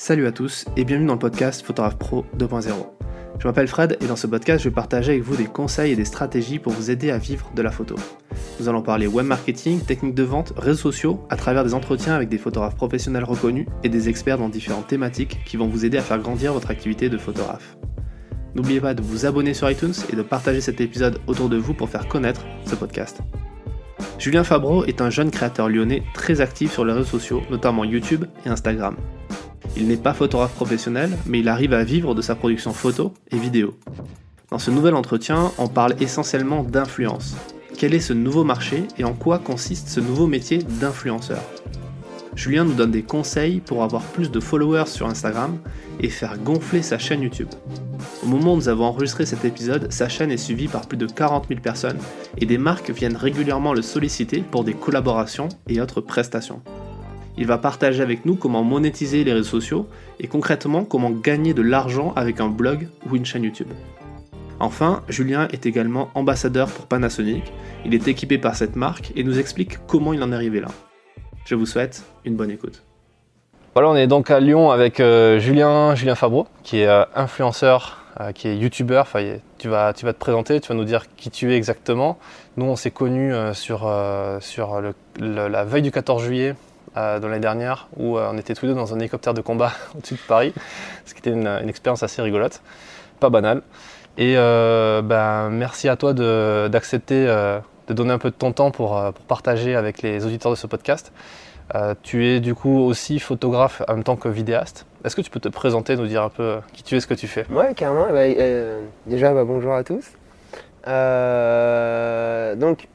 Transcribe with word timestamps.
Salut 0.00 0.28
à 0.28 0.32
tous 0.32 0.64
et 0.76 0.84
bienvenue 0.84 1.08
dans 1.08 1.14
le 1.14 1.18
podcast 1.18 1.66
Photographe 1.66 1.98
Pro 1.98 2.24
2.0. 2.38 2.68
Je 3.40 3.48
m'appelle 3.48 3.66
Fred 3.66 3.98
et 4.00 4.06
dans 4.06 4.14
ce 4.14 4.28
podcast, 4.28 4.62
je 4.62 4.68
vais 4.68 4.74
partager 4.74 5.10
avec 5.10 5.24
vous 5.24 5.34
des 5.34 5.46
conseils 5.46 5.90
et 5.90 5.96
des 5.96 6.04
stratégies 6.04 6.60
pour 6.60 6.72
vous 6.72 6.92
aider 6.92 7.10
à 7.10 7.18
vivre 7.18 7.50
de 7.52 7.62
la 7.62 7.72
photo. 7.72 7.96
Nous 8.60 8.68
allons 8.68 8.80
parler 8.80 9.08
web 9.08 9.26
marketing, 9.26 9.80
techniques 9.80 10.14
de 10.14 10.22
vente, 10.22 10.52
réseaux 10.56 10.92
sociaux, 10.92 11.26
à 11.30 11.36
travers 11.36 11.64
des 11.64 11.74
entretiens 11.74 12.14
avec 12.14 12.28
des 12.28 12.38
photographes 12.38 12.76
professionnels 12.76 13.24
reconnus 13.24 13.66
et 13.82 13.88
des 13.88 14.08
experts 14.08 14.38
dans 14.38 14.48
différentes 14.48 14.86
thématiques 14.86 15.40
qui 15.44 15.56
vont 15.56 15.66
vous 15.66 15.84
aider 15.84 15.98
à 15.98 16.02
faire 16.02 16.20
grandir 16.20 16.52
votre 16.52 16.70
activité 16.70 17.08
de 17.08 17.18
photographe. 17.18 17.76
N'oubliez 18.54 18.80
pas 18.80 18.94
de 18.94 19.02
vous 19.02 19.26
abonner 19.26 19.52
sur 19.52 19.68
iTunes 19.68 19.94
et 20.12 20.14
de 20.14 20.22
partager 20.22 20.60
cet 20.60 20.80
épisode 20.80 21.18
autour 21.26 21.48
de 21.48 21.56
vous 21.56 21.74
pour 21.74 21.90
faire 21.90 22.06
connaître 22.06 22.46
ce 22.66 22.76
podcast. 22.76 23.20
Julien 24.20 24.44
Fabreau 24.44 24.84
est 24.84 25.00
un 25.00 25.10
jeune 25.10 25.32
créateur 25.32 25.68
lyonnais 25.68 26.04
très 26.14 26.40
actif 26.40 26.72
sur 26.72 26.84
les 26.84 26.92
réseaux 26.92 27.18
sociaux, 27.18 27.42
notamment 27.50 27.82
YouTube 27.82 28.26
et 28.46 28.48
Instagram. 28.48 28.94
Il 29.78 29.86
n'est 29.86 29.96
pas 29.96 30.12
photographe 30.12 30.54
professionnel, 30.54 31.16
mais 31.24 31.38
il 31.38 31.48
arrive 31.48 31.72
à 31.72 31.84
vivre 31.84 32.12
de 32.16 32.20
sa 32.20 32.34
production 32.34 32.72
photo 32.72 33.14
et 33.30 33.38
vidéo. 33.38 33.78
Dans 34.50 34.58
ce 34.58 34.72
nouvel 34.72 34.96
entretien, 34.96 35.52
on 35.56 35.68
parle 35.68 35.94
essentiellement 36.00 36.64
d'influence. 36.64 37.36
Quel 37.76 37.94
est 37.94 38.00
ce 38.00 38.12
nouveau 38.12 38.42
marché 38.42 38.88
et 38.98 39.04
en 39.04 39.14
quoi 39.14 39.38
consiste 39.38 39.88
ce 39.88 40.00
nouveau 40.00 40.26
métier 40.26 40.58
d'influenceur? 40.58 41.40
Julien 42.34 42.64
nous 42.64 42.74
donne 42.74 42.90
des 42.90 43.04
conseils 43.04 43.60
pour 43.60 43.84
avoir 43.84 44.02
plus 44.02 44.32
de 44.32 44.40
followers 44.40 44.86
sur 44.86 45.06
Instagram 45.06 45.58
et 46.00 46.08
faire 46.08 46.38
gonfler 46.38 46.82
sa 46.82 46.98
chaîne 46.98 47.22
YouTube. 47.22 47.48
Au 48.24 48.26
moment 48.26 48.54
où 48.54 48.56
nous 48.56 48.68
avons 48.68 48.86
enregistré 48.86 49.26
cet 49.26 49.44
épisode, 49.44 49.92
sa 49.92 50.08
chaîne 50.08 50.32
est 50.32 50.38
suivie 50.38 50.68
par 50.68 50.88
plus 50.88 50.98
de 50.98 51.06
40 51.06 51.46
000 51.48 51.60
personnes 51.60 51.98
et 52.36 52.46
des 52.46 52.58
marques 52.58 52.90
viennent 52.90 53.16
régulièrement 53.16 53.74
le 53.74 53.82
solliciter 53.82 54.40
pour 54.40 54.64
des 54.64 54.74
collaborations 54.74 55.48
et 55.68 55.80
autres 55.80 56.00
prestations. 56.00 56.62
Il 57.40 57.46
va 57.46 57.56
partager 57.56 58.02
avec 58.02 58.26
nous 58.26 58.34
comment 58.34 58.64
monétiser 58.64 59.22
les 59.22 59.32
réseaux 59.32 59.60
sociaux 59.60 59.86
et 60.18 60.26
concrètement 60.26 60.84
comment 60.84 61.10
gagner 61.10 61.54
de 61.54 61.62
l'argent 61.62 62.12
avec 62.16 62.40
un 62.40 62.48
blog 62.48 62.88
ou 63.08 63.14
une 63.14 63.24
chaîne 63.24 63.44
YouTube. 63.44 63.68
Enfin, 64.58 65.04
Julien 65.08 65.46
est 65.52 65.64
également 65.64 66.10
ambassadeur 66.16 66.68
pour 66.68 66.86
Panasonic. 66.86 67.44
Il 67.84 67.94
est 67.94 68.08
équipé 68.08 68.38
par 68.38 68.56
cette 68.56 68.74
marque 68.74 69.12
et 69.14 69.22
nous 69.22 69.38
explique 69.38 69.78
comment 69.86 70.12
il 70.12 70.22
en 70.24 70.32
est 70.32 70.34
arrivé 70.34 70.60
là. 70.60 70.66
Je 71.44 71.54
vous 71.54 71.64
souhaite 71.64 72.02
une 72.24 72.34
bonne 72.34 72.50
écoute. 72.50 72.82
Voilà, 73.74 73.90
on 73.90 73.94
est 73.94 74.08
donc 74.08 74.32
à 74.32 74.40
Lyon 74.40 74.72
avec 74.72 74.98
euh, 74.98 75.38
Julien, 75.38 75.94
Julien 75.94 76.16
Fabreau, 76.16 76.48
qui 76.64 76.80
est 76.80 76.88
euh, 76.88 77.04
influenceur, 77.14 77.98
euh, 78.20 78.32
qui 78.32 78.48
est 78.48 78.56
youtubeur. 78.56 79.02
Enfin, 79.02 79.36
tu 79.58 79.68
vas, 79.68 79.92
tu 79.92 80.04
vas 80.04 80.12
te 80.12 80.18
présenter, 80.18 80.60
tu 80.60 80.70
vas 80.70 80.74
nous 80.74 80.84
dire 80.84 81.04
qui 81.16 81.30
tu 81.30 81.52
es 81.52 81.56
exactement. 81.56 82.18
Nous, 82.56 82.66
on 82.66 82.74
s'est 82.74 82.90
connus 82.90 83.32
sur, 83.52 83.88
sur 84.40 84.82
la 85.20 85.64
veille 85.64 85.82
du 85.82 85.92
14 85.92 86.24
juillet 86.24 86.56
dans 87.20 87.28
l'année 87.28 87.40
dernière 87.40 87.88
où 87.96 88.18
on 88.18 88.36
était 88.36 88.54
tous 88.54 88.66
deux 88.66 88.74
dans 88.74 88.94
un 88.94 88.98
hélicoptère 88.98 89.34
de 89.34 89.40
combat 89.40 89.72
au-dessus 89.96 90.14
de 90.14 90.20
Paris, 90.26 90.52
ce 91.04 91.14
qui 91.14 91.20
était 91.20 91.30
une, 91.30 91.46
expérience 91.68 92.02
assez 92.02 92.20
rigolote, 92.22 92.60
pas 93.20 93.30
banale. 93.30 93.62
Et 94.16 94.34
ben, 94.34 95.50
merci 95.50 95.88
à 95.88 95.96
toi 95.96 96.12
d'accepter 96.12 97.26
de, 97.26 97.94
donner 97.94 98.12
un 98.12 98.18
peu 98.18 98.30
de 98.30 98.34
ton 98.34 98.52
temps 98.52 98.70
pour, 98.70 99.00
pour 99.12 99.24
partager 99.26 99.76
avec 99.76 100.02
les 100.02 100.26
auditeurs 100.26 100.50
de 100.50 100.56
ce 100.56 100.66
podcast. 100.66 101.12
Euh, 101.74 101.94
tu 102.02 102.26
es 102.26 102.40
du 102.40 102.54
coup 102.54 102.78
aussi 102.78 103.18
photographe 103.18 103.82
en 103.88 103.94
même 103.94 104.04
temps 104.04 104.16
que 104.16 104.28
vidéaste. 104.28 104.86
Est-ce 105.04 105.14
que 105.14 105.20
tu 105.20 105.30
peux 105.30 105.40
te 105.40 105.48
présenter, 105.48 105.96
nous 105.96 106.06
dire 106.06 106.22
un 106.22 106.30
peu 106.30 106.58
qui 106.72 106.82
tu 106.82 106.96
es, 106.96 107.00
ce 107.00 107.06
que 107.06 107.14
tu 107.14 107.26
fais? 107.26 107.46
Ouais, 107.50 107.74
carrément. 107.74 108.06
Bah, 108.06 108.20
euh, 108.20 108.80
déjà, 109.06 109.34
bah, 109.34 109.44
bonjour 109.44 109.74
à 109.74 109.84
tous. 109.84 110.04
Euh, 110.86 112.54
donc, 112.56 112.88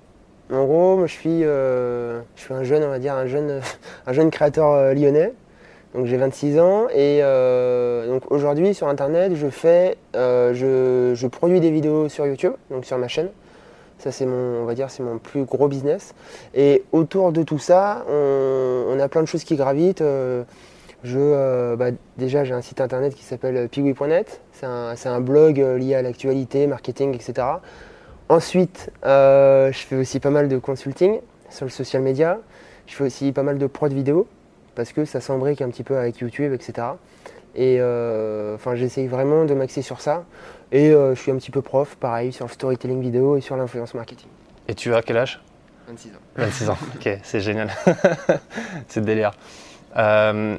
en 0.51 0.65
gros, 0.65 1.05
je 1.05 1.11
suis, 1.11 1.41
je 1.41 2.21
suis 2.35 2.53
un 2.53 2.63
jeune, 2.63 2.83
on 2.83 2.89
va 2.89 2.99
dire, 2.99 3.13
un 3.13 3.27
jeune, 3.27 3.61
un 4.07 4.13
jeune 4.13 4.31
créateur 4.31 4.93
lyonnais. 4.93 5.33
Donc, 5.95 6.07
j'ai 6.07 6.17
26 6.17 6.59
ans 6.59 6.87
et 6.93 7.21
donc 8.07 8.31
aujourd'hui 8.31 8.73
sur 8.73 8.87
Internet, 8.87 9.35
je 9.35 9.47
fais, 9.47 9.97
je, 10.13 11.13
je 11.15 11.27
produis 11.27 11.59
des 11.59 11.71
vidéos 11.71 12.09
sur 12.09 12.25
YouTube, 12.25 12.53
donc 12.71 12.85
sur 12.85 12.97
ma 12.97 13.07
chaîne. 13.07 13.29
Ça, 14.03 14.11
c'est 14.11 14.25
mon, 14.25 14.61
on 14.61 14.65
va 14.65 14.75
dire, 14.75 14.89
c'est 14.89 15.01
mon 15.01 15.17
plus 15.17 15.45
gros 15.45 15.69
business. 15.69 16.13
Et 16.53 16.83
autour 16.91 17.31
de 17.31 17.41
tout 17.41 17.57
ça, 17.57 18.05
on, 18.09 18.99
a 18.99 19.07
plein 19.07 19.21
de 19.21 19.27
choses 19.27 19.45
qui 19.45 19.55
gravitent. 19.55 20.01
Euh, 20.01 20.43
je, 21.05 21.19
euh, 21.19 21.77
bah, 21.77 21.91
déjà, 22.17 22.43
j'ai 22.43 22.53
un 22.53 22.61
site 22.61 22.81
internet 22.81 23.15
qui 23.15 23.23
s'appelle 23.23 23.69
piwi.net. 23.69 24.41
C'est 24.51 24.65
un, 24.65 25.21
blog 25.21 25.61
euh, 25.61 25.77
lié 25.77 25.95
à 25.95 26.01
l'actualité, 26.01 26.67
marketing, 26.67 27.15
etc. 27.15 27.47
Ensuite, 28.33 28.89
je 29.03 29.71
fais 29.87 29.95
aussi 29.95 30.19
pas 30.19 30.31
mal 30.31 30.47
de 30.47 30.57
consulting 30.57 31.19
sur 31.49 31.65
le 31.65 31.71
social 31.71 32.01
media. 32.01 32.39
Je 32.87 32.95
fais 32.95 33.03
aussi 33.03 33.31
pas 33.31 33.43
mal 33.43 33.59
de 33.59 33.67
prod 33.67 33.93
vidéo 33.93 34.27
parce 34.73 34.91
que 34.91 35.05
ça 35.05 35.21
s'embrique 35.21 35.61
un 35.61 35.69
petit 35.69 35.83
peu 35.83 35.97
avec 35.97 36.17
YouTube, 36.17 36.51
etc. 36.51 36.87
Et 37.55 37.79
enfin, 38.55 38.75
j'essaye 38.75 39.07
vraiment 39.07 39.45
de 39.45 39.53
m'axer 39.53 39.83
sur 39.83 40.01
ça. 40.01 40.23
Et 40.73 40.89
euh, 40.89 41.13
je 41.13 41.21
suis 41.21 41.31
un 41.31 41.37
petit 41.37 41.51
peu 41.51 41.61
prof, 41.61 41.95
pareil, 41.99 42.33
sur 42.33 42.47
le 42.47 42.51
storytelling 42.51 42.99
vidéo 42.99 43.37
et 43.37 43.41
sur 43.41 43.55
l'influence 43.55 43.93
marketing. 43.93 44.27
Et 44.67 44.73
tu 44.73 44.93
as 44.95 45.03
quel 45.03 45.17
âge? 45.17 45.39
26 45.87 46.09
ans. 46.09 46.11
26 46.35 46.69
ans, 46.69 46.77
ok, 46.95 47.19
c'est 47.21 47.41
génial. 47.41 47.69
c'est 48.87 49.05
délire. 49.05 49.33
Euh, 49.97 50.57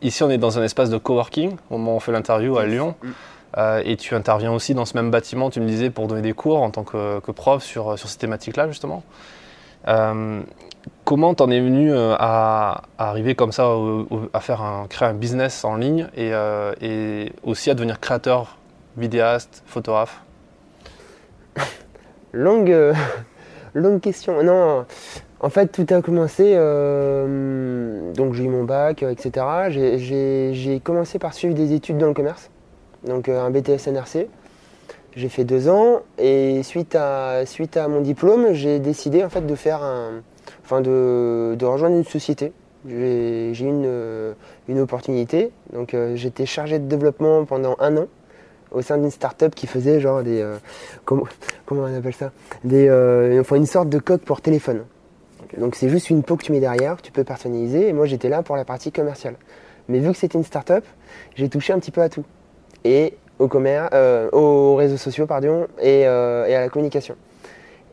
ici, 0.00 0.22
on 0.22 0.30
est 0.30 0.38
dans 0.38 0.60
un 0.60 0.62
espace 0.62 0.90
de 0.90 0.96
coworking 0.96 1.56
au 1.70 1.78
moment 1.78 1.94
où 1.94 1.96
on 1.96 2.00
fait 2.00 2.12
l'interview 2.12 2.56
à 2.56 2.66
Lyon. 2.66 2.94
Mm. 3.02 3.08
Euh, 3.56 3.82
et 3.84 3.96
tu 3.96 4.14
interviens 4.14 4.52
aussi 4.52 4.74
dans 4.74 4.84
ce 4.84 4.94
même 4.94 5.10
bâtiment, 5.10 5.50
tu 5.50 5.60
me 5.60 5.66
disais, 5.66 5.90
pour 5.90 6.06
donner 6.06 6.22
des 6.22 6.34
cours 6.34 6.62
en 6.62 6.70
tant 6.70 6.84
que, 6.84 7.30
prof 7.32 7.62
sur, 7.62 7.98
sur 7.98 8.08
ces 8.08 8.18
thématiques-là, 8.18 8.68
justement. 8.68 9.02
comment 11.04 11.34
t'en 11.34 11.50
es 11.50 11.60
venu 11.60 11.92
à, 11.94 12.82
arriver 12.98 13.34
comme 13.34 13.52
ça, 13.52 13.70
à 14.32 14.40
faire 14.40 14.86
créer 14.90 15.08
un 15.08 15.14
business 15.14 15.64
en 15.64 15.76
ligne 15.76 16.08
et, 16.16 16.32
et 16.82 17.32
aussi 17.42 17.70
à 17.70 17.74
devenir 17.74 18.00
créateur 18.00 18.58
vidéaste, 18.98 19.62
photographe? 19.66 20.22
Longue, 22.32 22.70
euh, 22.70 22.92
longue 23.74 24.00
question. 24.00 24.42
Non, 24.42 24.84
en 25.40 25.48
fait, 25.48 25.68
tout 25.68 25.86
a 25.94 26.02
commencé. 26.02 26.52
Euh, 26.54 28.12
donc, 28.12 28.34
j'ai 28.34 28.44
eu 28.44 28.48
mon 28.48 28.64
bac, 28.64 29.02
euh, 29.02 29.10
etc. 29.10 29.46
J'ai 30.52 30.80
commencé 30.80 31.18
par 31.18 31.34
suivre 31.34 31.54
des 31.54 31.72
études 31.72 31.98
dans 31.98 32.08
le 32.08 32.14
commerce, 32.14 32.50
donc 33.08 33.28
un 33.28 33.50
BTS 33.50 33.88
NRC. 33.88 34.28
J'ai 35.16 35.28
fait 35.28 35.44
deux 35.44 35.68
ans 35.68 36.02
et 36.18 36.62
suite 36.62 36.94
à, 36.94 37.44
suite 37.46 37.76
à 37.76 37.88
mon 37.88 38.00
diplôme, 38.00 38.52
j'ai 38.52 38.78
décidé 38.78 39.24
en 39.24 39.28
fait 39.28 39.44
de 39.46 39.54
faire 39.54 39.82
un, 39.82 40.22
enfin 40.64 40.80
de, 40.80 41.56
de 41.58 41.66
rejoindre 41.66 41.96
une 41.96 42.04
société. 42.04 42.52
J'ai 42.86 43.52
eu 43.52 43.66
une, 43.66 44.34
une, 44.68 44.78
opportunité. 44.78 45.50
Donc, 45.72 45.96
j'étais 46.14 46.46
chargé 46.46 46.78
de 46.78 46.86
développement 46.86 47.44
pendant 47.44 47.74
un 47.80 47.96
an 47.96 48.06
au 48.70 48.82
sein 48.82 48.98
d'une 48.98 49.10
start-up 49.10 49.54
qui 49.54 49.66
faisait 49.66 50.00
genre 50.00 50.22
des. 50.22 50.40
Euh, 50.40 50.56
comment, 51.04 51.24
comment, 51.66 51.82
on 51.82 51.96
appelle 51.96 52.14
ça? 52.14 52.32
Des, 52.64 52.88
euh, 52.88 53.40
enfin, 53.40 53.56
Une 53.56 53.66
sorte 53.66 53.88
de 53.88 53.98
coque 53.98 54.22
pour 54.22 54.40
téléphone. 54.40 54.84
Donc 55.56 55.76
c'est 55.76 55.88
juste 55.88 56.10
une 56.10 56.22
peau 56.22 56.36
que 56.36 56.44
tu 56.44 56.52
mets 56.52 56.60
derrière, 56.60 57.00
tu 57.00 57.10
peux 57.10 57.24
personnaliser. 57.24 57.88
Et 57.88 57.92
moi 57.92 58.06
j'étais 58.06 58.28
là 58.28 58.42
pour 58.42 58.56
la 58.56 58.64
partie 58.64 58.92
commerciale. 58.92 59.36
Mais 59.88 59.98
vu 59.98 60.12
que 60.12 60.18
c'était 60.18 60.36
une 60.36 60.44
start-up, 60.44 60.84
j'ai 61.34 61.48
touché 61.48 61.72
un 61.72 61.78
petit 61.78 61.90
peu 61.90 62.02
à 62.02 62.08
tout. 62.08 62.24
Et 62.88 63.14
au 63.38 63.48
commerce, 63.48 63.90
euh, 63.92 64.30
aux 64.32 64.74
réseaux 64.74 64.96
sociaux, 64.96 65.26
pardon, 65.26 65.66
et, 65.80 66.00
et 66.00 66.06
à 66.06 66.60
la 66.60 66.68
communication. 66.68 67.16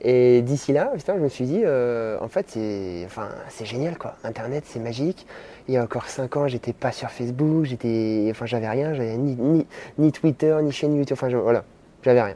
Et 0.01 0.41
d'ici 0.41 0.71
là, 0.71 0.91
je 0.95 1.13
me 1.13 1.29
suis 1.29 1.45
dit, 1.45 1.63
en 1.65 2.27
fait, 2.27 2.45
c'est 2.49 3.03
enfin, 3.05 3.29
génial 3.63 3.97
quoi. 3.97 4.15
Internet, 4.23 4.63
c'est 4.67 4.79
magique 4.79 5.25
il 5.67 5.73
y 5.73 5.77
a 5.77 5.83
encore 5.83 6.07
5 6.07 6.37
ans, 6.37 6.47
j'étais 6.47 6.73
pas 6.73 6.91
sur 6.91 7.09
Facebook, 7.09 7.65
j'étais, 7.65 8.27
enfin, 8.29 8.45
j'avais 8.45 8.69
rien, 8.69 8.93
j'avais 8.93 9.17
ni, 9.17 9.65
ni, 9.97 10.11
Twitter, 10.11 10.55
ni 10.61 10.71
chaîne 10.71 10.95
YouTube, 10.95 11.17
enfin, 11.19 11.29
voilà, 11.29 11.63
j'avais 12.03 12.21
rien. 12.21 12.35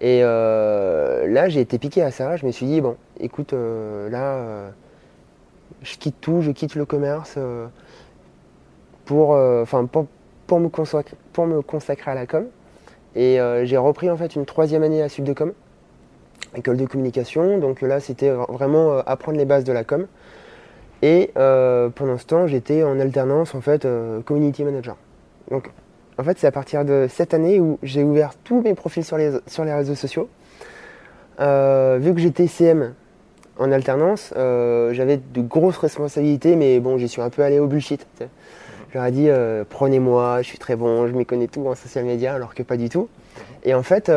Et 0.00 0.20
euh, 0.22 1.28
là, 1.28 1.48
j'ai 1.48 1.60
été 1.60 1.78
piqué 1.78 2.02
à 2.02 2.10
ça. 2.10 2.36
Je 2.36 2.46
me 2.46 2.50
suis 2.50 2.66
dit, 2.66 2.80
bon, 2.80 2.96
écoute, 3.20 3.52
euh, 3.52 4.08
là, 4.08 4.34
euh, 4.34 4.70
je 5.82 5.96
quitte 5.96 6.20
tout, 6.20 6.40
je 6.40 6.50
quitte 6.50 6.74
le 6.74 6.86
commerce 6.86 7.38
pour, 9.04 9.38
pour, 9.92 10.06
pour, 10.50 10.58
me 10.58 10.68
consacrer, 10.68 11.16
pour 11.32 11.46
me 11.46 11.62
consacrer 11.62 12.10
à 12.10 12.14
la 12.16 12.26
com. 12.26 12.44
Et 13.14 13.38
j'ai 13.62 13.76
repris 13.76 14.10
en 14.10 14.16
fait 14.16 14.34
une 14.34 14.46
troisième 14.46 14.82
année 14.82 15.00
à 15.00 15.08
Sud 15.08 15.22
de 15.22 15.32
Com, 15.32 15.52
école 16.56 16.76
de 16.76 16.86
communication. 16.86 17.58
Donc 17.58 17.82
là, 17.82 18.00
c'était 18.00 18.30
vraiment 18.30 18.98
apprendre 18.98 19.38
les 19.38 19.44
bases 19.44 19.62
de 19.62 19.72
la 19.72 19.84
com. 19.84 20.08
Et 21.02 21.30
euh, 21.36 21.88
pendant 21.88 22.18
ce 22.18 22.26
temps, 22.26 22.48
j'étais 22.48 22.82
en 22.82 22.98
alternance 22.98 23.54
en 23.54 23.60
fait 23.60 23.84
euh, 23.84 24.22
community 24.22 24.64
manager. 24.64 24.96
Donc 25.52 25.70
en 26.18 26.24
fait, 26.24 26.36
c'est 26.36 26.48
à 26.48 26.52
partir 26.52 26.84
de 26.84 27.06
cette 27.08 27.32
année 27.32 27.60
où 27.60 27.78
j'ai 27.84 28.02
ouvert 28.02 28.32
tous 28.42 28.60
mes 28.60 28.74
profils 28.74 29.04
sur 29.04 29.18
les, 29.18 29.30
sur 29.46 29.64
les 29.64 29.72
réseaux 29.72 29.94
sociaux. 29.94 30.28
Euh, 31.38 31.98
vu 32.00 32.12
que 32.12 32.20
j'étais 32.20 32.48
CM 32.48 32.94
en 33.56 33.70
alternance, 33.70 34.32
j'avais 34.34 35.18
de 35.18 35.42
grosses 35.42 35.78
responsabilités, 35.78 36.56
mais 36.56 36.80
bon, 36.80 36.98
j'y 36.98 37.08
suis 37.08 37.22
un 37.22 37.30
peu 37.30 37.42
allé 37.42 37.60
au 37.60 37.68
bullshit. 37.68 38.04
Je 38.90 38.98
leur 38.98 39.06
ai 39.06 39.12
dit, 39.12 39.28
prenez-moi, 39.68 40.42
je 40.42 40.48
suis 40.48 40.58
très 40.58 40.74
bon, 40.76 41.06
je 41.06 41.12
m'y 41.12 41.24
connais 41.24 41.46
tout 41.46 41.66
en 41.66 41.74
social 41.74 42.04
media, 42.04 42.34
alors 42.34 42.54
que 42.54 42.62
pas 42.62 42.76
du 42.76 42.88
tout. 42.88 43.08
Et 43.62 43.72
en 43.72 43.82
fait, 43.82 44.10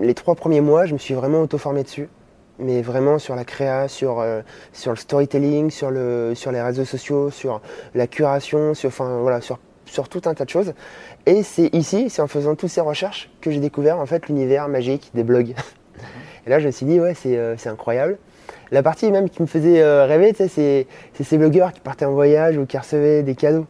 les 0.00 0.14
trois 0.14 0.34
premiers 0.34 0.60
mois, 0.60 0.86
je 0.86 0.92
me 0.92 0.98
suis 0.98 1.14
vraiment 1.14 1.42
auto-formé 1.42 1.82
dessus. 1.82 2.08
mais 2.58 2.82
vraiment 2.82 3.18
sur 3.18 3.36
la 3.36 3.44
créa, 3.44 3.88
sur, 3.88 4.20
euh, 4.20 4.42
sur 4.72 4.90
le 4.90 4.96
storytelling, 4.96 5.70
sur, 5.70 5.90
le, 5.90 6.32
sur 6.34 6.52
les 6.52 6.60
réseaux 6.60 6.84
sociaux, 6.84 7.30
sur 7.30 7.60
la 7.94 8.06
curation, 8.06 8.74
sur, 8.74 8.88
enfin, 8.88 9.18
voilà, 9.20 9.40
sur, 9.40 9.58
sur 9.86 10.08
tout 10.08 10.22
un 10.26 10.34
tas 10.34 10.44
de 10.44 10.50
choses. 10.50 10.74
Et 11.26 11.42
c'est 11.42 11.72
ici, 11.72 12.10
c'est 12.10 12.22
en 12.22 12.26
faisant 12.26 12.54
toutes 12.56 12.70
ces 12.70 12.80
recherches 12.80 13.30
que 13.40 13.50
j'ai 13.50 13.60
découvert 13.60 13.98
en 13.98 14.06
fait 14.06 14.28
l'univers 14.28 14.68
magique 14.68 15.10
des 15.14 15.22
blogs. 15.22 15.54
Et 16.46 16.50
là, 16.50 16.58
je 16.58 16.66
me 16.66 16.72
suis 16.72 16.86
dit, 16.86 16.98
ouais, 17.00 17.14
euh, 17.26 17.54
c'est 17.58 17.68
incroyable. 17.68 18.18
La 18.70 18.82
partie 18.82 19.10
même 19.10 19.28
qui 19.28 19.42
me 19.42 19.46
faisait 19.46 19.82
euh, 19.82 20.06
rêver, 20.06 20.32
tu 20.32 20.38
sais, 20.38 20.48
c'est 20.48 20.86
c'est 21.14 21.24
ces 21.24 21.38
blogueurs 21.38 21.72
qui 21.72 21.80
partaient 21.80 22.04
en 22.04 22.12
voyage 22.12 22.56
ou 22.58 22.66
qui 22.66 22.78
recevaient 22.78 23.22
des 23.22 23.34
cadeaux. 23.34 23.66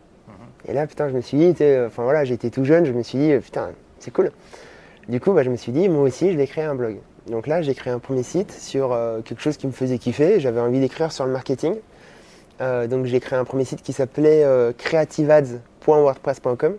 Et 0.66 0.74
là, 0.74 0.86
putain, 0.86 1.08
je 1.08 1.14
me 1.14 1.20
suis 1.20 1.38
dit, 1.38 1.54
sais, 1.56 1.84
enfin 1.86 2.02
voilà, 2.02 2.24
j'étais 2.24 2.50
tout 2.50 2.64
jeune, 2.64 2.84
je 2.84 2.92
me 2.92 3.02
suis 3.02 3.18
dit, 3.18 3.32
euh, 3.32 3.40
putain, 3.40 3.70
c'est 3.98 4.12
cool. 4.12 4.32
Du 5.08 5.20
coup, 5.20 5.32
bah, 5.32 5.42
je 5.42 5.50
me 5.50 5.56
suis 5.56 5.72
dit, 5.72 5.88
moi 5.88 6.02
aussi, 6.02 6.32
je 6.32 6.36
vais 6.36 6.46
créer 6.46 6.64
un 6.64 6.74
blog. 6.74 6.98
Donc 7.30 7.46
là, 7.46 7.62
j'ai 7.62 7.74
créé 7.74 7.90
un 7.92 7.98
premier 7.98 8.22
site 8.22 8.52
sur 8.52 8.92
euh, 8.92 9.22
quelque 9.22 9.42
chose 9.42 9.56
qui 9.56 9.66
me 9.66 9.72
faisait 9.72 9.98
kiffer. 9.98 10.38
J'avais 10.40 10.60
envie 10.60 10.80
d'écrire 10.80 11.12
sur 11.12 11.26
le 11.26 11.32
marketing. 11.32 11.74
Euh, 12.60 12.88
donc 12.88 13.06
j'ai 13.06 13.20
créé 13.20 13.38
un 13.38 13.44
premier 13.44 13.64
site 13.64 13.82
qui 13.82 13.92
s'appelait 13.92 14.42
euh, 14.44 14.72
creativeads.wordpress.com. 14.76 16.74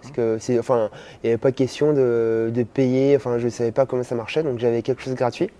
Parce 0.00 0.14
que 0.14 0.38
c'est, 0.38 0.56
enfin, 0.58 0.90
il 1.22 1.26
n'y 1.26 1.30
avait 1.30 1.38
pas 1.38 1.52
question 1.52 1.92
de, 1.92 2.50
de 2.54 2.62
payer. 2.62 3.16
Enfin, 3.16 3.38
je 3.38 3.44
ne 3.46 3.50
savais 3.50 3.72
pas 3.72 3.86
comment 3.86 4.04
ça 4.04 4.14
marchait, 4.14 4.42
donc 4.42 4.58
j'avais 4.58 4.82
quelque 4.82 5.02
chose 5.02 5.14
de 5.14 5.18
gratuit. 5.18 5.50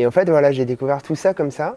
Et 0.00 0.06
en 0.06 0.10
fait, 0.10 0.30
voilà, 0.30 0.50
j'ai 0.50 0.64
découvert 0.64 1.02
tout 1.02 1.14
ça 1.14 1.34
comme 1.34 1.50
ça. 1.50 1.76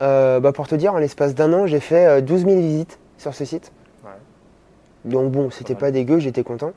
Euh, 0.00 0.38
bah, 0.38 0.52
pour 0.52 0.68
te 0.68 0.76
dire, 0.76 0.94
en 0.94 0.98
l'espace 0.98 1.34
d'un 1.34 1.52
an, 1.52 1.66
j'ai 1.66 1.80
fait 1.80 2.06
euh, 2.06 2.20
12 2.20 2.44
000 2.44 2.60
visites 2.60 3.00
sur 3.18 3.34
ce 3.34 3.44
site. 3.44 3.72
Ouais. 4.04 4.10
Donc 5.04 5.32
bon, 5.32 5.50
c'était 5.50 5.74
Pas 5.74 5.86
pas 5.86 5.90
dégueu, 5.90 6.20
j'étais 6.20 6.44
content. 6.44 6.72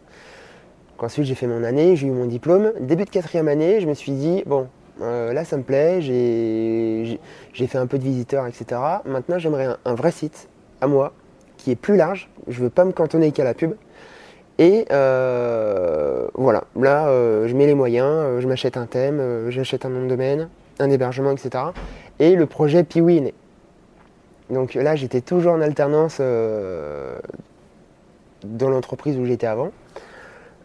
Donc 0.91 1.03
ensuite, 1.03 1.25
j'ai 1.25 1.35
fait 1.35 1.45
mon 1.45 1.63
année, 1.63 1.95
j'ai 1.95 2.07
eu 2.07 2.11
mon 2.11 2.25
diplôme. 2.25 2.71
Début 2.79 3.05
de 3.05 3.11
quatrième 3.11 3.47
année, 3.47 3.81
je 3.81 3.87
me 3.87 3.93
suis 3.93 4.13
dit, 4.13 4.41
bon, 4.47 4.67
euh, 5.03 5.31
là, 5.31 5.45
ça 5.45 5.57
me 5.57 5.63
plaît, 5.63 6.01
j'ai 6.01 7.67
fait 7.67 7.77
un 7.77 7.85
peu 7.85 7.99
de 7.99 8.03
visiteurs, 8.03 8.47
etc. 8.47 8.81
Maintenant, 9.05 9.37
j'aimerais 9.37 9.65
un, 9.65 9.77
un 9.85 9.93
vrai 9.93 10.09
site 10.09 10.47
à 10.81 10.87
moi, 10.87 11.13
qui 11.57 11.69
est 11.69 11.75
plus 11.75 11.97
large. 11.97 12.31
Je 12.47 12.63
veux 12.63 12.71
pas 12.71 12.83
me 12.83 12.93
cantonner 12.93 13.31
qu'à 13.31 13.43
la 13.43 13.53
pub. 13.53 13.75
Et 14.59 14.85
euh, 14.91 16.27
voilà, 16.33 16.65
là, 16.75 17.07
euh, 17.07 17.47
je 17.47 17.55
mets 17.55 17.65
les 17.65 17.75
moyens, 17.75 18.09
euh, 18.09 18.41
je 18.41 18.47
m'achète 18.47 18.75
un 18.75 18.87
thème, 18.87 19.21
euh, 19.21 19.49
j'achète 19.51 19.85
un 19.85 19.89
nom 19.89 20.03
de 20.03 20.09
domaine, 20.09 20.49
un 20.79 20.89
hébergement, 20.89 21.31
etc. 21.31 21.65
Et 22.19 22.35
le 22.35 22.45
projet 22.45 22.83
Piwi. 22.83 23.33
Donc 24.49 24.73
là, 24.73 24.95
j'étais 24.95 25.21
toujours 25.21 25.53
en 25.53 25.61
alternance 25.61 26.17
euh, 26.19 27.19
dans 28.43 28.69
l'entreprise 28.69 29.17
où 29.17 29.25
j'étais 29.25 29.47
avant. 29.47 29.71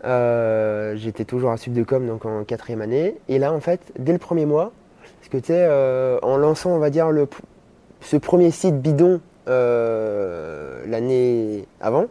Euh, 0.04 0.96
j'étais 0.96 1.24
toujours 1.24 1.50
à 1.50 1.56
Subdecom, 1.56 2.06
donc 2.06 2.24
en 2.24 2.44
quatrième 2.44 2.80
année. 2.80 3.16
Et 3.28 3.38
là, 3.38 3.52
en 3.52 3.60
fait, 3.60 3.80
dès 3.98 4.12
le 4.12 4.18
premier 4.18 4.46
mois, 4.46 4.72
parce 5.20 5.28
que 5.44 5.52
euh, 5.52 6.18
en 6.22 6.36
lançant, 6.36 6.70
on 6.70 6.78
va 6.78 6.90
dire, 6.90 7.10
ce 8.00 8.16
premier 8.16 8.50
site 8.50 8.80
bidon 8.80 9.20
l'année 10.86 11.66
avant, 11.80 12.06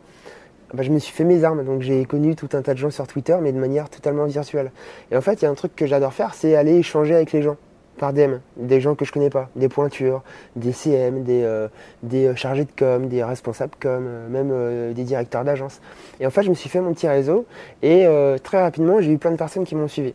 bah, 0.74 0.84
je 0.84 0.92
me 0.92 1.00
suis 1.00 1.14
fait 1.14 1.24
mes 1.24 1.44
armes. 1.44 1.64
Donc 1.64 1.82
j'ai 1.82 2.06
connu 2.06 2.36
tout 2.36 2.50
un 2.54 2.62
tas 2.62 2.74
de 2.74 2.80
gens 2.80 2.92
sur 2.92 3.08
Twitter, 3.08 3.38
mais 3.42 3.52
de 3.52 3.60
manière 3.60 3.90
totalement 3.90 4.26
virtuelle. 4.26 4.72
Et 5.12 5.18
en 5.18 5.22
fait, 5.22 5.42
il 5.42 5.46
y 5.46 5.48
a 5.48 5.52
un 5.52 5.56
truc 5.56 5.76
que 5.76 5.88
j'adore 5.88 6.14
faire, 6.14 6.34
c'est 6.36 6.56
aller 6.56 6.76
échanger 6.76 7.16
avec 7.16 7.32
les 7.32 7.42
gens 7.42 7.58
par 7.98 8.14
DM, 8.14 8.38
des 8.58 8.82
gens 8.82 8.96
que 8.96 9.06
je 9.06 9.12
connais 9.12 9.30
pas, 9.30 9.50
des 9.56 9.70
pointures, 9.70 10.24
des 10.56 10.72
CM, 10.72 11.24
des, 11.24 11.44
euh, 11.44 11.68
des 12.02 12.28
euh, 12.28 12.36
chargés 12.36 12.66
de 12.66 12.72
com, 12.78 13.08
des 13.08 13.24
responsables 13.24 13.74
com, 13.80 14.04
euh, 14.08 14.30
même 14.30 14.50
euh, 14.52 14.94
des 14.94 15.04
directeurs 15.04 15.44
d'agence. 15.44 15.80
Et 16.20 16.28
en 16.28 16.30
fait, 16.30 16.44
je 16.44 16.50
me 16.50 16.56
suis 16.56 16.70
fait 16.70 16.82
mon 16.82 16.94
petit 16.94 17.08
réseau 17.08 17.46
et 17.82 18.06
euh, 18.06 18.38
très 18.38 18.62
rapidement, 18.62 19.02
j'ai 19.02 19.12
eu 19.12 19.18
plein 19.18 19.32
de 19.32 19.38
personnes 19.38 19.66
qui 19.66 19.76
m'ont 19.76 19.88
suivi. 19.88 20.14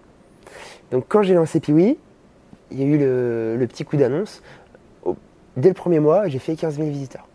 Donc 0.90 1.04
quand 1.08 1.22
j'ai 1.22 1.34
lancé 1.34 1.60
Piwi, 1.60 1.98
il 2.70 2.80
y 2.80 2.82
a 2.82 2.86
eu 2.86 2.98
le, 2.98 3.56
le 3.56 3.66
petit 3.66 3.84
coup 3.84 3.96
d'annonce. 3.96 4.42
Dès 5.56 5.68
le 5.68 5.74
premier 5.74 5.98
mois, 5.98 6.28
j'ai 6.28 6.38
fait 6.38 6.54
15 6.54 6.76
000 6.76 6.88
visiteurs. 6.88 7.26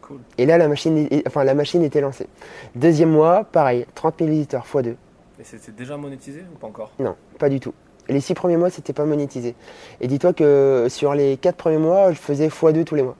Cool. 0.00 0.20
Et 0.38 0.46
là, 0.46 0.56
la 0.56 0.68
machine, 0.68 1.08
enfin, 1.26 1.44
la 1.44 1.54
machine 1.54 1.82
était 1.82 2.00
lancée. 2.00 2.26
Deuxième 2.74 3.10
mois, 3.10 3.44
pareil, 3.44 3.86
30 3.94 4.14
000 4.20 4.30
visiteurs 4.30 4.64
x2. 4.64 4.94
Et 5.38 5.44
c'était 5.44 5.72
déjà 5.72 5.96
monétisé 5.96 6.42
ou 6.54 6.56
pas 6.56 6.68
encore? 6.68 6.92
Non, 6.98 7.16
pas 7.38 7.48
du 7.48 7.60
tout. 7.60 7.74
Les 8.08 8.20
six 8.20 8.34
premiers 8.34 8.56
mois, 8.56 8.70
c'était 8.70 8.92
pas 8.92 9.04
monétisé. 9.04 9.54
Et 10.00 10.06
dis-toi 10.06 10.32
que 10.32 10.86
sur 10.88 11.14
les 11.14 11.36
quatre 11.36 11.56
premiers 11.56 11.78
mois, 11.78 12.12
je 12.12 12.18
faisais 12.18 12.48
x2 12.48 12.84
tous 12.84 12.94
les 12.94 13.02
mois 13.02 13.16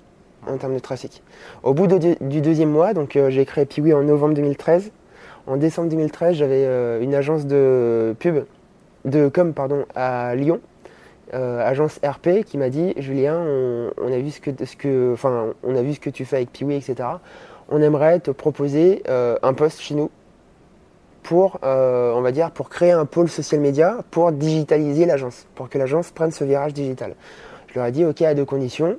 en 0.47 0.57
termes 0.57 0.75
de 0.75 0.79
trafic. 0.79 1.23
Au 1.63 1.75
bout 1.75 1.87
du 1.87 2.41
deuxième 2.41 2.71
mois, 2.71 2.95
donc 2.95 3.17
euh, 3.17 3.31
j'ai 3.31 3.45
créé 3.45 3.65
Piwi 3.65 3.93
en 3.93 4.03
novembre 4.03 4.35
2013. 4.35 4.91
En 5.47 5.57
décembre 5.57 5.89
2013, 5.91 6.37
j'avais 6.37 6.65
euh, 6.65 7.01
une 7.01 7.15
agence 7.15 7.47
de 7.47 8.15
pub, 8.19 8.45
de 9.05 9.29
com 9.29 9.53
pardon, 9.53 9.85
à 9.95 10.35
Lyon, 10.35 10.61
euh, 11.35 11.67
agence 11.67 12.01
RP, 12.05 12.45
qui 12.45 12.59
m'a 12.59 12.69
dit 12.69 12.95
Julien, 12.97 13.45
on, 13.99 14.13
a 14.13 14.19
vu 14.19 14.31
ce 14.31 14.41
que, 14.41 15.15
on 15.63 15.77
a 15.77 15.83
vu 15.83 15.95
ce 15.95 16.01
que 16.01 16.11
tu 16.11 16.25
fais 16.25 16.37
avec 16.37 16.53
Piwi, 16.53 16.77
etc. 16.77 17.09
On 17.69 17.83
aimerait 17.83 18.21
te 18.21 18.31
proposer 18.31 19.03
un 19.09 19.53
poste 19.53 19.81
chez 19.81 19.95
nous 19.95 20.11
pour, 21.27 21.59
euh, 21.65 22.13
on 22.15 22.21
va 22.21 22.31
dire, 22.31 22.53
pour 22.53 22.69
créer 22.69 22.93
un 22.93 23.05
pôle 23.05 23.29
social 23.29 23.61
media 23.61 23.97
pour 24.13 24.31
digitaliser 24.31 25.07
l'agence, 25.07 25.49
pour 25.57 25.69
que 25.69 25.77
l'agence 25.77 26.13
prenne 26.13 26.31
ce 26.31 26.45
virage 26.45 26.73
digital. 26.73 27.17
Je 27.67 27.75
leur 27.75 27.87
ai 27.87 27.91
dit, 27.91 28.05
ok, 28.05 28.23
à 28.23 28.33
deux 28.35 28.45
conditions. 28.45 28.97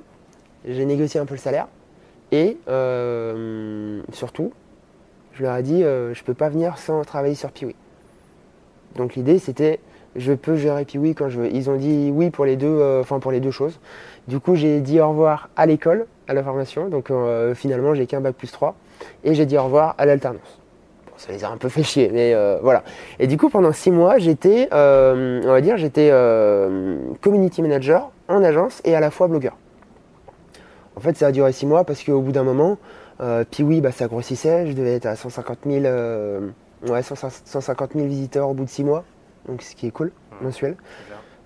J'ai 0.66 0.84
négocié 0.84 1.18
un 1.18 1.24
peu 1.24 1.34
le 1.34 1.40
salaire 1.40 1.68
et 2.30 2.58
euh, 2.68 4.02
surtout, 4.12 4.52
je 5.32 5.42
leur 5.42 5.56
ai 5.56 5.62
dit, 5.62 5.82
euh, 5.82 6.12
je 6.12 6.22
peux 6.22 6.34
pas 6.34 6.50
venir 6.50 6.76
sans 6.76 7.02
travailler 7.02 7.34
sur 7.34 7.50
Piwi. 7.50 7.74
Donc 8.96 9.14
l'idée, 9.14 9.38
c'était, 9.38 9.80
je 10.14 10.34
peux 10.34 10.56
gérer 10.56 10.84
Piwi 10.84 11.14
quand 11.14 11.30
je 11.30 11.40
veux. 11.40 11.50
Ils 11.50 11.70
ont 11.70 11.76
dit 11.76 12.10
oui 12.12 12.28
pour 12.28 12.44
les 12.44 12.56
deux, 12.56 13.00
enfin 13.00 13.20
pour 13.20 13.32
les 13.32 13.40
deux 13.40 13.52
choses. 13.52 13.80
Du 14.26 14.38
coup, 14.38 14.54
j'ai 14.54 14.82
dit 14.82 15.00
au 15.00 15.08
revoir 15.08 15.48
à 15.56 15.64
l'école, 15.64 16.04
à 16.26 16.34
la 16.34 16.42
formation. 16.42 16.88
Donc 16.88 17.10
finalement, 17.54 17.94
j'ai 17.94 18.06
qu'un 18.06 18.20
bac 18.20 18.34
plus 18.34 18.52
3 18.52 18.74
et 19.24 19.34
j'ai 19.34 19.46
dit 19.46 19.56
au 19.56 19.64
revoir 19.64 19.94
à 19.96 20.04
l'alternance 20.04 20.57
ça 21.18 21.32
les 21.32 21.44
a 21.44 21.50
un 21.50 21.56
peu 21.56 21.68
fait 21.68 21.82
chier, 21.82 22.10
mais 22.12 22.32
euh, 22.34 22.58
voilà. 22.62 22.82
Et 23.18 23.26
du 23.26 23.36
coup, 23.36 23.50
pendant 23.50 23.72
six 23.72 23.90
mois, 23.90 24.18
j'étais, 24.18 24.68
euh, 24.72 25.42
on 25.44 25.48
va 25.52 25.60
dire, 25.60 25.76
j'étais 25.76 26.08
euh, 26.12 26.98
community 27.20 27.60
manager 27.60 28.10
en 28.28 28.42
agence 28.42 28.80
et 28.84 28.94
à 28.94 29.00
la 29.00 29.10
fois 29.10 29.26
blogueur. 29.28 29.56
En 30.96 31.00
fait, 31.00 31.16
ça 31.16 31.26
a 31.28 31.32
duré 31.32 31.52
six 31.52 31.66
mois 31.66 31.84
parce 31.84 32.02
qu'au 32.02 32.20
bout 32.20 32.32
d'un 32.32 32.42
moment, 32.44 32.78
puis 33.50 33.62
oui, 33.62 33.80
bah, 33.80 33.92
ça 33.92 34.06
grossissait. 34.06 34.66
Je 34.68 34.72
devais 34.72 34.94
être 34.94 35.06
à 35.06 35.16
150 35.16 35.58
000, 35.66 35.84
euh, 35.84 36.48
ouais, 36.88 37.02
150 37.02 37.90
000 37.94 38.06
visiteurs 38.06 38.48
au 38.48 38.54
bout 38.54 38.64
de 38.64 38.70
six 38.70 38.84
mois, 38.84 39.04
donc 39.48 39.62
ce 39.62 39.74
qui 39.74 39.86
est 39.86 39.90
cool, 39.90 40.12
mensuel. 40.40 40.76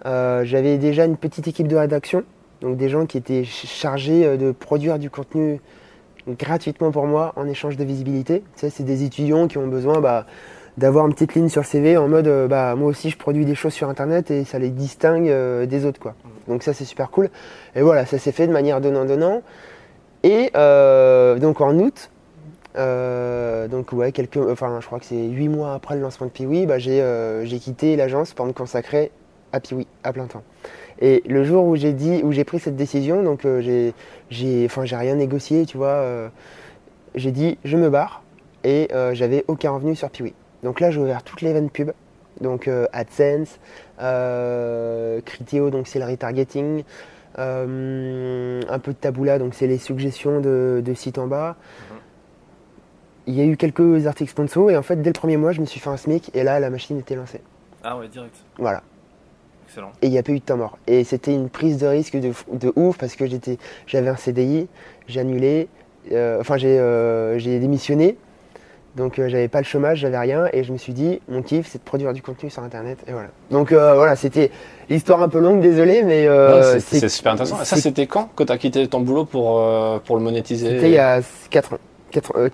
J'avais 0.04 0.78
déjà 0.78 1.04
une 1.04 1.16
petite 1.16 1.48
équipe 1.48 1.68
de 1.68 1.76
rédaction, 1.76 2.24
donc 2.60 2.76
des 2.76 2.88
gens 2.88 3.06
qui 3.06 3.18
étaient 3.18 3.44
ch- 3.44 3.66
chargés 3.66 4.36
de 4.36 4.50
produire 4.52 4.98
du 4.98 5.10
contenu 5.10 5.60
gratuitement 6.28 6.90
pour 6.90 7.06
moi 7.06 7.32
en 7.36 7.46
échange 7.48 7.76
de 7.76 7.84
visibilité. 7.84 8.42
Tu 8.54 8.60
sais, 8.60 8.70
c'est 8.70 8.84
des 8.84 9.04
étudiants 9.04 9.48
qui 9.48 9.58
ont 9.58 9.66
besoin 9.66 10.00
bah, 10.00 10.26
d'avoir 10.78 11.06
une 11.06 11.12
petite 11.12 11.34
ligne 11.34 11.48
sur 11.48 11.60
le 11.62 11.66
CV 11.66 11.96
en 11.96 12.08
mode 12.08 12.26
euh, 12.26 12.48
bah, 12.48 12.74
moi 12.76 12.88
aussi 12.88 13.10
je 13.10 13.18
produis 13.18 13.44
des 13.44 13.54
choses 13.54 13.72
sur 13.72 13.88
internet 13.88 14.30
et 14.30 14.44
ça 14.44 14.58
les 14.58 14.70
distingue 14.70 15.28
euh, 15.28 15.66
des 15.66 15.84
autres. 15.84 16.00
quoi. 16.00 16.14
Donc 16.48 16.62
ça 16.62 16.72
c'est 16.72 16.84
super 16.84 17.10
cool. 17.10 17.30
Et 17.74 17.82
voilà, 17.82 18.06
ça 18.06 18.18
s'est 18.18 18.32
fait 18.32 18.46
de 18.46 18.52
manière 18.52 18.80
donnant-donnant. 18.80 19.42
Et 20.22 20.50
euh, 20.56 21.38
donc 21.38 21.60
en 21.60 21.76
août, 21.78 22.10
donc 22.76 23.92
ouais, 23.92 24.12
quelques, 24.12 24.36
enfin 24.36 24.78
je 24.80 24.86
crois 24.86 24.98
que 24.98 25.04
c'est 25.04 25.16
8 25.16 25.48
mois 25.48 25.74
après 25.74 25.96
le 25.96 26.00
lancement 26.00 26.26
de 26.26 26.32
Piwi, 26.32 26.66
bah, 26.66 26.78
j'ai 26.78 27.04
j'ai 27.44 27.58
quitté 27.58 27.96
l'agence 27.96 28.32
pour 28.32 28.46
me 28.46 28.52
consacrer 28.52 29.10
à 29.52 29.60
Piwi 29.60 29.86
à 30.04 30.12
plein 30.12 30.26
temps. 30.26 30.44
Et 31.04 31.20
le 31.26 31.42
jour 31.42 31.64
où 31.64 31.74
j'ai 31.74 31.92
dit, 31.92 32.22
où 32.22 32.30
j'ai 32.30 32.44
pris 32.44 32.60
cette 32.60 32.76
décision, 32.76 33.24
donc 33.24 33.44
euh, 33.44 33.60
j'ai, 33.60 33.92
j'ai, 34.30 34.64
enfin 34.66 34.84
j'ai 34.84 34.94
rien 34.94 35.16
négocié, 35.16 35.66
tu 35.66 35.76
vois, 35.76 35.88
euh, 35.88 36.28
j'ai 37.16 37.32
dit 37.32 37.58
je 37.64 37.76
me 37.76 37.90
barre 37.90 38.22
et 38.62 38.86
euh, 38.92 39.12
j'avais 39.12 39.44
aucun 39.48 39.72
revenu 39.72 39.96
sur 39.96 40.10
Piwi. 40.10 40.32
Donc 40.62 40.78
là 40.78 40.92
j'ai 40.92 41.00
ouvert 41.00 41.24
toutes 41.24 41.40
les 41.40 41.52
vannes 41.52 41.70
pub, 41.70 41.90
donc 42.40 42.70
AdSense, 42.92 43.58
Criteo, 45.24 45.70
donc 45.70 45.88
c'est 45.88 45.98
le 45.98 46.04
retargeting, 46.04 46.84
un 47.36 48.78
peu 48.78 48.92
de 48.92 48.98
Taboola, 49.00 49.40
donc 49.40 49.54
c'est 49.54 49.66
les 49.66 49.78
suggestions 49.78 50.40
de, 50.40 50.82
de 50.84 50.94
sites 50.94 51.18
en 51.18 51.26
bas. 51.26 51.56
Il 53.26 53.34
y 53.34 53.40
a 53.40 53.44
eu 53.44 53.56
quelques 53.56 54.06
articles 54.06 54.30
sponsors 54.30 54.70
et 54.70 54.76
en 54.76 54.82
fait 54.82 55.02
dès 55.02 55.10
le 55.10 55.14
premier 55.18 55.36
mois 55.36 55.50
je 55.50 55.60
me 55.60 55.66
suis 55.66 55.80
fait 55.80 55.90
un 55.90 55.96
SMIC 55.96 56.30
et 56.32 56.44
là 56.44 56.60
la 56.60 56.70
machine 56.70 56.96
était 57.00 57.16
lancée. 57.16 57.40
Ah 57.82 57.98
ouais, 57.98 58.06
direct. 58.06 58.36
Voilà. 58.56 58.84
Excellent. 59.72 59.92
Et 60.02 60.06
il 60.08 60.10
n'y 60.12 60.18
a 60.18 60.22
pas 60.22 60.32
eu 60.32 60.38
de 60.38 60.44
temps 60.44 60.56
mort. 60.58 60.76
Et 60.86 61.02
c'était 61.04 61.32
une 61.34 61.48
prise 61.48 61.78
de 61.78 61.86
risque 61.86 62.16
de, 62.18 62.72
ouf 62.76 62.98
parce 62.98 63.16
que 63.16 63.26
j'étais, 63.26 63.58
j'avais 63.86 64.08
un 64.10 64.16
CDI, 64.16 64.68
j'ai 65.08 65.20
annulé, 65.20 65.68
euh, 66.12 66.38
enfin 66.40 66.56
j'ai, 66.58 66.78
euh, 66.78 67.38
j'ai 67.38 67.58
démissionné, 67.58 68.16
donc 68.96 69.18
euh, 69.18 69.28
j'avais 69.28 69.48
pas 69.48 69.58
le 69.60 69.64
chômage, 69.64 70.00
j'avais 70.00 70.18
rien, 70.18 70.46
et 70.52 70.62
je 70.64 70.72
me 70.72 70.76
suis 70.78 70.92
dit, 70.92 71.20
mon 71.28 71.40
kiff 71.42 71.66
c'est 71.68 71.78
de 71.78 71.84
produire 71.84 72.12
du 72.12 72.20
contenu 72.20 72.50
sur 72.50 72.62
internet, 72.62 72.98
et 73.08 73.12
voilà. 73.12 73.28
Donc 73.50 73.72
euh, 73.72 73.94
voilà, 73.94 74.14
c'était 74.16 74.50
l'histoire 74.90 75.22
un 75.22 75.28
peu 75.30 75.38
longue, 75.38 75.60
désolé, 75.62 76.02
mais 76.02 76.26
euh, 76.26 76.74
Non, 76.74 76.80
c'est- 76.80 76.98
c'est 77.00 77.08
super 77.08 77.32
intéressant. 77.32 77.56
Ça, 77.64 77.76
c'était 77.76 78.06
quand 78.06 78.28
que 78.36 78.44
tu 78.44 78.52
as 78.52 78.58
quitté 78.58 78.86
ton 78.88 79.00
boulot 79.00 79.24
pour, 79.24 79.58
euh, 79.60 79.98
pour 80.04 80.16
le 80.16 80.22
monétiser? 80.22 80.68
C'était 80.68 80.88
il 80.90 80.94
y 80.94 80.98
a 80.98 81.20
4 81.48 81.74
ans, 81.74 81.78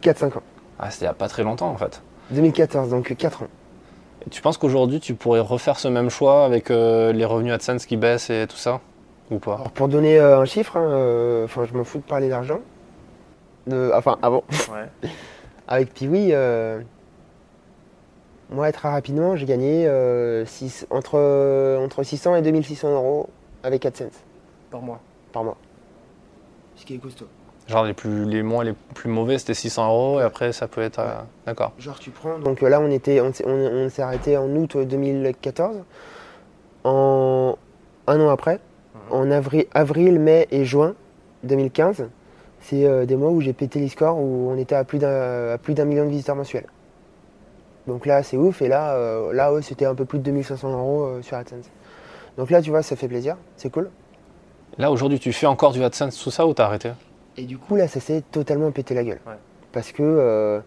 4-5 0.00 0.36
ans, 0.36 0.42
Ah, 0.78 0.90
c'était 0.90 1.06
il 1.06 1.08
y 1.08 1.10
a 1.10 1.14
pas 1.14 1.26
très 1.28 1.42
longtemps 1.42 1.70
en 1.70 1.76
fait. 1.76 2.00
2014, 2.30 2.90
donc 2.90 3.12
4 3.16 3.42
ans. 3.42 3.48
Tu 4.30 4.42
penses 4.42 4.58
qu'aujourd'hui, 4.58 5.00
tu 5.00 5.14
pourrais 5.14 5.40
refaire 5.40 5.78
ce 5.78 5.88
même 5.88 6.10
choix 6.10 6.44
avec 6.44 6.70
euh, 6.70 7.12
les 7.12 7.24
revenus 7.24 7.52
AdSense 7.52 7.86
qui 7.86 7.96
baissent 7.96 8.30
et 8.30 8.46
tout 8.48 8.56
ça 8.56 8.80
Ou 9.30 9.38
pas? 9.38 9.54
Alors, 9.54 9.70
pour 9.70 9.88
donner 9.88 10.18
euh, 10.18 10.40
un 10.40 10.44
chiffre, 10.44 10.76
hein, 10.76 10.88
euh, 10.90 11.44
enfin, 11.44 11.64
je 11.64 11.74
m'en 11.76 11.84
fous 11.84 11.98
de 11.98 12.02
parler 12.04 12.28
d'argent. 12.28 12.60
Enfin, 13.94 14.18
avant. 14.22 14.44
Ouais. 14.72 15.10
Avec 15.68 15.92
Piwi, 15.92 16.30
euh, 16.32 16.80
moi, 18.50 18.72
très 18.72 18.88
rapidement, 18.88 19.36
j'ai 19.36 19.44
gagné 19.44 19.86
euh, 19.86 20.46
six- 20.46 20.86
entre, 20.88 21.18
entre 21.84 22.02
600 22.02 22.36
et 22.36 22.42
2600 22.42 22.90
euros 22.94 23.28
avec 23.62 23.84
AdSense 23.84 24.12
Par 24.70 24.80
mois. 24.80 25.00
par 25.32 25.44
mois. 25.44 25.56
Ce 26.76 26.86
qui 26.86 26.94
est 26.94 26.98
costaud. 26.98 27.26
Genre 27.68 27.84
les, 27.84 27.92
plus, 27.92 28.24
les 28.24 28.42
mois 28.42 28.64
les 28.64 28.72
plus 28.94 29.10
mauvais, 29.10 29.38
c'était 29.38 29.52
600 29.54 29.86
euros 29.88 30.20
et 30.20 30.22
après, 30.22 30.52
ça 30.52 30.66
peut 30.68 30.80
être. 30.80 31.00
euh, 31.00 31.12
D'accord. 31.46 31.72
Genre, 31.78 31.98
tu 31.98 32.10
prends. 32.10 32.38
Donc 32.38 32.62
euh, 32.62 32.68
là, 32.70 32.80
on, 32.80 32.90
était, 32.90 33.20
on, 33.20 33.32
s'est- 33.32 33.44
on- 33.46 33.50
on 33.84 33.88
s'est 33.90 34.00
arrêté 34.02 34.36
en 34.38 34.48
août 34.56 34.76
2014. 34.78 35.76
En 36.84 37.56
un 38.06 38.20
an 38.20 38.30
après, 38.30 38.60
en 39.10 39.30
avril, 39.30 39.66
avril, 39.74 40.18
mai 40.18 40.46
et 40.50 40.64
juin 40.64 40.94
2015, 41.44 42.08
c'est 42.60 42.86
euh, 42.86 43.04
des 43.04 43.16
mois 43.16 43.30
où 43.30 43.40
j'ai 43.40 43.52
pété 43.52 43.80
les 43.80 43.88
scores 43.88 44.18
où 44.18 44.48
on 44.50 44.56
était 44.56 44.74
à 44.74 44.84
plus 44.84 44.98
d'un 44.98 45.52
à 45.52 45.58
plus 45.58 45.74
d'un 45.74 45.84
million 45.84 46.04
de 46.04 46.10
visiteurs 46.10 46.36
mensuels. 46.36 46.66
Donc 47.86 48.06
là, 48.06 48.22
c'est 48.22 48.36
ouf. 48.36 48.62
Et 48.62 48.68
là, 48.68 48.94
euh, 48.94 49.32
là 49.32 49.52
ouais, 49.52 49.62
c'était 49.62 49.84
un 49.84 49.94
peu 49.94 50.04
plus 50.04 50.18
de 50.18 50.24
2500 50.24 50.72
euros 50.72 51.02
euh, 51.04 51.22
sur 51.22 51.36
AdSense. 51.36 51.70
Donc 52.38 52.50
là, 52.50 52.62
tu 52.62 52.70
vois, 52.70 52.82
ça 52.82 52.96
fait 52.96 53.08
plaisir. 53.08 53.36
C'est 53.56 53.70
cool. 53.70 53.90
Là, 54.78 54.90
aujourd'hui, 54.90 55.18
tu 55.18 55.32
fais 55.32 55.46
encore 55.46 55.72
du 55.72 55.82
AdSense, 55.82 56.22
tout 56.22 56.30
ça, 56.30 56.46
ou 56.46 56.54
t'as 56.54 56.66
arrêté? 56.66 56.90
Et 57.38 57.44
du 57.44 57.56
coup, 57.56 57.76
là, 57.76 57.88
ça 57.88 58.00
s'est 58.00 58.22
totalement 58.32 58.70
pété 58.72 58.94
la 58.94 59.04
gueule. 59.04 59.20
Ouais. 59.26 59.32
Parce 59.72 59.92
que, 59.92 60.02
euh, 60.02 60.60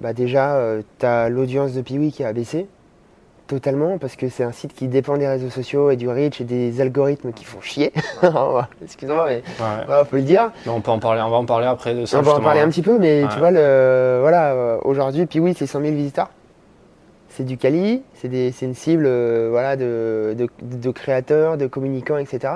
bah 0.00 0.12
déjà, 0.12 0.60
tu 0.98 1.06
as 1.06 1.28
l'audience 1.28 1.72
de 1.72 1.80
Piwi 1.80 2.12
qui 2.12 2.22
a 2.22 2.32
baissé 2.32 2.66
totalement, 3.48 3.98
parce 3.98 4.16
que 4.16 4.28
c'est 4.28 4.44
un 4.44 4.52
site 4.52 4.72
qui 4.74 4.88
dépend 4.88 5.16
des 5.18 5.26
réseaux 5.28 5.50
sociaux 5.50 5.90
et 5.90 5.96
du 5.96 6.08
reach 6.08 6.40
et 6.40 6.44
des 6.44 6.80
algorithmes 6.80 7.32
qui 7.32 7.44
font 7.44 7.60
chier. 7.60 7.92
Excuse-moi, 8.82 9.24
mais 9.26 9.36
Ouais. 9.36 9.84
voilà, 9.86 10.04
faut 10.04 10.16
le 10.16 10.22
dire. 10.22 10.52
Mais 10.64 10.72
on 10.72 10.80
peut 10.80 10.90
en 10.90 10.98
parler, 10.98 11.20
on 11.22 11.30
va 11.30 11.36
en 11.36 11.44
parler 11.44 11.66
après 11.66 11.94
de 11.94 12.04
ça. 12.06 12.18
On 12.18 12.22
va 12.22 12.34
en 12.34 12.40
parler 12.40 12.60
un 12.60 12.68
petit 12.68 12.82
peu, 12.82 12.98
mais 12.98 13.22
Ouais. 13.24 13.28
tu 13.32 13.38
vois, 13.38 13.50
le, 13.50 14.18
voilà, 14.20 14.52
euh, 14.52 14.78
aujourd'hui, 14.84 15.26
Piwi, 15.26 15.54
c'est 15.54 15.66
100 15.66 15.80
000 15.80 15.94
visiteurs. 15.94 16.30
C'est 17.28 17.44
du 17.44 17.56
quali, 17.56 18.02
c'est 18.14 18.28
des- 18.28 18.52
c'est 18.52 18.66
une 18.66 18.74
cible 18.74 19.04
euh, 19.06 19.48
voilà, 19.50 19.76
de, 19.76 20.34
de- 20.36 20.48
de 20.62 20.90
créateurs, 20.90 21.56
de 21.56 21.66
communicants, 21.66 22.18
etc. 22.18 22.54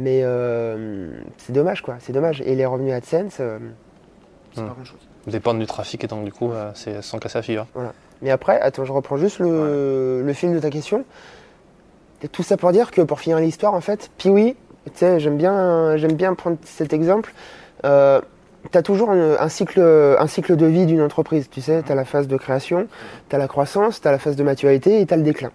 Mais 0.00 0.20
euh, 0.24 1.10
c'est 1.36 1.52
dommage, 1.52 1.82
quoi. 1.82 1.96
C'est 2.00 2.12
dommage. 2.12 2.40
Et 2.46 2.54
les 2.54 2.64
revenus 2.66 2.94
AdSense, 2.94 3.36
euh, 3.40 3.58
c'est 4.54 4.60
Hmm. 4.62 4.66
pas 4.68 4.74
grand-chose. 4.74 4.98
Dépendent 5.26 5.58
du 5.58 5.66
trafic 5.66 6.02
et 6.02 6.06
donc, 6.06 6.24
du 6.24 6.32
coup, 6.32 6.50
euh, 6.50 6.70
c'est 6.74 7.02
sans 7.02 7.18
casser 7.18 7.38
la 7.38 7.42
figure. 7.42 7.66
Mais 8.22 8.30
après, 8.30 8.58
attends, 8.60 8.84
je 8.84 8.92
reprends 8.92 9.18
juste 9.18 9.38
le, 9.38 10.22
le 10.24 10.32
fil 10.32 10.52
de 10.52 10.58
ta 10.58 10.70
question. 10.70 11.04
Et 12.22 12.28
tout 12.28 12.42
ça 12.42 12.56
pour 12.56 12.72
dire 12.72 12.90
que 12.90 13.02
pour 13.02 13.20
finir 13.20 13.38
l'histoire, 13.38 13.74
en 13.74 13.80
fait, 13.80 14.10
Piwi, 14.18 14.56
tu 14.86 14.90
sais, 14.94 15.20
j'aime 15.20 15.36
bien, 15.36 15.96
j'aime 15.98 16.14
bien 16.14 16.34
prendre 16.34 16.56
cet 16.64 16.92
exemple. 16.94 17.32
Euh, 17.84 18.20
tu 18.72 18.76
as 18.78 18.82
toujours 18.82 19.10
un, 19.10 19.36
un 19.38 19.48
cycle, 19.48 19.80
un 20.18 20.26
cycle 20.26 20.56
de 20.56 20.66
vie 20.66 20.86
d'une 20.86 21.02
entreprise. 21.02 21.48
Tu 21.50 21.60
sais, 21.60 21.82
tu 21.82 21.92
as 21.92 21.94
la 21.94 22.04
phase 22.06 22.26
de 22.28 22.36
création, 22.36 22.88
tu 23.28 23.36
as 23.36 23.38
la 23.38 23.48
croissance, 23.48 24.00
tu 24.00 24.08
as 24.08 24.12
la 24.12 24.18
phase 24.18 24.36
de 24.36 24.42
maturité 24.42 25.00
et 25.00 25.06
tu 25.06 25.12
as 25.14 25.16
le 25.18 25.22
déclin. 25.22 25.50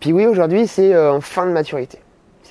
Piwi, 0.00 0.26
aujourd'hui, 0.26 0.66
c'est 0.66 0.96
en 0.98 1.20
fin 1.20 1.46
de 1.46 1.52
maturité. 1.52 1.98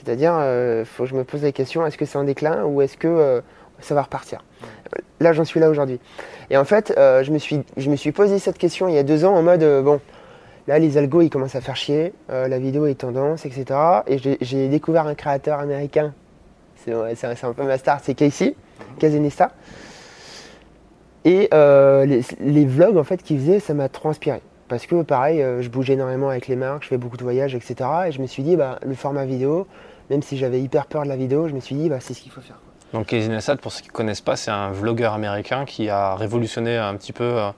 C'est-à-dire, 0.03 0.33
il 0.79 0.85
faut 0.85 1.03
que 1.03 1.09
je 1.09 1.15
me 1.15 1.23
pose 1.23 1.43
la 1.43 1.51
question, 1.51 1.85
est-ce 1.85 1.97
que 1.97 2.05
c'est 2.05 2.17
en 2.17 2.23
déclin 2.23 2.63
ou 2.65 2.81
est-ce 2.81 2.97
que 2.97 3.07
euh, 3.07 3.41
ça 3.79 3.95
va 3.95 4.01
repartir? 4.01 4.43
Là, 5.19 5.33
j'en 5.33 5.45
suis 5.45 5.59
là 5.59 5.69
aujourd'hui. 5.69 5.99
Et 6.49 6.57
en 6.57 6.65
fait, 6.65 6.93
euh, 6.97 7.23
je, 7.23 7.31
me 7.31 7.37
suis, 7.37 7.61
je 7.77 7.89
me 7.89 7.95
suis 7.95 8.11
posé 8.11 8.39
cette 8.39 8.57
question 8.57 8.87
il 8.87 8.95
y 8.95 8.97
a 8.97 9.03
deux 9.03 9.25
ans 9.25 9.35
en 9.35 9.43
mode, 9.43 9.63
euh, 9.63 9.81
bon, 9.81 9.99
là, 10.67 10.79
les 10.79 10.97
algos, 10.97 11.21
ils 11.21 11.29
commencent 11.29 11.55
à 11.55 11.61
faire 11.61 11.75
chier, 11.75 12.13
euh, 12.29 12.47
la 12.47 12.59
vidéo 12.59 12.87
est 12.87 12.95
tendance, 12.95 13.45
etc. 13.45 13.65
Et 14.07 14.17
j'ai- 14.17 14.67
découvert 14.67 15.07
un 15.07 15.15
créateur 15.15 15.59
américain, 15.59 16.13
c'est 16.75 16.91
un, 16.93 17.49
un 17.49 17.53
peu 17.53 17.63
ma 17.63 17.77
star, 17.77 17.99
c'est 18.01 18.15
Casey, 18.15 18.55
Kazenista. 18.99 19.51
Et 21.23 21.49
euh, 21.53 22.21
les, 22.39 22.65
vlogs, 22.65 22.97
en 22.97 23.03
fait, 23.03 23.21
qu'il 23.21 23.37
faisait, 23.39 23.59
ça 23.59 23.75
m'a 23.75 23.89
trop 23.89 24.09
inspiré. 24.09 24.41
Parce 24.67 24.87
que, 24.87 25.03
pareil, 25.03 25.41
euh, 25.41 25.61
je 25.61 25.69
bouge 25.69 25.91
énormément 25.91 26.29
avec 26.29 26.47
les 26.47 26.55
marques, 26.55 26.83
je 26.83 26.87
fais 26.87 26.97
beaucoup 26.97 27.17
de 27.17 27.23
voyages, 27.23 27.53
etc. 27.53 27.75
Et 28.07 28.11
je 28.11 28.21
me 28.21 28.25
suis 28.25 28.41
dit, 28.41 28.55
bah, 28.55 28.79
le 28.83 28.95
format 28.95 29.25
vidéo, 29.25 29.67
même 30.11 30.21
si 30.21 30.37
j'avais 30.37 30.61
hyper 30.61 30.85
peur 30.85 31.03
de 31.03 31.07
la 31.07 31.15
vidéo, 31.15 31.47
je 31.47 31.53
me 31.53 31.59
suis 31.61 31.73
dit, 31.75 31.89
bah, 31.89 31.97
c'est 31.99 32.13
ce 32.13 32.19
qu'il 32.21 32.31
faut 32.31 32.41
faire. 32.41 32.57
quoi. 32.91 32.99
Donc, 32.99 33.07
Casey 33.07 33.29
Neistat, 33.29 33.55
pour 33.55 33.71
ceux 33.71 33.81
qui 33.81 33.87
ne 33.87 33.93
connaissent 33.93 34.21
pas, 34.21 34.35
c'est 34.35 34.51
un 34.51 34.69
vlogueur 34.71 35.13
américain 35.13 35.63
qui 35.65 35.89
a 35.89 36.15
révolutionné 36.15 36.75
un 36.77 36.95
petit 36.95 37.13
peu 37.13 37.23
euh, 37.23 37.49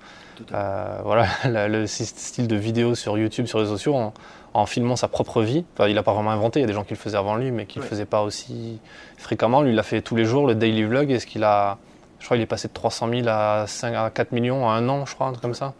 euh, 0.53 0.99
voilà, 1.03 1.25
le 1.67 1.87
style 1.87 2.47
de 2.47 2.55
vidéo 2.55 2.93
sur 2.95 3.17
YouTube, 3.17 3.47
sur 3.47 3.57
les 3.57 3.63
réseaux 3.63 3.77
sociaux, 3.77 3.95
en, 3.95 4.13
en 4.53 4.65
filmant 4.67 4.95
sa 4.95 5.07
propre 5.07 5.41
vie. 5.41 5.65
Enfin, 5.73 5.87
il 5.89 5.95
n'a 5.95 6.03
pas 6.03 6.13
vraiment 6.13 6.29
inventé, 6.31 6.59
il 6.59 6.61
y 6.61 6.65
a 6.65 6.67
des 6.67 6.73
gens 6.73 6.83
qui 6.83 6.93
le 6.93 6.99
faisaient 6.99 7.17
avant 7.17 7.35
lui, 7.35 7.49
mais 7.49 7.65
qui 7.65 7.79
ne 7.79 7.83
Ouais. 7.83 7.89
le 7.89 7.95
faisaient 7.95 8.05
pas 8.05 8.21
aussi 8.21 8.79
fréquemment. 9.17 9.63
Lui, 9.63 9.71
il 9.71 9.75
l'a 9.75 9.81
fait 9.83 10.01
tous 10.01 10.15
les 10.15 10.25
jours, 10.25 10.45
le 10.45 10.53
daily 10.53 10.83
vlog, 10.83 11.09
et 11.11 11.19
ce 11.19 11.25
qu'il 11.25 11.43
a. 11.43 11.77
Je 12.19 12.25
crois 12.25 12.37
qu'il 12.37 12.43
est 12.43 12.47
passé 12.47 12.69
de 12.69 12.73
300 12.73 13.09
000 13.09 13.27
à, 13.27 13.65
5, 13.67 13.93
à 13.95 14.09
4 14.09 14.31
millions 14.31 14.65
en 14.65 14.69
un 14.71 14.87
an, 14.87 15.05
je 15.05 15.13
crois, 15.13 15.27
un 15.27 15.31
truc 15.31 15.41
comme 15.41 15.53
ça. 15.55 15.73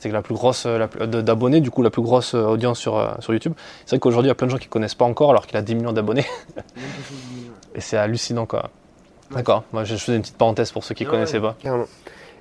C'était 0.00 0.10
la 0.14 0.22
plus 0.22 0.34
grosse 0.34 0.64
euh, 0.66 0.86
de- 1.06 1.20
d'abonnés, 1.20 1.60
du 1.60 1.70
coup, 1.72 1.82
la 1.82 1.90
plus 1.90 2.02
grosse 2.02 2.34
euh, 2.34 2.44
audience 2.44 2.78
sur, 2.78 2.96
euh, 2.96 3.08
sur 3.18 3.32
YouTube. 3.32 3.54
C'est 3.84 3.96
vrai 3.96 3.98
qu'aujourd'hui, 3.98 4.26
il 4.28 4.30
y 4.30 4.32
a 4.32 4.34
plein 4.36 4.46
de 4.46 4.52
gens 4.52 4.58
qui 4.58 4.68
ne 4.68 4.72
connaissent 4.72 4.94
pas 4.94 5.04
encore, 5.06 5.30
alors 5.30 5.46
qu'il 5.46 5.56
a 5.56 5.62
10 5.62 5.74
millions 5.74 5.92
d'abonnés. 5.92 6.24
Et 7.74 7.80
c'est 7.80 7.96
hallucinant, 7.96 8.46
quoi. 8.46 8.70
D'accord, 9.32 9.64
moi 9.72 9.84
je 9.84 9.94
faisais 9.96 10.16
une 10.16 10.22
petite 10.22 10.38
parenthèse 10.38 10.72
pour 10.72 10.82
ceux 10.84 10.94
qui 10.94 11.04
ne 11.04 11.08
Ouais, 11.10 11.16
connaissaient 11.16 11.40
pas. 11.40 11.54
Carrément. 11.62 11.84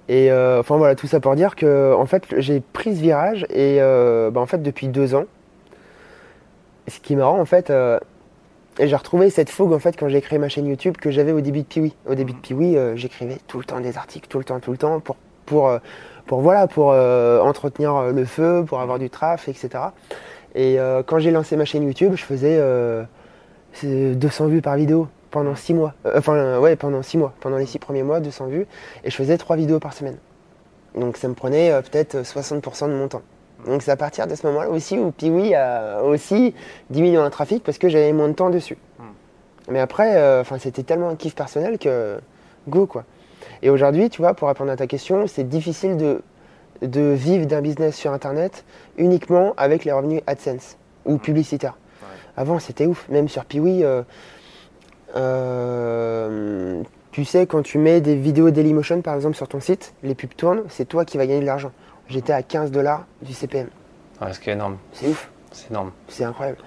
Et 0.08 0.32
euh, 0.32 0.62
enfin 0.62 0.78
voilà, 0.78 0.96
tout 0.96 1.06
ça 1.08 1.20
pour 1.20 1.36
dire 1.36 1.56
que 1.58 1.94
en 1.94 2.06
fait 2.06 2.24
j'ai 2.38 2.62
pris 2.62 2.96
ce 2.96 3.02
virage 3.02 3.46
et 3.50 3.82
euh, 3.82 4.32
bah, 4.32 4.40
en 4.40 4.46
fait 4.46 4.64
depuis 4.64 4.88
deux 4.88 5.14
ans, 5.14 5.26
ce 6.88 7.00
qui 7.02 7.14
est 7.14 7.16
marrant 7.18 7.40
en 7.42 7.46
fait, 7.46 7.70
euh, 7.70 8.00
et 8.80 8.88
j'ai 8.88 8.96
retrouvé 8.96 9.30
cette 9.30 9.50
fougue 9.50 9.74
en 9.74 9.80
fait 9.80 9.98
quand 9.98 10.08
j'ai 10.08 10.22
créé 10.22 10.40
ma 10.40 10.48
chaîne 10.48 10.66
YouTube 10.66 10.96
que 10.96 11.12
j'avais 11.12 11.34
au 11.34 11.42
début 11.42 11.60
de 11.64 11.66
Piwi. 11.66 11.94
Au 12.08 12.16
début 12.16 12.32
de 12.32 12.38
Piwi, 12.38 12.78
euh, 12.78 12.96
j'écrivais 12.96 13.38
tout 13.48 13.58
le 13.60 13.66
temps 13.66 13.82
des 13.82 13.98
articles, 13.98 14.28
tout 14.30 14.38
le 14.38 14.46
temps, 14.46 14.62
tout 14.62 14.72
le 14.72 14.78
temps 14.78 15.00
pour 15.02 15.18
pour 15.46 15.68
euh, 15.68 15.80
pour 16.28 16.42
voilà 16.42 16.68
pour 16.68 16.92
euh, 16.92 17.40
entretenir 17.40 17.96
euh, 17.96 18.12
le 18.12 18.26
feu, 18.26 18.64
pour 18.68 18.80
avoir 18.80 19.00
du 19.00 19.10
traf, 19.10 19.48
etc. 19.48 19.70
Et 20.56 20.80
euh, 20.80 21.04
quand 21.04 21.20
j'ai 21.20 21.32
lancé 21.32 21.56
ma 21.56 21.66
chaîne 21.66 21.84
YouTube, 21.84 22.14
je 22.16 22.24
faisais 22.24 22.58
euh, 22.60 23.04
c'est 23.74 24.16
200 24.16 24.48
vues 24.48 24.62
par 24.62 24.76
vidéo 24.76 25.08
pendant 25.32 25.56
6 25.56 25.74
mois. 25.74 25.94
Enfin, 26.16 26.60
ouais, 26.60 26.76
pendant 26.76 27.02
6 27.02 27.18
mois. 27.18 27.34
Pendant 27.40 27.58
les 27.58 27.66
6 27.66 27.80
premiers 27.80 28.04
mois, 28.04 28.20
200 28.20 28.48
vues. 28.48 28.68
Et 29.04 29.10
je 29.10 29.16
faisais 29.16 29.38
3 29.38 29.56
vidéos 29.56 29.80
par 29.80 29.94
semaine. 29.94 30.18
Donc 30.96 31.18
ça 31.18 31.28
me 31.28 31.34
prenait 31.34 31.72
peut-être 31.84 32.18
60% 32.18 32.88
de 32.88 32.94
mon 32.94 33.08
temps. 33.08 33.22
Donc 33.66 33.82
c'est 33.82 33.92
à 33.92 33.98
partir 33.98 34.28
de 34.28 34.36
ce 34.36 34.46
moment-là 34.48 34.70
aussi 34.70 34.98
où 34.98 35.12
Piwi 35.12 35.54
a 35.54 36.02
aussi 36.04 36.54
diminué 36.90 37.18
en 37.18 37.30
trafic 37.30 37.64
parce 37.64 37.78
que 37.78 37.90
j'avais 37.90 38.14
moins 38.14 38.30
de 38.30 38.34
temps 38.34 38.50
dessus. 38.50 38.78
Mais 39.70 39.80
après, 39.80 40.16
euh, 40.16 40.44
c'était 40.60 40.84
tellement 40.84 41.10
un 41.10 41.16
kiff 41.16 41.36
personnel 41.36 41.78
que 41.78 42.20
go 42.68 42.86
quoi. 42.86 43.04
Et 43.62 43.70
aujourd'hui, 43.70 44.10
tu 44.10 44.22
vois, 44.22 44.34
pour 44.34 44.48
répondre 44.48 44.72
à 44.72 44.76
ta 44.76 44.88
question, 44.88 45.28
c'est 45.28 45.48
difficile 45.48 45.98
de, 45.98 46.22
de 46.82 47.02
vivre 47.12 47.46
d'un 47.46 47.62
business 47.62 47.96
sur 47.96 48.12
Internet 48.12 48.66
uniquement 48.98 49.54
avec 49.58 49.86
les 49.86 49.92
revenus 49.92 50.22
AdSense 50.28 50.78
ou 51.06 51.18
publicitaires. 51.18 51.78
Avant, 52.36 52.60
c'était 52.60 52.86
ouf. 52.86 53.08
Même 53.10 53.28
sur 53.28 53.46
Piwi, 53.46 53.84
euh, 53.84 54.04
euh, 55.16 56.84
tu 57.12 57.26
sais, 57.26 57.48
quand 57.48 57.64
tu 57.64 57.80
mets 57.80 58.00
des 58.00 58.16
vidéos 58.16 58.52
Dailymotion, 58.52 59.02
par 59.02 59.16
exemple, 59.16 59.36
sur 59.36 59.48
ton 59.48 59.60
site, 59.60 59.94
les 60.04 60.14
pubs 60.14 60.36
tournent, 60.36 60.64
c'est 60.70 60.86
toi 60.86 61.04
qui 61.04 61.18
vas 61.18 61.26
gagner 61.26 61.42
de 61.42 61.46
l'argent. 61.46 61.72
J'étais 62.10 62.34
à 62.34 62.44
15 62.44 62.72
dollars 62.72 63.06
du 63.24 63.34
CPM. 63.34 63.70
Ouais, 64.22 64.34
ce 64.34 64.40
qui 64.40 64.52
est 64.52 64.54
énorme. 64.54 64.78
C'est 64.94 65.08
ouf. 65.08 65.30
C'est 65.52 65.72
énorme. 65.72 65.92
C'est 66.08 66.24
incroyable. 66.24 66.60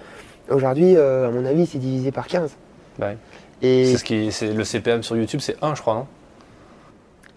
Aujourd'hui, 0.49 0.97
euh, 0.97 1.29
à 1.29 1.31
mon 1.31 1.45
avis, 1.45 1.65
c'est 1.65 1.77
divisé 1.77 2.11
par 2.11 2.27
15. 2.27 2.51
Bah 2.99 3.07
ouais. 3.07 3.17
Et 3.61 3.85
C'est 3.85 3.97
ce 3.97 4.03
qui, 4.03 4.31
c'est 4.31 4.53
le 4.53 4.63
CPM 4.63 5.03
sur 5.03 5.15
YouTube, 5.15 5.39
c'est 5.39 5.55
1, 5.63 5.75
je 5.75 5.81
crois, 5.81 5.93
non? 5.93 6.07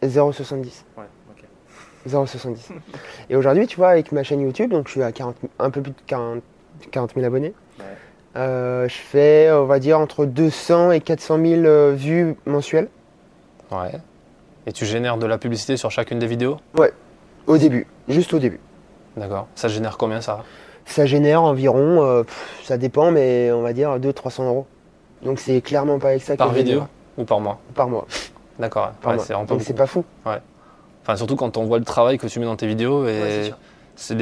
0,70. 0.09 0.85
Ouais, 0.97 1.05
ok. 1.31 1.45
0,70. 2.09 2.71
Et 3.31 3.37
aujourd'hui, 3.37 3.67
tu 3.67 3.77
vois, 3.77 3.89
avec 3.91 4.13
ma 4.13 4.23
chaîne 4.23 4.41
YouTube, 4.41 4.71
donc 4.71 4.87
je 4.89 4.93
suis 4.93 5.03
à 5.03 5.13
40 5.13 5.37
un 5.59 5.71
peu 5.71 5.81
plus 5.83 5.93
de 5.93 5.97
40, 6.07 6.43
40 6.91 7.15
000 7.15 7.27
abonnés. 7.27 7.55
Ouais. 7.79 7.85
Euh, 8.37 8.89
je 8.89 8.95
fais, 8.95 9.51
on 9.53 9.67
va 9.67 9.79
dire, 9.79 9.99
entre 9.99 10.25
200 10.25 10.91
et 10.91 11.01
400 11.01 11.39
000 11.45 11.63
euh, 11.65 11.93
vues 11.95 12.35
mensuelles 12.47 12.89
Ouais. 13.71 13.93
Et 14.67 14.73
tu 14.73 14.87
génères 14.87 15.19
de 15.19 15.27
la 15.27 15.39
publicité 15.39 15.77
sur 15.77 15.91
chacune 15.91 16.19
des 16.19 16.27
vidéos? 16.27 16.57
Au 17.47 17.59
début, 17.59 17.87
juste 18.09 18.33
au 18.33 18.39
début. 18.39 18.61
D'accord. 19.17 19.47
Ça 19.55 19.69
génère 19.69 19.99
combien 19.99 20.21
ça? 20.21 20.43
Ça 20.87 21.07
génère 21.07 21.43
environ, 21.43 22.03
euh, 22.03 22.23
pff, 22.25 22.61
ça 22.65 22.77
dépend, 22.79 23.11
mais 23.11 23.53
on 23.53 23.63
va 23.63 23.73
dire 23.73 23.99
200-300 23.99 24.47
euros. 24.47 24.67
Donc 25.23 25.39
c'est 25.39 25.61
clairement 25.61 25.99
pas 25.99 26.09
avec 26.09 26.23
ça 26.23 26.35
que 26.35 26.39
Par 26.39 26.53
vidéo 26.53 26.83
ou 27.17 27.25
par 27.25 27.41
mois? 27.41 27.59
Par 27.75 27.89
mois. 27.89 28.07
D'accord. 28.59 28.93
Ouais, 29.05 29.15
mois. 29.15 29.25
c'est 29.25 29.33
vraiment 29.33 29.47
pas 29.47 29.55
Donc 29.55 29.63
c'est 29.63 29.75
pas 29.75 29.87
fou. 29.87 30.05
Enfin, 30.25 31.17
surtout 31.17 31.37
quand 31.37 31.57
on 31.59 31.65
voit 31.65 31.79
le 31.79 31.85
travail 31.85 32.17
que 32.17 32.27
tu 32.27 32.41
mets 32.41 32.47
dans 32.47 32.57
tes 32.57 32.67
vidéos 32.67 33.05
Ouais, 33.05 33.13
et 33.13 33.45
c'est 33.45 33.55
c'est 33.97 34.17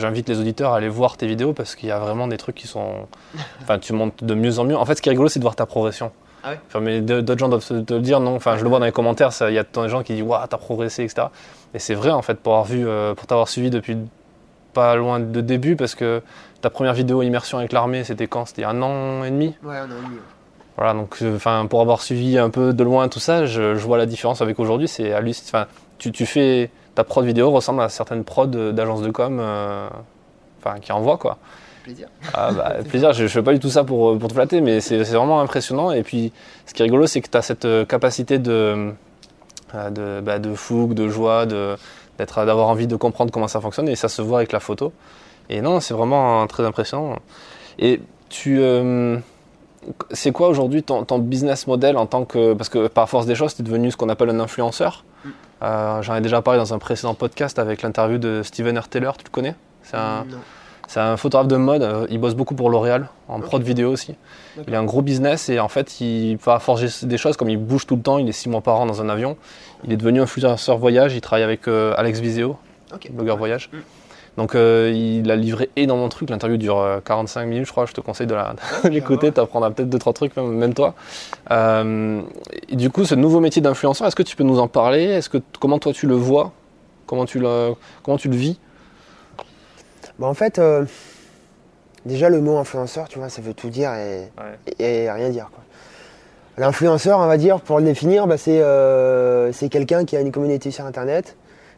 j'invite 0.00 0.28
les 0.28 0.38
auditeurs 0.38 0.72
à 0.72 0.76
aller 0.76 0.88
voir 0.88 1.16
tes 1.16 1.26
vidéos 1.26 1.52
parce 1.52 1.74
qu'il 1.74 1.88
y 1.88 1.92
a 1.92 1.98
vraiment 1.98 2.28
des 2.28 2.36
trucs 2.36 2.54
qui 2.54 2.66
sont. 2.66 3.08
Enfin, 3.62 3.78
tu 3.78 3.92
montes 3.92 4.22
de 4.22 4.34
mieux 4.34 4.58
en 4.58 4.64
mieux. 4.64 4.76
En 4.76 4.84
fait, 4.84 4.96
ce 4.96 5.02
qui 5.02 5.08
est 5.08 5.12
rigolo, 5.12 5.28
c'est 5.28 5.40
de 5.40 5.44
voir 5.44 5.56
ta 5.56 5.66
progression. 5.66 6.12
Ah 6.44 6.50
ouais 6.50 6.60
Enfin, 6.68 6.80
mais 6.80 7.00
d'autres 7.00 7.38
gens 7.38 7.48
doivent 7.48 7.64
te 7.64 7.94
le 7.94 8.00
dire, 8.00 8.20
non? 8.20 8.34
Enfin, 8.34 8.56
je 8.56 8.62
le 8.62 8.68
vois 8.68 8.78
dans 8.78 8.84
les 8.84 8.92
commentaires, 8.92 9.30
il 9.48 9.54
y 9.54 9.58
a 9.58 9.64
tant 9.64 9.82
de 9.82 9.88
gens 9.88 10.02
qui 10.02 10.14
disent 10.14 10.22
Waouh, 10.22 10.46
t'as 10.48 10.56
progressé, 10.56 11.04
etc. 11.04 11.28
Et 11.74 11.78
c'est 11.78 11.94
vrai, 11.94 12.10
en 12.10 12.22
fait, 12.22 12.34
pour 12.34 12.52
avoir 12.52 12.66
vu, 12.66 12.86
euh, 12.86 13.14
pour 13.14 13.26
t'avoir 13.26 13.48
suivi 13.48 13.70
depuis 13.70 13.96
pas 14.72 14.94
loin 14.96 15.20
de 15.20 15.40
début 15.40 15.76
parce 15.76 15.94
que 15.94 16.22
ta 16.60 16.70
première 16.70 16.94
vidéo 16.94 17.22
immersion 17.22 17.58
avec 17.58 17.72
l'armée, 17.72 18.04
c'était 18.04 18.26
quand? 18.26 18.46
C'était 18.46 18.64
un 18.64 18.80
an 18.82 19.24
et 19.24 19.30
demi? 19.30 19.54
Ouais, 19.62 19.76
un 19.76 19.84
an 19.84 19.94
et 20.00 20.06
demi. 20.06 20.18
Voilà, 20.82 20.98
donc 20.98 21.16
euh, 21.22 21.36
enfin, 21.36 21.66
pour 21.70 21.80
avoir 21.80 22.02
suivi 22.02 22.38
un 22.38 22.50
peu 22.50 22.72
de 22.72 22.82
loin 22.82 23.08
tout 23.08 23.20
ça, 23.20 23.46
je, 23.46 23.76
je 23.76 23.84
vois 23.86 23.98
la 23.98 24.06
différence 24.06 24.42
avec 24.42 24.58
aujourd'hui. 24.58 24.88
C'est 24.88 25.10
halluc- 25.12 25.40
enfin, 25.46 25.66
tu, 25.98 26.10
tu 26.10 26.26
fais 26.26 26.70
ta 26.96 27.04
prod 27.04 27.24
vidéo 27.24 27.52
ressemble 27.52 27.82
à 27.82 27.88
certaines 27.88 28.24
prods 28.24 28.46
d'agences 28.48 29.02
de 29.02 29.10
com, 29.12 29.38
euh, 29.40 29.88
enfin 30.58 30.80
qui 30.80 30.90
envoient 30.90 31.18
quoi. 31.18 31.38
Plaisir. 31.84 32.08
Ah 32.34 32.50
bah, 32.52 32.72
plaisir, 32.88 33.12
je, 33.12 33.22
je 33.26 33.28
fais 33.28 33.42
pas 33.42 33.52
du 33.52 33.60
tout 33.60 33.68
ça 33.70 33.84
pour, 33.84 34.18
pour 34.18 34.28
te 34.28 34.34
flatter, 34.34 34.60
mais 34.60 34.80
c'est 34.80 34.98
vraiment 35.04 35.40
impressionnant. 35.40 35.92
Et 35.92 36.02
puis, 36.02 36.32
ce 36.66 36.74
qui 36.74 36.82
est 36.82 36.84
rigolo, 36.86 37.06
c'est 37.06 37.20
que 37.20 37.28
tu 37.30 37.36
as 37.38 37.42
cette 37.42 37.64
euh, 37.64 37.84
capacité 37.84 38.40
de, 38.40 38.92
euh, 39.74 39.90
de, 39.90 40.20
bah, 40.20 40.40
de 40.40 40.52
fougue, 40.54 40.94
de 40.94 41.08
joie, 41.08 41.46
de- 41.46 41.76
d'être, 42.18 42.44
d'avoir 42.44 42.66
envie 42.68 42.88
de 42.88 42.96
comprendre 42.96 43.30
comment 43.30 43.46
ça 43.48 43.60
fonctionne, 43.60 43.88
et 43.88 43.94
ça 43.94 44.08
se 44.08 44.20
voit 44.20 44.38
avec 44.38 44.50
la 44.50 44.58
photo. 44.60 44.92
Et 45.48 45.60
non, 45.60 45.78
c'est 45.78 45.94
vraiment 45.94 46.44
très 46.48 46.64
impressionnant. 46.64 47.14
Et 47.78 48.00
tu. 48.28 48.58
euh, 48.60 49.18
c'est 50.10 50.32
quoi 50.32 50.48
aujourd'hui 50.48 50.82
ton, 50.82 51.04
ton 51.04 51.18
business 51.18 51.66
model 51.66 51.96
en 51.96 52.06
tant 52.06 52.24
que. 52.24 52.54
Parce 52.54 52.68
que 52.68 52.88
par 52.88 53.08
force 53.08 53.26
des 53.26 53.34
choses, 53.34 53.54
tu 53.54 53.62
es 53.62 53.64
devenu 53.64 53.90
ce 53.90 53.96
qu'on 53.96 54.08
appelle 54.08 54.30
un 54.30 54.40
influenceur. 54.40 55.04
Mm. 55.24 55.28
Euh, 55.62 56.02
J'en 56.02 56.14
ai 56.16 56.20
déjà 56.20 56.42
parlé 56.42 56.58
dans 56.58 56.74
un 56.74 56.78
précédent 56.78 57.14
podcast 57.14 57.58
avec 57.58 57.82
l'interview 57.82 58.18
de 58.18 58.42
Steven 58.42 58.78
R. 58.78 58.88
Taylor, 58.88 59.16
tu 59.16 59.24
le 59.24 59.30
connais? 59.30 59.54
C'est 59.82 61.00
un, 61.00 61.16
photographe 61.16 61.48
de 61.48 61.56
mode, 61.56 61.82
euh, 61.82 62.06
il 62.10 62.18
bosse 62.18 62.34
beaucoup 62.34 62.54
pour 62.54 62.68
L'Oréal, 62.68 63.08
en 63.28 63.38
Ok. 63.38 63.44
prod 63.44 63.62
vidéo 63.62 63.90
aussi. 63.90 64.14
Il 64.66 64.74
a 64.74 64.78
un 64.78 64.84
gros 64.84 65.00
business 65.00 65.48
et 65.48 65.58
en 65.58 65.68
fait, 65.68 66.00
il 66.00 66.36
va 66.36 66.58
forger 66.58 66.88
des 67.04 67.16
choses 67.16 67.36
comme 67.36 67.48
il 67.48 67.56
bouge 67.56 67.86
tout 67.86 67.96
le 67.96 68.02
temps, 68.02 68.18
il 68.18 68.28
est 68.28 68.32
six 68.32 68.48
mois 68.50 68.60
par 68.60 68.78
an 68.80 68.86
dans 68.86 69.00
un 69.00 69.08
avion. 69.08 69.36
Il 69.84 69.92
est 69.92 69.96
devenu 69.96 70.20
influenceur 70.20 70.76
voyage, 70.76 71.14
il 71.14 71.20
travaille 71.20 71.44
avec 71.44 71.66
euh, 71.66 71.94
Alex 71.96 72.20
Viseo, 72.20 72.56
blogueur 73.10 73.38
voyage. 73.38 73.70
Mm. 73.72 73.76
Donc 74.38 74.54
euh, 74.54 74.90
il 74.94 75.30
a 75.30 75.36
livré 75.36 75.68
énormément 75.76 76.06
de 76.08 76.12
trucs, 76.12 76.30
l'interview 76.30 76.56
dure 76.56 76.78
euh, 76.78 77.00
45 77.04 77.44
minutes 77.46 77.66
je 77.66 77.70
crois, 77.72 77.84
je 77.84 77.92
te 77.92 78.00
conseille 78.00 78.26
de 78.26 78.34
la- 78.34 78.54
de 78.84 78.88
l'écouter, 78.88 79.30
tu 79.30 79.40
apprendras 79.40 79.70
peut-être 79.70 79.90
deux 79.90 79.98
trois 79.98 80.14
trucs 80.14 80.34
même, 80.36 80.52
même 80.52 80.72
toi. 80.72 80.94
Euh, 81.50 82.22
et 82.70 82.76
du 82.76 82.88
coup, 82.90 83.04
ce 83.04 83.14
nouveau 83.14 83.40
métier 83.40 83.60
d'influenceur, 83.60 84.06
est-ce 84.06 84.16
que 84.16 84.22
tu 84.22 84.34
peux 84.36 84.44
nous 84.44 84.58
en 84.58 84.68
parler? 84.68 85.04
Est-ce 85.04 85.28
que 85.28 85.38
comment 85.60 85.78
toi 85.78 85.92
tu 85.92 86.06
le 86.06 86.14
vois? 86.14 86.52
Comment 87.06 87.26
tu 87.26 87.38
le 87.40 87.74
comment 88.02 88.16
tu 88.16 88.28
le 88.28 88.36
vis? 88.36 88.58
Bah, 90.18 90.26
en 90.28 90.34
fait, 90.34 90.58
euh, 90.58 90.84
déjà 92.06 92.28
le 92.30 92.40
mot 92.40 92.56
influenceur, 92.56 93.08
tu 93.08 93.18
vois, 93.18 93.28
ça 93.28 93.42
veut 93.42 93.54
tout 93.54 93.68
dire 93.68 93.92
et, 93.94 94.30
et 94.78 95.10
rien 95.10 95.28
dire. 95.28 95.50
quoi. 95.52 95.62
L'influenceur, 96.58 97.18
on 97.18 97.26
va 97.26 97.36
dire, 97.38 97.60
pour 97.60 97.78
le 97.78 97.84
définir, 97.84 98.26
bah, 98.26 98.36
c'est 98.38 98.60
euh, 98.62 99.52
c'est 99.52 99.68
quelqu'un 99.68 100.04
qui 100.04 100.16
a 100.16 100.20
une 100.20 100.32
communauté 100.32 100.70
sur 100.70 100.84
Internet 100.86 101.36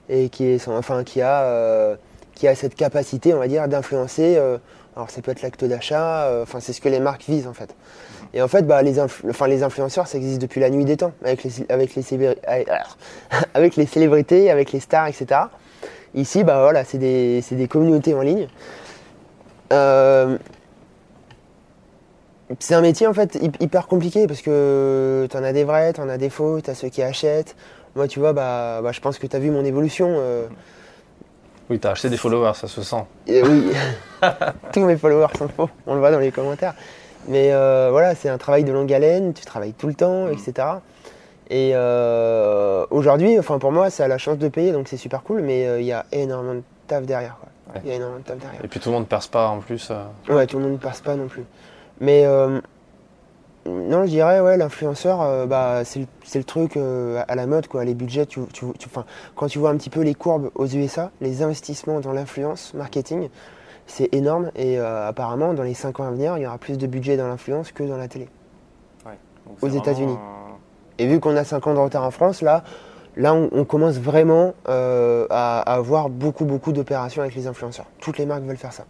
et 0.09 0.29
qui, 0.29 0.45
est, 0.47 0.69
enfin, 0.69 1.03
qui, 1.05 1.23
a, 1.23 1.43
euh, 1.43 1.97
qui 2.35 2.49
a 2.49 2.55
cette 2.55 2.75
capacité, 2.75 3.35
on 3.35 3.39
va 3.39 3.49
dire, 3.49 3.67
d'influencer. 3.69 4.37
euh, 4.37 4.59
alors 4.97 5.11
ça 5.11 5.21
peut 5.23 5.33
être 5.33 5.43
l'acte 5.43 5.65
d'achat, 5.65 6.27
euh, 6.27 6.45
enfin 6.45 6.61
c'est 6.61 6.73
ce 6.73 6.81
que 6.81 6.89
les 6.89 7.01
marques 7.01 7.25
visent 7.27 7.49
en 7.49 7.53
fait. 7.53 7.75
Et 8.33 8.43
en 8.43 8.49
fait, 8.49 8.63
bah, 8.63 8.83
les, 8.83 8.95
les 9.49 9.63
influenceurs, 9.63 10.07
ça 10.07 10.19
existe 10.19 10.41
depuis 10.41 10.61
la 10.61 10.71
nuit 10.71 10.85
des 10.85 10.97
temps, 10.97 11.13
avec 11.25 11.43
les, 11.45 11.51
avec 11.69 11.95
les, 11.95 12.05
avec 13.55 13.77
les 13.77 13.87
célébrités, 13.87 14.51
avec 14.51 14.73
les 14.73 14.81
stars, 14.81 15.07
etc. 15.09 15.41
Ici, 16.15 16.45
bah, 16.45 16.61
voilà, 16.63 16.85
c'est 16.85 16.99
des, 16.99 17.43
des 17.51 17.69
communautés 17.69 18.15
en 18.15 18.23
ligne. 18.23 18.49
Euh, 19.73 20.39
c'est 22.61 22.75
un 22.75 22.81
métier 22.83 23.07
en 23.07 23.15
fait 23.15 23.35
hy- 23.37 23.51
hyper 23.61 23.87
compliqué 23.87 24.27
parce 24.27 24.43
que 24.43 25.27
tu 25.31 25.37
en 25.37 25.43
as 25.43 25.53
des 25.53 25.65
vrais, 25.65 25.93
tu 25.93 26.01
en 26.01 26.09
as 26.09 26.19
des 26.19 26.31
faux, 26.31 26.61
tu 26.61 26.71
as 26.71 26.75
ceux 26.75 26.89
qui 26.89 27.03
achètent. 27.03 27.57
Moi, 27.97 28.07
tu 28.09 28.19
vois, 28.21 28.33
bah, 28.33 28.81
bah, 28.83 28.93
je 28.93 29.01
pense 29.01 29.19
que 29.19 29.27
tu 29.27 29.35
as 29.35 29.39
vu 29.39 29.51
mon 29.51 29.65
évolution. 29.65 30.17
Oui, 31.71 31.79
tu 31.79 31.87
as 31.87 31.93
acheté 31.93 32.11
des 32.11 32.17
followers, 32.17 32.55
ça 32.55 32.69
se 32.69 32.83
sent. 32.83 33.05
et 33.27 33.43
oui, 33.43 33.73
tous 34.73 34.81
mes 34.81 34.97
followers 34.97 35.37
sont 35.39 35.49
faux, 35.49 35.71
on 35.87 35.95
le 35.95 36.01
voit 36.01 36.11
dans 36.11 36.19
les 36.19 36.31
commentaires. 36.31 36.75
Mais 37.27 37.53
euh, 37.53 37.89
voilà, 37.91 38.15
c'est 38.15 38.29
un 38.29 38.37
travail 38.37 38.65
de 38.65 38.73
longue 38.73 38.93
haleine, 38.93 39.33
tu 39.33 39.45
travailles 39.45 39.73
tout 39.73 39.87
le 39.87 39.95
temps, 39.95 40.29
etc. 40.29 40.69
Et 41.49 41.73
euh, 41.75 42.85
aujourd'hui, 42.91 43.39
enfin 43.39 43.59
pour 43.59 43.73
moi, 43.73 43.91
ça 43.91 44.05
a 44.05 44.09
la 44.09 44.19
chance 44.19 44.39
de 44.39 44.49
payer, 44.49 44.73
donc 44.73 44.89
c'est 44.89 44.97
super 44.97 45.23
cool, 45.23 45.41
mais 45.41 45.67
euh, 45.67 45.81
il 45.81 45.87
y 45.87 45.93
a 45.93 46.05
énormément 46.13 46.55
de 46.55 46.63
taf 46.87 47.05
derrière. 47.05 47.37
Ouais. 47.75 47.81
Il 47.85 47.91
y 47.91 47.93
a 47.93 47.97
énormément 47.97 48.21
de 48.21 48.25
taf 48.25 48.39
derrière. 48.39 48.65
Et 48.65 48.69
puis 48.69 48.81
tout 48.81 48.91
le 48.91 48.95
monde 48.95 49.05
ne 49.05 49.09
perce 49.09 49.29
pas 49.29 49.49
en 49.49 49.61
plus. 49.61 49.91
Ouais, 50.29 50.47
tout 50.47 50.59
le 50.59 50.65
monde 50.65 50.73
ne 50.73 50.79
passe 50.79 51.01
pas 51.01 51.17
non 51.17 51.29
plus. 51.29 51.45
Mais 52.01 52.25
euh, 52.27 52.61
non, 53.67 54.05
je 54.05 54.11
dirais, 54.11 54.41
ouais, 54.41 54.57
l'influenceur, 54.57 55.23
euh, 55.23 55.47
bah, 55.47 55.83
c'est 55.85 56.07
le, 56.35 56.45
truc 56.45 56.77
euh, 56.77 57.23
à 57.29 57.35
la 57.35 57.47
mode, 57.47 57.67
quoi. 57.67 57.85
Les 57.85 57.95
budgets, 57.95 58.27
tu, 58.27 58.41
tu, 58.53 58.67
quand 59.35 59.47
tu 59.47 59.59
vois 59.59 59.71
un 59.71 59.77
petit 59.77 59.91
peu 59.91 60.03
les 60.03 60.15
courbes 60.15 60.51
aux 60.55 60.67
USA, 60.67 61.11
les 61.21 61.43
investissements 61.43 62.01
dans 62.01 62.13
l'influence 62.13 62.75
marketing, 62.75 63.31
c'est 63.87 64.13
énorme. 64.13 64.51
Et 64.55 64.79
euh, 64.79 65.09
apparemment, 65.09 65.55
dans 65.55 65.63
les 65.63 65.75
5 65.75 66.01
ans 66.01 66.05
à 66.05 66.11
venir, 66.11 66.37
il 66.37 66.43
y 66.43 66.47
aura 66.47 66.59
plus 66.59 66.77
de 66.77 66.87
budget 66.87 67.17
dans 67.17 67.27
l'influence 67.27 67.73
que 67.73 67.85
dans 67.85 67.97
la 67.97 68.09
télé. 68.09 68.29
Donc, 69.47 69.59
Aux 69.63 69.69
États-Unis. 69.69 70.17
Et 70.99 71.07
vu 71.07 71.21
qu'on 71.21 71.37
a 71.37 71.45
5 71.45 71.67
ans 71.67 71.75
de 71.75 71.79
retard 71.79 72.05
en 72.05 72.11
France, 72.11 72.41
là, 72.41 72.65
là 73.17 73.35
on, 73.35 73.49
on 73.53 73.65
commence 73.65 73.99
vraiment 73.99 74.55
euh, 74.69 75.27
à, 75.29 75.61
à 75.61 75.75
avoir 75.75 76.09
beaucoup, 76.09 76.45
beaucoup 76.45 76.73
d'opérations 76.73 77.23
avec 77.23 77.35
les 77.35 77.47
influenceurs. 77.47 77.87
Toutes 78.01 78.17
les 78.17 78.27
marques 78.27 78.45
veulent 78.45 78.57
faire 78.57 78.73
ça. 78.73 78.85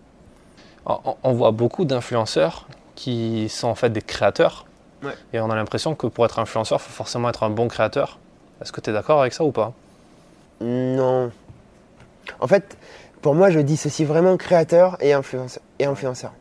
on, 0.87 1.16
on 1.22 1.32
voit 1.32 1.50
beaucoup 1.50 1.84
d'influenceurs 1.84 2.68
qui 2.94 3.48
sont 3.48 3.68
en 3.68 3.74
fait 3.74 3.90
des 3.90 4.02
créateurs. 4.02 4.66
Ouais. 5.02 5.12
Et 5.33 5.40
on 5.40 5.50
a 5.50 5.57
l'impression 5.57 5.94
que 5.94 6.07
pour 6.07 6.24
être 6.24 6.38
influenceur, 6.38 6.80
il 6.80 6.85
faut 6.85 6.92
forcément 6.92 7.28
être 7.28 7.42
un 7.42 7.50
bon 7.50 7.68
créateur. 7.68 8.18
Est-ce 8.61 8.72
que 8.72 8.80
tu 8.80 8.90
es 8.90 8.92
d'accord 8.92 9.20
avec 9.20 9.33
ça 9.33 9.44
ou 9.44 9.52
pas? 9.52 9.72
Non. 10.61 11.30
En 12.40 12.46
fait, 12.46 12.76
pour 13.20 13.35
moi, 13.35 13.50
je 13.50 13.61
dissocie 13.61 14.07
vraiment 14.07 14.37
créateur 14.37 14.96
et 15.00 15.12
influenceur. 15.12 15.62
Et 15.78 15.85
influenceur. 15.85 16.33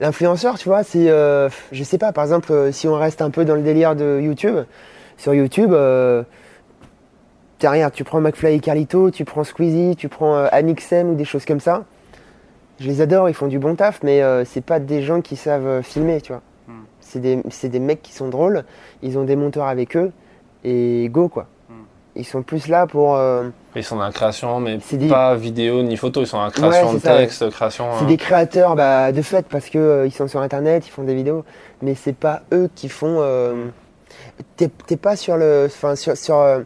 L'influenceur, 0.00 0.58
tu 0.58 0.68
vois, 0.68 0.84
c'est, 0.84 1.10
euh, 1.10 1.48
je 1.72 1.82
sais 1.82 1.98
pas, 1.98 2.12
par 2.12 2.24
exemple, 2.24 2.52
euh, 2.52 2.72
si 2.72 2.86
on 2.86 2.94
reste 2.94 3.20
un 3.20 3.30
peu 3.30 3.44
dans 3.44 3.54
le 3.54 3.62
délire 3.62 3.96
de 3.96 4.20
YouTube, 4.20 4.58
sur 5.16 5.34
YouTube, 5.34 5.72
euh, 5.72 6.22
t'as 7.58 7.70
rien, 7.70 7.90
tu 7.90 8.04
prends 8.04 8.20
McFly 8.20 8.54
et 8.54 8.60
Carlito, 8.60 9.10
tu 9.10 9.24
prends 9.24 9.42
Squeezie, 9.42 9.96
tu 9.96 10.08
prends 10.08 10.36
euh, 10.36 10.48
Amixem 10.52 11.10
ou 11.10 11.14
des 11.16 11.24
choses 11.24 11.44
comme 11.44 11.58
ça. 11.60 11.84
Je 12.80 12.86
les 12.88 13.00
adore, 13.00 13.28
ils 13.28 13.34
font 13.34 13.48
du 13.48 13.58
bon 13.58 13.74
taf, 13.74 14.00
mais 14.02 14.22
euh, 14.22 14.44
c'est 14.44 14.60
pas 14.60 14.78
des 14.80 15.02
gens 15.02 15.20
qui 15.20 15.36
savent 15.36 15.66
euh, 15.66 15.82
filmer, 15.82 16.20
tu 16.20 16.32
vois. 16.32 16.42
Hmm. 16.68 16.82
C'est 17.00 17.18
des, 17.20 17.42
c'est 17.50 17.68
des 17.68 17.80
mecs 17.80 18.02
qui 18.02 18.12
sont 18.12 18.28
drôles, 18.28 18.64
ils 19.02 19.18
ont 19.18 19.24
des 19.24 19.36
monteurs 19.36 19.66
avec 19.66 19.96
eux, 19.96 20.12
et 20.64 21.08
go, 21.10 21.28
quoi. 21.28 21.46
Hmm. 21.68 21.72
Ils 22.16 22.24
sont 22.24 22.42
plus 22.42 22.68
là 22.68 22.86
pour... 22.86 23.16
euh, 23.16 23.48
Ils 23.74 23.82
sont 23.84 23.96
dans 23.96 24.02
la 24.04 24.12
création, 24.12 24.60
mais 24.60 24.78
C'est 24.80 24.96
des- 24.96 25.08
pas 25.08 25.34
vidéo 25.34 25.82
ni 25.82 25.96
photo. 25.96 26.20
Ils 26.20 26.26
sont 26.26 26.36
dans 26.38 26.44
la 26.44 26.50
création 26.50 26.88
Ouais, 26.88 26.94
de 26.94 26.98
ça, 27.00 27.16
texte, 27.16 27.50
création. 27.50 27.86
C'est 27.98 28.04
euh, 28.04 28.08
des 28.08 28.16
créateurs 28.16 28.76
bah, 28.76 29.10
de 29.12 29.22
fait 29.22 29.46
parce 29.48 29.68
que 29.70 29.78
euh, 29.78 30.06
ils 30.06 30.12
sont 30.12 30.28
sur 30.28 30.40
internet, 30.40 30.86
ils 30.86 30.90
font 30.90 31.02
des 31.04 31.14
vidéos, 31.14 31.44
mais 31.82 31.94
c'est 31.94 32.12
pas 32.16 32.42
eux 32.52 32.68
qui 32.74 32.88
font. 32.88 33.16
euh, 33.20 33.66
T'es 34.56 34.96
pas 34.96 35.16
sur 35.16 35.36
le, 35.36 35.64
enfin 35.66 35.94
sur 35.96 36.16
sur, 36.16 36.36
euh, 36.38 36.60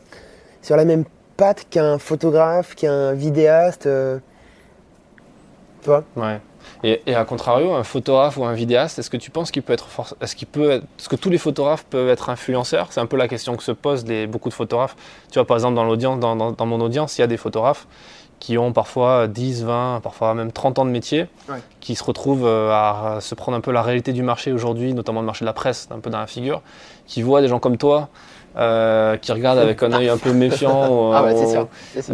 sur 0.63 0.77
la 0.77 0.85
même 0.85 1.05
patte 1.37 1.67
qu'un 1.71 1.99
photographe, 1.99 2.75
qu'un 2.75 3.13
vidéaste. 3.15 3.87
Tu 5.83 5.89
vois 5.91 6.05
Ouais. 6.17 6.41
Et, 6.85 7.03
et 7.07 7.15
à 7.15 7.25
contrario, 7.25 7.75
un 7.75 7.83
photographe 7.85 8.37
ou 8.37 8.45
un 8.45 8.53
vidéaste, 8.55 8.99
est-ce 8.99 9.11
que 9.11 9.17
tu 9.17 9.31
penses 9.31 9.51
qu'il 9.51 9.63
peut 9.63 9.73
être, 9.73 9.89
est-ce 10.21 10.37
qu'il 10.37 10.47
peut, 10.49 10.71
être- 10.71 10.85
est-ce 10.99 11.09
que 11.09 11.17
tous 11.17 11.29
les 11.31 11.39
photographes 11.39 11.85
peuvent 11.85 12.09
être 12.09 12.31
influenceurs? 12.31 12.89
C'est 12.93 13.01
un 13.01 13.07
peu 13.07 13.17
la 13.17 13.27
question 13.29 13.57
que 13.57 13.63
se 13.65 13.73
posent 13.73 14.07
les, 14.07 14.27
beaucoup 14.27 14.49
de 14.49 14.55
photographes. 14.55 14.95
Tu 15.31 15.39
vois, 15.39 15.47
par 15.47 15.57
exemple, 15.57 15.75
dans 15.75 15.85
l'audience, 15.85 16.19
dans, 16.21 16.37
dans- 16.37 16.53
dans 16.53 16.67
mon 16.67 16.81
audience, 16.81 17.19
il 17.19 17.21
y 17.23 17.25
a 17.25 17.27
des 17.27 17.37
photographes 17.37 17.87
qui 18.39 18.59
ont 18.59 18.73
parfois 18.73 19.29
10, 19.29 19.65
20, 19.65 20.01
parfois 20.03 20.35
même 20.35 20.51
30 20.51 20.79
ans 20.81 20.85
de 20.85 20.91
métier, 20.91 21.27
Ouais. 21.49 21.57
qui 21.81 21.95
se 21.95 22.03
retrouvent 22.05 22.47
euh, 22.47 22.71
à, 22.73 23.19
se 23.21 23.35
prendre 23.37 23.57
un 23.57 23.61
peu 23.61 23.71
la 23.73 23.83
réalité 23.83 24.13
du 24.13 24.23
marché 24.23 24.53
aujourd'hui, 24.53 24.95
notamment 24.95 25.21
le 25.21 25.27
marché 25.27 25.45
de 25.45 25.47
la 25.47 25.53
presse, 25.53 25.89
un 25.93 26.01
peu 26.01 26.11
dans 26.11 26.19
la 26.19 26.27
figure, 26.27 26.61
qui 27.07 27.23
voient 27.23 27.41
des 27.41 27.49
gens 27.49 27.61
comme 27.61 27.77
toi, 27.77 28.09
euh, 28.57 29.17
qui 29.17 29.33
regardent 29.33 29.59
avec 29.59 29.83
un 29.83 29.93
œil 29.93 30.09
un 30.09 30.19
peu 30.19 30.33
méfiant. 30.33 30.89
ou- 31.11 31.13
Ah 31.15 31.23
bah 31.23 31.33
ou- 31.35 31.51
sûr, 31.51 31.69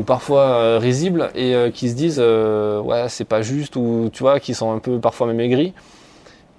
parfois 0.05 0.43
euh, 0.43 0.79
risibles 0.79 1.31
et 1.35 1.55
euh, 1.55 1.71
qui 1.71 1.89
se 1.91 1.95
disent 1.95 2.21
euh, 2.21 2.81
ouais 2.81 3.09
c'est 3.09 3.25
pas 3.25 3.43
juste 3.43 3.77
ou 3.77 4.11
tu 4.13 4.23
vois 4.23 4.39
qui 4.41 4.55
sont 4.55 4.71
un 4.73 4.79
peu 4.79 4.99
parfois 5.01 5.27
même 5.27 5.41
aigris 5.41 5.73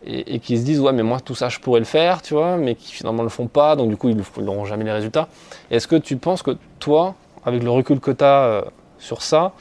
et, 0.06 0.36
et 0.36 0.40
qui 0.40 0.58
se 0.58 0.64
disent 0.64 0.80
ouais 0.80 0.92
mais 0.94 1.04
moi 1.04 1.20
tout 1.20 1.36
ça 1.36 1.50
je 1.50 1.60
pourrais 1.60 1.80
le 1.80 1.86
faire 1.86 2.22
tu 2.22 2.34
vois 2.34 2.58
mais 2.58 2.76
qui 2.76 2.92
finalement 2.94 3.24
le 3.24 3.30
font 3.30 3.48
pas 3.48 3.76
donc 3.76 3.90
du 3.90 3.98
coup 3.98 4.10
ils 4.10 4.18
n'auront 4.44 4.66
jamais 4.66 4.84
les 4.84 4.92
résultats 4.92 5.28
est-ce 5.72 5.88
que 5.88 5.96
tu 5.98 6.18
penses 6.18 6.42
que 6.42 6.58
toi 6.80 7.16
avec 7.46 7.64
le 7.64 7.70
recul 7.70 8.00
que 8.00 8.12
tu 8.12 8.24
as 8.24 8.64
sur 8.98 9.22
ça 9.22 9.54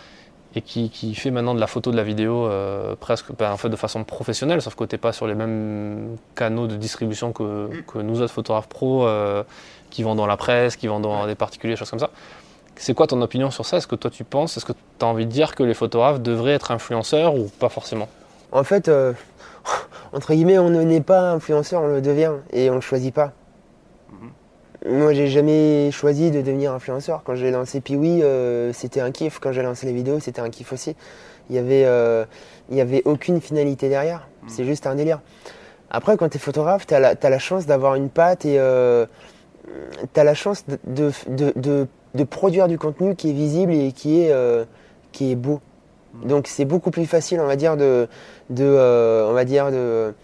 et 0.54 0.62
qui, 0.62 0.88
qui 0.88 1.14
fait 1.14 1.30
maintenant 1.30 1.54
de 1.54 1.60
la 1.60 1.66
photo 1.66 1.90
de 1.90 1.96
la 1.96 2.02
vidéo 2.02 2.46
euh, 2.46 2.94
presque 2.98 3.26
ben, 3.38 3.52
en 3.52 3.56
fait 3.58 3.68
de 3.68 3.76
façon 3.76 4.02
professionnelle 4.02 4.62
sauf 4.62 4.74
que 4.74 4.84
tu 4.84 4.94
n'es 4.94 4.98
pas 4.98 5.12
sur 5.12 5.26
les 5.26 5.34
mêmes 5.34 6.16
canaux 6.34 6.66
de 6.66 6.74
distribution 6.76 7.32
que, 7.32 7.68
que 7.86 7.98
nous 7.98 8.22
autres 8.22 8.32
photographes 8.32 8.66
euh, 8.82 9.42
qui 9.90 10.02
vont 10.02 10.14
dans 10.14 10.26
la 10.26 10.36
presse 10.36 10.76
qui 10.76 10.86
vont 10.86 11.00
dans 11.00 11.26
des 11.26 11.34
particuliers 11.34 11.76
choses 11.76 11.90
comme 11.90 11.98
ça 11.98 12.10
c'est 12.78 12.94
quoi 12.94 13.06
ton 13.06 13.20
opinion 13.20 13.50
sur 13.50 13.66
ça? 13.66 13.76
Est-ce 13.76 13.86
que 13.86 13.96
toi 13.96 14.10
tu 14.10 14.24
penses, 14.24 14.56
est-ce 14.56 14.64
que 14.64 14.72
tu 14.72 15.04
as 15.04 15.06
envie 15.06 15.26
de 15.26 15.30
dire 15.30 15.54
que 15.54 15.62
les 15.62 15.74
photographes 15.74 16.20
devraient 16.20 16.52
être 16.52 16.70
influenceurs 16.70 17.34
ou 17.34 17.50
pas 17.58 17.68
forcément? 17.68 18.08
En 18.52 18.64
fait, 18.64 18.88
euh, 18.88 19.12
entre 20.12 20.32
guillemets, 20.32 20.58
on 20.58 20.70
ne 20.70 20.82
n'est 20.82 21.00
pas 21.00 21.32
influenceur, 21.32 21.82
on 21.82 21.88
le 21.88 22.00
devient 22.00 22.32
et 22.52 22.70
on 22.70 22.76
le 22.76 22.80
choisit 22.80 23.12
pas. 23.12 23.32
Mhm. 24.10 24.98
Moi, 25.00 25.12
j'ai 25.12 25.26
jamais 25.26 25.90
choisi 25.90 26.30
de 26.30 26.40
devenir 26.40 26.72
influenceur. 26.72 27.22
Quand 27.24 27.34
j'ai 27.34 27.50
lancé 27.50 27.80
Piwi, 27.80 28.22
euh, 28.22 28.72
c'était 28.72 29.00
un 29.00 29.10
kiff. 29.10 29.40
Quand 29.40 29.50
j'ai 29.50 29.62
lancé 29.62 29.86
les 29.86 29.92
vidéos, 29.92 30.20
c'était 30.20 30.40
un 30.40 30.50
kiff 30.50 30.72
aussi. 30.72 30.94
Il 31.50 31.56
y 31.56 31.58
avait, 31.58 31.84
euh, 31.84 32.24
y 32.70 32.80
avait 32.80 33.02
aucune 33.04 33.40
finalité 33.40 33.88
derrière. 33.88 34.28
C'est 34.46 34.64
juste 34.64 34.86
un 34.86 34.94
délire. 34.94 35.20
Après, 35.90 36.16
quand 36.16 36.28
tu 36.28 36.36
es 36.36 36.40
photographe, 36.40 36.86
tu 36.86 36.94
as, 36.94 37.00
la 37.00 37.38
chance 37.38 37.66
d'avoir 37.66 37.96
une 37.96 38.08
patte 38.08 38.44
et 38.44 38.58
tu 40.12 40.20
as 40.20 40.24
la 40.24 40.34
chance 40.34 40.64
de, 40.66 40.78
de, 41.28 41.52
de, 41.56 41.86
de, 42.14 42.24
produire 42.24 42.68
du 42.68 42.78
contenu 42.78 43.14
qui 43.16 43.30
est 43.30 43.32
visible 43.32 43.72
et 43.72 43.92
qui 43.92 44.20
est, 44.20 44.32
euh, 44.32 44.64
qui 45.12 45.32
est 45.32 45.36
beau. 45.36 45.60
Donc 46.24 46.46
c'est 46.46 46.64
beaucoup 46.64 46.90
plus 46.90 47.06
facile, 47.06 47.40
on 47.40 47.46
va 47.46 47.56
dire, 47.56 47.76
de, 47.76 48.08
de 48.50 49.26
on 49.28 49.32
va 49.32 49.44
dire 49.44 49.70
de, 49.70 50.14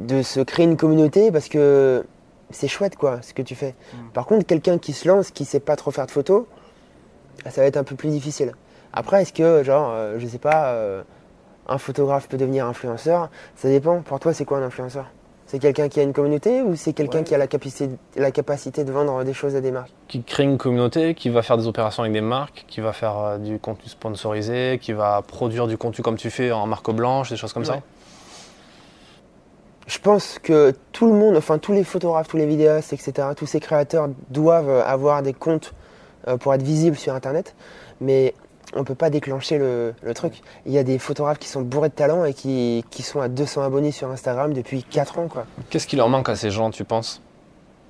de 0.00 0.22
se 0.22 0.40
créer 0.40 0.66
une 0.66 0.76
communauté 0.76 1.30
parce 1.30 1.48
que 1.48 2.04
c'est 2.50 2.68
chouette 2.68 2.96
quoi 2.96 3.20
ce 3.22 3.34
que 3.34 3.42
tu 3.42 3.54
fais. 3.54 3.74
Mm. 3.92 3.96
Par 4.12 4.26
contre, 4.26 4.46
quelqu'un 4.46 4.78
qui 4.78 4.92
se 4.92 5.08
lance, 5.08 5.30
qui 5.30 5.44
sait 5.44 5.60
pas 5.60 5.76
trop 5.76 5.90
faire 5.90 6.06
de 6.06 6.10
photos, 6.10 6.44
ça 7.44 7.60
va 7.60 7.66
être 7.66 7.76
un 7.76 7.84
peu 7.84 7.94
plus 7.94 8.10
difficile. 8.10 8.52
Après, 8.92 9.22
est-ce 9.22 9.32
que, 9.32 9.62
genre, 9.62 9.90
euh, 9.92 10.18
je 10.18 10.26
sais 10.26 10.38
pas, 10.38 10.72
euh, 10.72 11.02
un 11.66 11.78
photographe 11.78 12.28
peut 12.28 12.36
devenir 12.36 12.66
influenceur? 12.66 13.30
Ça 13.56 13.68
dépend. 13.68 14.00
Pour 14.00 14.18
toi, 14.18 14.32
c'est 14.32 14.44
quoi 14.44 14.58
un 14.58 14.62
influenceur? 14.62 15.10
C'est 15.48 15.58
quelqu'un 15.58 15.88
qui 15.88 15.98
a 15.98 16.02
une 16.02 16.12
communauté 16.12 16.60
ou 16.60 16.76
c'est 16.76 16.92
quelqu'un 16.92 17.22
qui 17.22 17.34
a 17.34 17.38
la 17.38 17.46
capacité, 17.46 17.88
la 18.16 18.30
capacité 18.30 18.84
de 18.84 18.92
vendre 18.92 19.24
des 19.24 19.32
choses 19.32 19.56
à 19.56 19.62
des 19.62 19.70
marques? 19.70 19.90
Qui 20.06 20.22
crée 20.22 20.44
une 20.44 20.58
communauté, 20.58 21.14
qui 21.14 21.30
va 21.30 21.40
faire 21.40 21.56
des 21.56 21.66
opérations 21.66 22.02
avec 22.02 22.12
des 22.12 22.20
marques, 22.20 22.66
qui 22.68 22.82
va 22.82 22.92
faire 22.92 23.18
euh, 23.18 23.38
du 23.38 23.58
contenu 23.58 23.88
sponsorisé, 23.88 24.78
qui 24.78 24.92
va 24.92 25.22
produire 25.22 25.66
du 25.66 25.78
contenu 25.78 26.04
comme 26.04 26.18
tu 26.18 26.28
fais 26.28 26.52
en 26.52 26.66
marque 26.66 26.90
blanche, 26.90 27.30
des 27.30 27.36
choses 27.36 27.54
comme 27.54 27.64
ça? 27.64 27.80
Je 29.86 29.98
pense 30.00 30.38
que 30.38 30.74
tout 30.92 31.06
le 31.06 31.14
monde, 31.14 31.34
enfin 31.34 31.56
tous 31.56 31.72
les 31.72 31.82
photographes, 31.82 32.28
tous 32.28 32.36
les 32.36 32.44
vidéastes, 32.44 32.92
etc., 32.92 33.28
tous 33.34 33.46
ces 33.46 33.58
créateurs 33.58 34.10
doivent 34.28 34.68
avoir 34.68 35.22
des 35.22 35.32
comptes 35.32 35.72
euh, 36.26 36.36
pour 36.36 36.52
être 36.52 36.62
visibles 36.62 36.96
sur 36.96 37.14
Internet, 37.14 37.54
mais 38.02 38.34
on 38.74 38.80
ne 38.80 38.84
peut 38.84 38.94
pas 38.94 39.10
déclencher 39.10 39.58
le, 39.58 39.94
truc. 40.14 40.42
Il 40.66 40.72
y 40.72 40.78
a 40.78 40.82
des 40.82 40.98
photographes 40.98 41.38
qui 41.38 41.48
sont 41.48 41.62
bourrés 41.62 41.88
de 41.88 41.94
talent 41.94 42.24
et 42.24 42.34
qui, 42.34 42.84
sont 43.02 43.20
à 43.20 43.28
200 43.28 43.62
abonnés 43.62 43.92
sur 43.92 44.10
Instagram 44.10 44.52
depuis 44.52 44.82
4 44.82 45.18
ans. 45.18 45.28
Qu'est-ce 45.70 45.86
qui 45.86 45.96
leur 45.96 46.08
manque 46.08 46.28
à 46.28 46.36
ces 46.36 46.50
gens, 46.50 46.70
tu 46.70 46.84
penses? 46.84 47.22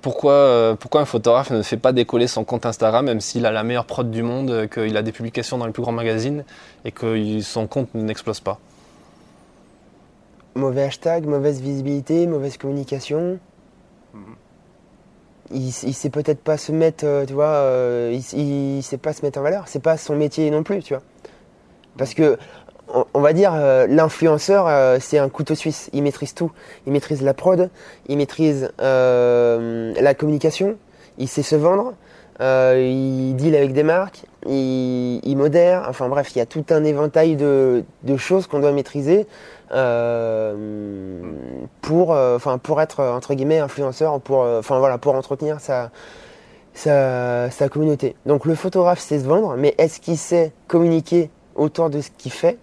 Pourquoi, 0.01 0.31
euh, 0.31 0.75
pourquoi 0.75 1.01
un 1.01 1.05
photographe 1.05 1.51
ne 1.51 1.61
fait 1.61 1.75
pas 1.75 1.91
décoller 1.91 2.27
son 2.27 2.45
compte 2.45 2.65
Instagram, 2.65 3.05
même 3.05 3.19
s'il 3.19 3.45
a 3.45 3.51
la 3.51 3.63
meilleure 3.63 3.85
prod 3.85 4.09
du 4.09 4.23
monde, 4.23 4.49
euh, 4.49 4.67
qu'il 4.67 4.95
a 4.95 5.01
des 5.01 5.11
publications 5.11 5.57
dans 5.57 5.65
les 5.65 5.73
plus 5.73 5.83
grands 5.83 5.91
magazines 5.91 6.45
et 6.85 6.93
que 6.93 7.41
son 7.41 7.67
compte 7.67 7.93
n'explose 7.93 8.39
pas? 8.39 8.59
Mauvais 10.55 10.83
hashtag, 10.83 11.25
mauvaise 11.25 11.59
visibilité, 11.59 12.27
mauvaise 12.27 12.57
communication. 12.57 13.39
Il, 15.51 15.67
il 15.67 15.93
sait 15.93 16.09
peut-être 16.09 16.41
pas 16.41 16.57
se 16.57 16.71
mettre, 16.71 17.05
euh, 17.05 17.25
tu 17.25 17.33
vois, 17.33 17.47
euh, 17.47 18.11
il, 18.13 18.77
il, 18.77 18.83
sait 18.83 18.97
pas 18.97 19.13
se 19.13 19.25
mettre 19.25 19.39
en 19.39 19.41
valeur. 19.41 19.67
C'est 19.67 19.81
pas 19.81 19.97
son 19.97 20.15
métier 20.15 20.49
non 20.51 20.63
plus, 20.63 20.81
tu 20.83 20.93
vois. 20.93 21.03
Parce 21.97 22.13
que, 22.13 22.37
on, 23.13 23.21
va 23.21 23.33
dire, 23.33 23.53
euh, 23.53 23.87
l'influenceur, 23.87 24.99
c'est 25.01 25.17
un 25.17 25.29
couteau 25.29 25.55
suisse. 25.55 25.89
Il 25.93 26.03
maîtrise 26.03 26.33
tout. 26.33 26.51
Il 26.87 26.93
maîtrise 26.93 27.21
la 27.21 27.33
prod, 27.33 27.69
il 28.07 28.17
maîtrise 28.17 28.71
la 28.79 30.13
communication, 30.13 30.77
il 31.17 31.27
sait 31.27 31.43
se 31.43 31.55
vendre, 31.55 31.93
il 32.39 33.35
deal 33.35 33.55
avec 33.55 33.73
des 33.73 33.83
marques, 33.83 34.23
il, 34.45 35.19
il, 35.23 35.35
modère. 35.35 35.85
Enfin 35.89 36.07
bref, 36.07 36.31
il 36.35 36.39
y 36.39 36.41
a 36.41 36.45
tout 36.45 36.65
un 36.69 36.83
éventail 36.83 37.35
de, 37.35 37.83
de 38.03 38.17
choses 38.17 38.47
qu'on 38.47 38.59
doit 38.59 38.71
maîtriser 38.71 39.27
euh, 39.71 41.21
pour, 41.81 42.13
euh, 42.13 42.39
pour 42.39 42.81
être 42.81 43.03
entre 43.03 43.33
guillemets 43.35 43.59
influenceur, 43.59 44.19
pour, 44.19 44.43
euh, 44.43 44.61
voilà, 44.61 44.97
pour 44.97 45.15
entretenir 45.15 45.59
sa, 45.59 45.91
sa, 46.73 47.51
sa, 47.51 47.69
communauté. 47.69 48.15
Donc 48.25 48.45
le 48.45 48.55
photographe 48.55 48.99
sait 48.99 49.19
se 49.19 49.25
vendre, 49.25 49.55
mais 49.57 49.75
est-ce 49.77 49.99
qu'il 49.99 50.17
sait 50.17 50.53
communiquer 50.67 51.29
autour 51.55 51.89
de 51.89 52.01
ce 52.01 52.09
qu'il 52.17 52.31
fait? 52.31 52.57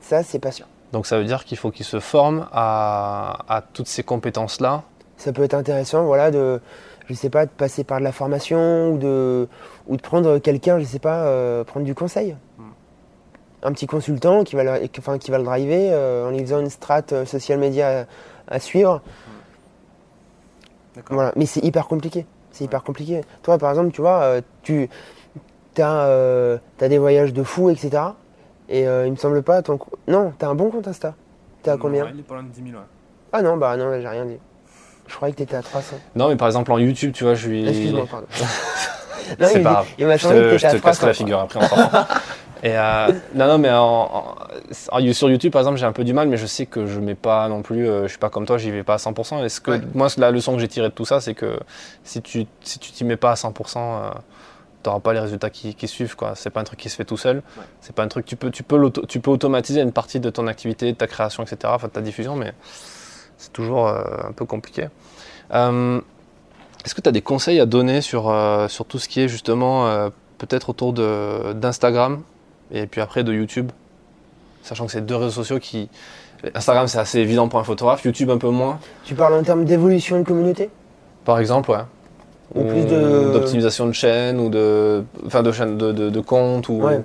Ça, 0.00 0.24
c'est 0.24 0.40
pas 0.40 0.50
sûr. 0.50 0.66
Donc 0.92 1.06
ça 1.06 1.18
veut 1.18 1.24
dire 1.24 1.44
qu'il 1.44 1.56
faut 1.56 1.70
qu'il 1.70 1.86
se 1.86 2.00
forme 2.00 2.48
à, 2.52 3.44
à 3.48 3.62
toutes 3.62 3.86
ces 3.86 4.02
compétences-là? 4.02 4.82
Ça 5.16 5.32
peut 5.32 5.44
être 5.44 5.54
intéressant, 5.54 6.04
voilà, 6.04 6.30
de, 6.32 6.60
je 7.08 7.14
sais 7.14 7.30
pas, 7.30 7.46
de 7.46 7.50
passer 7.50 7.84
par 7.84 7.98
de 7.98 8.04
la 8.04 8.12
formation 8.12 8.92
ou 8.92 8.98
de, 8.98 9.48
ou 9.86 9.96
de 9.96 10.02
prendre 10.02 10.38
quelqu'un, 10.38 10.78
je 10.78 10.84
sais 10.84 10.98
pas, 10.98 11.64
prendre 11.64 11.84
du 11.84 11.94
conseil 11.94 12.36
un 13.62 13.72
petit 13.72 13.86
consultant 13.86 14.44
qui 14.44 14.56
va 14.56 14.64
le, 14.64 14.88
enfin, 14.98 15.18
qui 15.18 15.30
va 15.30 15.38
le 15.38 15.44
driver 15.44 15.90
euh, 15.92 16.28
en 16.28 16.30
lui 16.30 16.40
faisant 16.40 16.60
une 16.60 16.70
strat 16.70 17.02
euh, 17.12 17.24
social 17.24 17.58
media 17.58 18.06
à, 18.46 18.60
suivre. 18.60 19.02
Voilà. 21.10 21.32
Mais 21.36 21.46
c'est 21.46 21.64
hyper 21.64 21.86
compliqué. 21.86 22.26
C'est 22.50 22.64
hyper 22.64 22.82
compliqué. 22.82 23.22
Toi, 23.42 23.58
par 23.58 23.70
exemple, 23.70 23.92
tu 23.92 24.00
vois, 24.00 24.22
euh, 24.22 24.40
tu 24.62 24.88
as, 25.78 26.58
as, 26.80 26.88
des 26.88 26.98
voyages 26.98 27.32
de 27.32 27.42
fou, 27.42 27.70
etc. 27.70 28.02
Et 28.68 28.82
il 28.82 29.10
me 29.10 29.16
semble 29.16 29.42
pas, 29.42 29.62
ton... 29.62 29.78
non, 30.08 30.32
tu 30.38 30.44
as 30.44 30.48
un 30.48 30.54
bon 30.54 30.70
compte 30.70 30.88
Insta. 30.88 31.14
T'es 31.62 31.70
à 31.70 31.76
combien 31.76 32.08
Il 32.12 32.20
est 32.20 32.22
pas 32.22 32.34
loin 32.34 32.42
de 32.42 32.48
10 32.48 32.70
000, 32.70 32.76
ouais. 32.76 32.86
Ah 33.32 33.42
non, 33.42 33.56
bah 33.56 33.76
non, 33.76 33.92
j'ai 34.00 34.08
rien 34.08 34.24
dit. 34.24 34.38
Je 35.08 35.14
croyais 35.14 35.32
que 35.32 35.38
tu 35.38 35.42
étais 35.42 35.56
à 35.56 35.62
300. 35.62 35.96
Non, 36.14 36.28
mais 36.28 36.36
par 36.36 36.48
exemple 36.48 36.70
en 36.72 36.78
YouTube, 36.78 37.12
tu 37.12 37.24
vois, 37.24 37.34
je 37.34 37.48
suis. 37.48 37.66
Excuse-moi, 37.66 38.06
pardon. 38.10 38.26
c'est 39.40 39.62
pas 39.62 39.72
grave. 39.72 39.86
Il 39.98 40.06
m'a 40.06 40.16
je 40.16 40.28
te, 40.28 40.58
je 40.58 40.66
te 40.68 40.76
casse 40.76 41.02
la 41.02 41.14
figure 41.14 41.40
après 41.40 41.60
en 41.60 42.06
Et 42.62 42.76
euh, 42.76 43.12
non, 43.34 43.46
non, 43.46 43.58
mais 43.58 43.70
en, 43.70 44.34
sur 45.12 45.30
YouTube, 45.30 45.52
par 45.52 45.60
exemple, 45.60 45.78
j'ai 45.78 45.86
un 45.86 45.92
peu 45.92 46.02
du 46.02 46.12
mal, 46.12 46.28
mais 46.28 46.36
je 46.36 46.46
sais 46.46 46.66
que 46.66 46.86
je 46.86 46.98
mets 46.98 47.14
pas 47.14 47.48
non 47.48 47.62
plus, 47.62 47.88
euh, 47.88 48.02
je 48.02 48.08
suis 48.08 48.18
pas 48.18 48.30
comme 48.30 48.46
toi, 48.46 48.58
j'y 48.58 48.70
vais 48.70 48.82
pas 48.82 48.94
à 48.94 48.96
100%. 48.96 49.44
Est-ce 49.44 49.60
que 49.60 49.80
moi, 49.94 50.08
la 50.16 50.30
leçon 50.32 50.54
que 50.54 50.58
j'ai 50.58 50.68
tirée 50.68 50.88
de 50.88 50.94
tout 50.94 51.04
ça, 51.04 51.20
c'est 51.20 51.34
que 51.34 51.58
si 52.02 52.20
tu 52.20 52.46
si 52.62 52.78
tu 52.80 52.90
t'y 52.90 53.04
mets 53.04 53.16
pas 53.16 53.30
à 53.30 53.34
100%, 53.34 53.78
euh, 53.78 54.10
tu 54.82 54.88
n'auras 54.88 55.00
pas 55.00 55.12
les 55.12 55.20
résultats 55.20 55.50
qui, 55.50 55.74
qui 55.74 55.86
suivent. 55.86 56.16
Quoi. 56.16 56.32
C'est 56.34 56.50
pas 56.50 56.60
un 56.60 56.64
truc 56.64 56.80
qui 56.80 56.88
se 56.88 56.96
fait 56.96 57.04
tout 57.04 57.16
seul. 57.16 57.42
C'est 57.80 57.94
pas 57.94 58.02
un 58.02 58.08
truc. 58.08 58.26
Tu 58.26 58.34
peux, 58.34 58.50
tu 58.50 58.64
peux, 58.64 58.90
tu 59.08 59.20
peux 59.20 59.30
automatiser 59.30 59.80
une 59.80 59.92
partie 59.92 60.18
de 60.18 60.30
ton 60.30 60.48
activité, 60.48 60.90
de 60.90 60.96
ta 60.96 61.06
création, 61.06 61.44
etc. 61.44 61.58
Enfin, 61.66 61.86
de 61.86 61.92
ta 61.92 62.00
diffusion, 62.00 62.34
mais 62.34 62.54
c'est 63.38 63.52
toujours 63.52 63.88
un 63.88 64.32
peu 64.36 64.44
compliqué. 64.44 64.88
Est-ce 65.50 66.94
que 66.94 67.00
tu 67.00 67.08
as 67.08 67.12
des 67.12 67.22
conseils 67.22 67.60
à 67.60 67.66
donner 67.66 68.00
sur, 68.02 68.34
sur 68.68 68.84
tout 68.84 68.98
ce 68.98 69.08
qui 69.08 69.20
est 69.20 69.28
justement 69.28 70.10
peut-être 70.38 70.68
autour 70.70 70.92
d'Instagram 70.92 72.22
et 72.70 72.86
puis 72.86 73.00
après 73.00 73.24
de 73.24 73.32
YouTube? 73.32 73.70
Sachant 74.62 74.84
que 74.86 74.92
c'est 74.92 75.06
deux 75.06 75.16
réseaux 75.16 75.30
sociaux 75.30 75.58
qui. 75.58 75.88
Instagram, 76.54 76.86
c'est 76.88 76.98
assez 76.98 77.18
évident 77.18 77.48
pour 77.48 77.58
un 77.58 77.64
photographe, 77.64 78.04
YouTube 78.04 78.30
un 78.30 78.38
peu 78.38 78.50
moins. 78.50 78.78
Tu 79.04 79.14
parles 79.14 79.34
en 79.34 79.42
termes 79.42 79.64
d'évolution 79.64 80.18
de 80.18 80.24
communauté? 80.24 80.70
Par 81.24 81.38
exemple, 81.38 81.70
ouais. 81.70 81.78
Ou, 82.54 82.64
plus 82.64 82.84
de... 82.84 83.32
d'optimisation 83.32 83.86
de 83.86 83.92
chaîne 83.92 84.38
ou 84.38 84.48
de. 84.48 85.04
Enfin, 85.26 85.42
de 85.42 85.52
chaîne 85.52 85.78
de, 85.78 85.92
de, 85.92 86.20
compte 86.20 86.68
ou. 86.68 86.82
Ouais. 86.82 87.00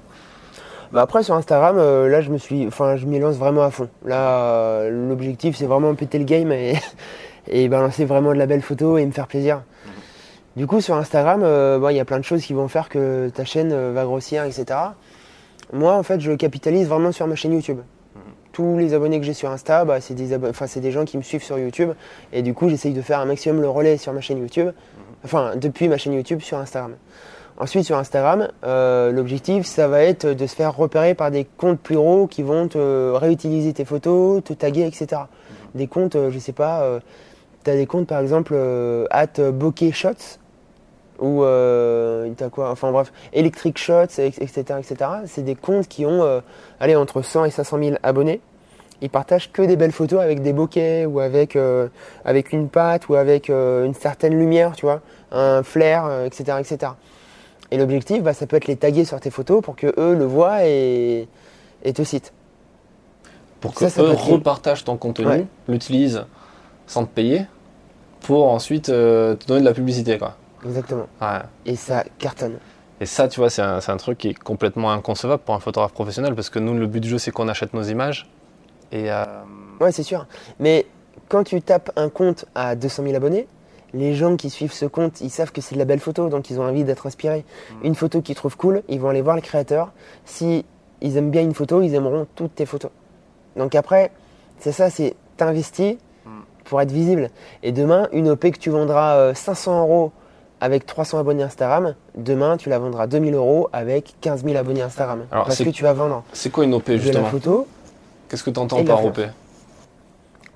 Bah 0.94 1.02
après 1.02 1.24
sur 1.24 1.34
Instagram, 1.34 1.78
euh, 1.80 2.08
là 2.08 2.22
je 2.22 2.30
me 2.30 2.38
suis, 2.38 2.68
enfin 2.68 2.98
je 2.98 3.08
m'y 3.08 3.18
lance 3.18 3.38
vraiment 3.38 3.64
à 3.64 3.72
fond. 3.72 3.90
Là, 4.06 4.88
l'objectif 4.90 5.58
c'est 5.58 5.66
vraiment 5.66 5.96
péter 5.96 6.20
le 6.20 6.24
game 6.24 6.52
et, 7.48 7.68
balancer 7.68 8.06
vraiment 8.06 8.32
de 8.32 8.38
la 8.38 8.46
belle 8.46 8.62
photo 8.62 9.00
et 9.00 9.06
me 9.08 9.12
faire 9.12 9.26
plaisir. 9.26 9.64
Du 10.56 10.68
coup 10.68 10.82
sur 10.82 10.96
Instagram, 10.96 11.42
euh, 11.42 11.84
il 11.90 11.98
y 11.98 12.00
a 12.00 12.06
plein 12.06 12.20
de 12.20 12.24
choses 12.24 12.44
qui 12.44 12.54
vont 12.54 12.68
faire 12.68 12.90
que 12.90 13.30
ta 13.30 13.44
chaîne 13.44 13.72
euh, 13.74 13.92
va 13.92 14.04
grossir, 14.04 14.44
etc. 14.44 14.66
Moi, 15.74 15.96
en 15.96 16.04
fait, 16.04 16.20
je 16.20 16.32
capitalise 16.34 16.88
vraiment 16.88 17.12
sur 17.12 17.26
ma 17.26 17.34
chaîne 17.34 17.54
YouTube. 17.54 17.80
Tous 18.52 18.78
les 18.78 18.94
abonnés 18.94 19.20
que 19.20 19.26
j'ai 19.26 19.34
sur 19.34 19.50
Insta, 19.50 19.86
bah, 19.86 20.00
c'est 20.00 20.14
des, 20.14 20.36
enfin, 20.48 20.68
des 20.76 20.92
gens 20.92 21.06
qui 21.06 21.18
me 21.18 21.24
suivent 21.24 21.42
sur 21.42 21.58
YouTube. 21.58 21.90
Et 22.32 22.44
du 22.44 22.54
coup, 22.54 22.70
j'essaye 22.70 22.94
de 22.94 23.02
faire 23.02 23.20
un 23.20 23.26
maximum 23.26 23.62
le 23.62 23.70
relais 23.70 23.98
sur 23.98 24.14
ma 24.14 24.22
chaîne 24.22 24.38
YouTube. 24.38 24.70
Enfin, 25.26 25.54
depuis 25.56 25.88
ma 25.88 25.98
chaîne 25.98 26.14
YouTube 26.14 26.42
sur 26.42 26.60
Instagram. 26.60 26.94
Ensuite, 27.60 27.86
sur 27.86 27.98
Instagram, 27.98 28.48
euh, 28.64 29.12
l'objectif, 29.12 29.66
ça 29.66 29.88
va 29.88 30.02
être 30.04 30.26
de 30.26 30.48
se 30.48 30.56
faire 30.56 30.76
repérer 30.76 31.14
par 31.14 31.32
des 31.32 31.46
comptes 31.46 31.80
plus 31.80 31.96
gros 31.96 32.28
qui 32.28 32.42
vont 32.42 32.68
te 32.68 33.12
réutiliser 33.12 33.74
tes 33.74 33.86
photos, 33.86 34.44
te 34.44 34.54
taguer, 34.54 34.86
etc. 34.88 35.22
Des 35.76 35.88
comptes, 35.88 36.16
euh, 36.16 36.32
je 36.32 36.40
sais 36.40 36.52
pas, 36.52 36.82
euh, 36.82 37.00
tu 37.64 37.70
as 37.70 37.76
des 37.76 37.86
comptes 37.86 38.08
par 38.08 38.20
exemple 38.20 38.56
at 39.12 39.52
bokeh 39.52 39.92
shots 39.92 40.40
ou 41.20 41.44
euh, 41.44 42.30
quoi 42.52 42.70
Enfin 42.72 42.92
bref, 42.92 43.12
Electric 43.32 43.78
Shots, 43.78 44.20
etc. 44.20 44.80
etc. 44.80 44.96
C'est 45.26 45.44
des 45.44 45.56
comptes 45.56 45.88
qui 45.88 46.06
ont 46.06 46.24
euh, 46.24 46.42
allez, 46.80 46.96
entre 46.96 47.22
100 47.22 47.46
et 47.46 47.50
500 47.50 47.78
000 47.82 47.96
abonnés. 48.04 48.42
Ils 49.02 49.10
partagent 49.10 49.52
que 49.52 49.62
des 49.62 49.76
belles 49.76 49.92
photos 49.92 50.22
avec 50.22 50.42
des 50.42 50.54
bokeh 50.54 51.06
ou 51.06 51.20
avec, 51.20 51.56
euh, 51.56 51.88
avec 52.24 52.54
une 52.54 52.70
pâte 52.70 53.10
ou 53.10 53.16
avec 53.16 53.50
euh, 53.50 53.86
une 53.86 53.94
certaine 53.94 54.38
lumière, 54.38 54.74
tu 54.76 54.86
vois, 54.86 55.02
un 55.32 55.64
flair, 55.64 56.10
etc., 56.26 56.58
etc. 56.60 56.92
Et 57.72 57.78
l'objectif, 57.78 58.22
bah, 58.22 58.34
ça 58.34 58.46
peut 58.46 58.58
être 58.58 58.68
les 58.68 58.76
taguer 58.76 59.06
sur 59.06 59.20
tes 59.20 59.30
photos 59.30 59.62
pour 59.62 59.76
que 59.76 59.88
eux 59.98 60.16
le 60.16 60.26
voient 60.26 60.66
et, 60.66 61.28
et 61.84 61.94
te 61.94 62.04
citent. 62.04 62.34
Pour 63.62 63.74
que 63.74 63.86
eux 63.86 64.12
repartagent 64.12 64.84
ton 64.84 64.98
contenu, 64.98 65.46
l'utilisent 65.68 66.26
sans 66.86 67.06
te 67.06 67.10
payer, 67.10 67.46
pour 68.22 68.50
ensuite 68.50 68.86
te 68.86 69.38
donner 69.48 69.62
de 69.62 69.66
la 69.66 69.74
publicité, 69.74 70.18
quoi. 70.18 70.36
Exactement. 70.66 71.08
Et 71.66 71.76
ça 71.76 72.04
cartonne. 72.20 72.58
Et 73.00 73.06
ça, 73.06 73.28
tu 73.28 73.40
vois, 73.40 73.50
c'est 73.50 73.62
un, 73.62 73.80
un, 73.86 73.98
truc 73.98 74.18
qui 74.18 74.30
est 74.30 74.34
complètement 74.34 74.92
inconcevable 74.92 75.44
pour 75.44 75.56
un 75.56 75.60
photographe 75.60 75.94
professionnel 75.94 76.36
parce 76.36 76.50
que 76.50 76.60
nous, 76.60 76.74
le 76.74 76.88
but 76.88 77.02
du 77.02 77.10
jeu, 77.10 77.18
c'est 77.18 77.32
qu'on 77.32 77.48
achète 77.48 77.74
nos 77.74 77.84
images. 77.84 78.30
Et 78.92 79.12
euh... 79.12 79.26
Ouais, 79.82 79.92
c'est 79.92 80.04
sûr. 80.04 80.26
Mais 80.60 80.86
quand 81.28 81.44
tu 81.44 81.62
tapes 81.62 81.92
un 81.96 82.10
compte 82.10 82.46
à 82.56 82.76
200 82.76 83.04
000 83.04 83.16
abonnés 83.16 83.48
les 83.94 84.14
gens 84.16 84.36
qui 84.36 84.50
suivent 84.50 84.74
ce 84.74 84.86
compte, 84.86 85.22
ils 85.22 85.30
savent 85.30 85.52
que 85.52 85.62
c'est 85.62 85.76
de 85.76 85.80
la 85.80 85.86
belle 85.86 86.00
photo, 86.00 86.30
donc 86.30 86.50
ils 86.50 86.60
ont 86.60 86.64
envie 86.64 86.84
d'être 86.84 87.06
inspirés. 87.08 87.46
Mm. 87.82 87.86
Une 87.88 87.96
photo 87.96 88.22
qu'ils 88.22 88.36
trouvent 88.36 88.58
cool, 88.58 88.84
ils 88.90 89.00
vont 89.00 89.10
aller 89.10 89.22
voir 89.22 89.36
le 89.36 89.42
créateur. 89.42 89.92
Si 90.26 90.66
ils 91.02 91.18
aiment 91.18 91.32
bien 91.32 91.42
une 91.42 91.54
photo, 91.54 91.82
ils 91.82 91.94
aimeront 91.94 92.26
toutes 92.36 92.56
tes 92.56 92.66
photos. 92.66 92.92
Donc 93.56 93.76
après, 93.76 94.12
c'est 94.60 94.72
ça, 94.72 94.90
c'est 94.90 95.16
t'investis 95.38 95.98
Mm. 96.26 96.30
pour 96.64 96.80
être 96.82 96.92
visible. 96.92 97.30
Et 97.64 97.72
demain, 97.74 98.08
une 98.14 98.30
OP 98.30 98.50
que 98.52 98.58
tu 98.58 98.70
vendras 98.70 99.16
euh, 99.18 99.34
500 99.34 99.82
euros 99.82 100.12
avec 100.62 100.86
300 100.86 101.20
abonnés 101.20 101.44
Instagram, 101.44 101.96
demain 102.16 102.56
tu 102.56 102.70
la 102.70 102.80
vendras 102.80 103.06
2000 103.08 103.34
euros 103.34 103.68
avec 103.74 104.16
15 104.22 104.46
000 104.46 104.56
abonnés 104.56 104.82
Instagram. 104.82 105.26
Alors, 105.30 105.44
Parce 105.48 105.62
que 105.62 105.70
tu 105.70 105.84
vas 105.84 105.92
vendre 105.92 106.24
C'est 106.32 106.50
quoi 106.50 106.64
une 106.64 106.74
OP 106.74 106.88
de 106.88 106.94
la 106.94 107.00
justement? 107.00 107.26
photo. 107.28 107.68
Qu'est-ce 108.30 108.44
que 108.46 108.50
tu 108.50 108.60
entends 108.60 108.82
de 108.82 108.88
par 108.88 109.04
OP 109.06 109.20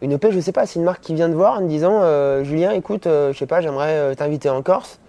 Une 0.02 0.14
OP, 0.14 0.28
je 0.30 0.40
sais 0.40 0.52
pas, 0.52 0.66
c'est 0.68 0.78
une 0.78 0.86
marque 0.86 1.02
qui 1.02 1.16
vient 1.16 1.28
de 1.28 1.34
voir 1.34 1.58
en 1.58 1.62
me 1.62 1.68
disant 1.68 2.02
euh, 2.04 2.44
Julien, 2.44 2.72
écoute, 2.72 3.08
euh, 3.08 3.34
je 3.34 3.38
sais 3.38 3.48
pas, 3.48 3.62
j'aimerais 3.62 3.96
euh, 3.96 4.14
t'inviter 4.14 4.50
en 4.50 4.62
Corse 4.62 5.00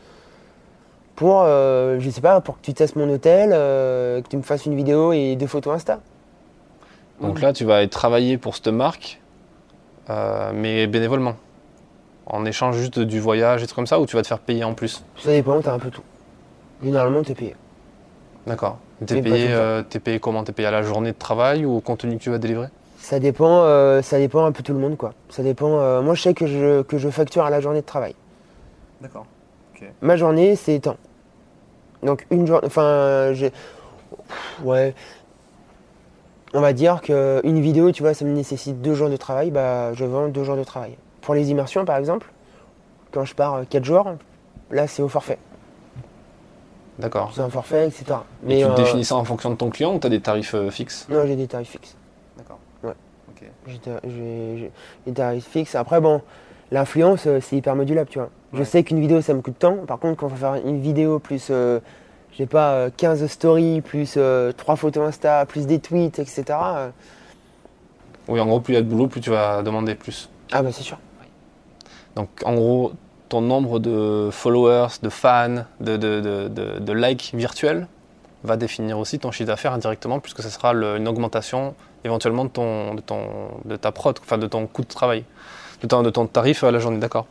pour, 1.14 1.42
euh, 1.42 1.98
je 2.00 2.08
sais 2.08 2.20
pas, 2.20 2.40
pour 2.40 2.56
que 2.56 2.62
tu 2.62 2.72
testes 2.72 2.96
mon 2.96 3.12
hôtel, 3.12 3.50
que 3.50 4.28
tu 4.28 4.36
me 4.36 4.42
fasses 4.42 4.66
une 4.66 4.76
vidéo 4.76 5.12
et 5.12 5.36
deux 5.36 5.46
photos 5.46 5.74
Insta. 5.74 6.00
Donc 7.20 7.40
là, 7.40 7.52
tu 7.52 7.64
vas 7.64 7.82
être 7.82 7.90
travaillé 7.90 8.38
pour 8.38 8.54
cette 8.54 8.68
marque, 8.68 9.20
mais 10.54 10.86
bénévolement. 10.86 11.34
En 12.26 12.44
échange 12.44 12.76
juste 12.76 13.00
du 13.00 13.18
voyage 13.18 13.62
et 13.62 13.66
trucs 13.66 13.74
comme 13.74 13.86
ça, 13.86 13.98
ou 13.98 14.06
tu 14.06 14.14
vas 14.14 14.22
te 14.22 14.28
faire 14.28 14.38
payer 14.38 14.62
en 14.62 14.74
plus? 14.74 15.02
Ça 15.16 15.30
dépend, 15.30 15.60
t'as 15.60 15.72
un 15.72 15.78
peu 15.80 15.90
tout. 15.90 16.02
Généralement, 16.84 17.22
t'es 17.24 17.34
payé. 17.34 17.56
D'accord. 18.46 18.78
T'es 19.04 19.20
payé, 19.20 19.48
payé 20.04 20.20
comment? 20.20 20.44
T'es 20.44 20.52
payé 20.52 20.68
à 20.68 20.70
la 20.70 20.82
journée 20.82 21.10
de 21.10 21.18
travail 21.18 21.64
ou 21.64 21.76
au 21.76 21.80
contenu 21.80 22.16
que 22.16 22.22
tu 22.22 22.30
vas 22.30 22.38
délivrer? 22.38 22.68
Ça 23.00 23.20
dépend, 23.20 23.62
euh, 23.62 24.02
ça 24.02 24.18
dépend 24.18 24.44
un 24.44 24.52
peu 24.52 24.62
tout 24.62 24.72
le 24.72 24.78
monde, 24.78 24.96
quoi. 24.96 25.14
Ça 25.30 25.42
dépend. 25.42 25.78
euh, 25.78 26.02
moi, 26.02 26.14
je 26.14 26.22
sais 26.22 26.34
que 26.34 26.46
je, 26.46 26.82
que 26.82 26.98
je 26.98 27.08
facture 27.08 27.44
à 27.44 27.50
la 27.50 27.60
journée 27.60 27.80
de 27.80 27.86
travail. 27.86 28.14
D'accord. 29.00 29.26
Ma 30.02 30.16
journée, 30.16 30.56
c'est 30.56 30.80
temps. 30.80 30.96
Donc 32.02 32.26
une 32.30 32.46
journée, 32.46 32.66
enfin, 32.66 33.32
j'ai, 33.32 33.52
ouais, 34.62 34.94
on 36.52 36.60
va 36.60 36.72
dire 36.72 37.00
que 37.00 37.40
une 37.44 37.60
vidéo, 37.60 37.92
tu 37.92 38.02
vois, 38.02 38.12
ça 38.14 38.24
me 38.24 38.32
nécessite 38.32 38.80
deux 38.82 38.94
jours 38.94 39.08
de 39.08 39.16
travail, 39.16 39.50
bah, 39.50 39.92
je 39.94 40.04
vends 40.04 40.28
deux 40.28 40.42
jours 40.42 40.56
de 40.56 40.64
travail. 40.64 40.96
Pour 41.20 41.34
les 41.34 41.50
immersions, 41.50 41.84
par 41.84 41.96
exemple, 41.96 42.32
quand 43.12 43.24
je 43.24 43.34
pars 43.34 43.54
euh, 43.54 43.64
quatre 43.68 43.84
jours, 43.84 44.14
là, 44.70 44.88
c'est 44.88 45.02
au 45.02 45.08
forfait. 45.08 45.38
D'accord. 46.98 47.30
C'est 47.32 47.42
un 47.42 47.50
forfait, 47.50 47.86
etc. 47.86 48.04
Et 48.08 48.14
Mais 48.46 48.58
tu 48.58 48.64
te 48.64 48.70
euh, 48.70 48.74
définis 48.74 49.04
ça 49.04 49.14
en 49.14 49.24
fonction 49.24 49.50
de 49.50 49.56
ton 49.56 49.70
client 49.70 49.94
ou 49.94 50.00
tu 50.00 50.06
as 50.08 50.10
des 50.10 50.20
tarifs 50.20 50.54
euh, 50.54 50.70
fixes? 50.70 51.06
Non, 51.08 51.24
j'ai 51.26 51.36
des 51.36 51.46
tarifs 51.46 51.70
fixes. 51.70 51.96
D'accord. 52.36 52.58
J'ai 53.66 53.78
j'ai- 54.04 54.58
j'ai 54.58 54.70
des 55.06 55.12
tarifs 55.12 55.46
fixes. 55.46 55.74
Après, 55.74 56.00
bon, 56.00 56.20
l'influence, 56.70 57.26
euh, 57.26 57.40
c'est 57.40 57.56
hyper 57.56 57.74
modulable, 57.76 58.08
tu 58.10 58.18
vois. 58.18 58.30
Je 58.52 58.62
sais 58.64 58.82
qu'une 58.84 59.00
vidéo, 59.00 59.20
ça 59.20 59.34
me 59.34 59.40
coûte 59.42 59.58
tant. 59.58 59.76
Par 59.86 59.98
contre, 59.98 60.16
quand 60.18 60.26
on 60.26 60.30
va 60.30 60.36
faire 60.36 60.66
une 60.66 60.80
vidéo 60.80 61.18
plus, 61.18 61.48
euh, 61.50 61.80
je 62.32 62.38
sais 62.38 62.46
pas, 62.46 62.72
euh, 62.72 62.90
15 62.96 63.26
stories, 63.26 63.80
plus 63.82 64.14
euh, 64.16 64.52
3 64.52 64.76
photos 64.76 65.06
Insta, 65.08 65.44
plus 65.46 65.66
des 65.66 65.78
tweets, 65.78 66.18
etc. 66.18 66.44
euh, 66.76 66.90
Oui, 68.28 68.40
en 68.40 68.46
gros, 68.46 68.60
plus 68.60 68.74
il 68.74 68.76
y 68.76 68.78
a 68.78 68.82
de 68.82 68.88
boulot, 68.88 69.06
plus 69.08 69.20
tu 69.20 69.30
vas 69.30 69.62
demander 69.62 69.94
plus. 69.94 70.28
ah 70.52 70.62
bah 70.62 70.70
c'est 70.72 70.82
sûr. 70.82 70.98
Donc 72.16 72.28
en 72.44 72.54
gros, 72.54 72.92
ton 73.28 73.40
nombre 73.40 73.78
de 73.78 74.28
followers, 74.32 74.88
de 75.02 75.08
fans, 75.08 75.64
de, 75.80 75.96
de, 75.96 76.20
de, 76.20 76.48
de- 76.48 76.78
de 76.78 76.92
likes 76.92 77.32
virtuels 77.34 77.86
va 78.44 78.56
définir 78.56 78.98
aussi 78.98 79.18
ton 79.18 79.30
chiffre 79.30 79.48
d'affaires 79.48 79.72
indirectement, 79.72 80.20
puisque 80.20 80.42
ce 80.42 80.48
sera 80.48 80.72
le- 80.72 80.96
une 80.96 81.08
augmentation 81.08 81.74
éventuellement 82.04 82.44
de, 82.44 82.50
ton, 82.50 82.94
de, 82.94 83.00
ton, 83.00 83.50
de 83.64 83.76
ta 83.76 83.92
prod, 83.92 84.18
enfin 84.20 84.38
de 84.38 84.46
ton 84.46 84.66
coût 84.66 84.82
de 84.82 84.88
travail, 84.88 85.24
de 85.82 85.86
ton, 85.86 86.02
de 86.02 86.10
ton 86.10 86.26
tarif 86.26 86.64
à 86.64 86.70
la 86.70 86.78
journée, 86.78 86.98
d'accord 86.98 87.26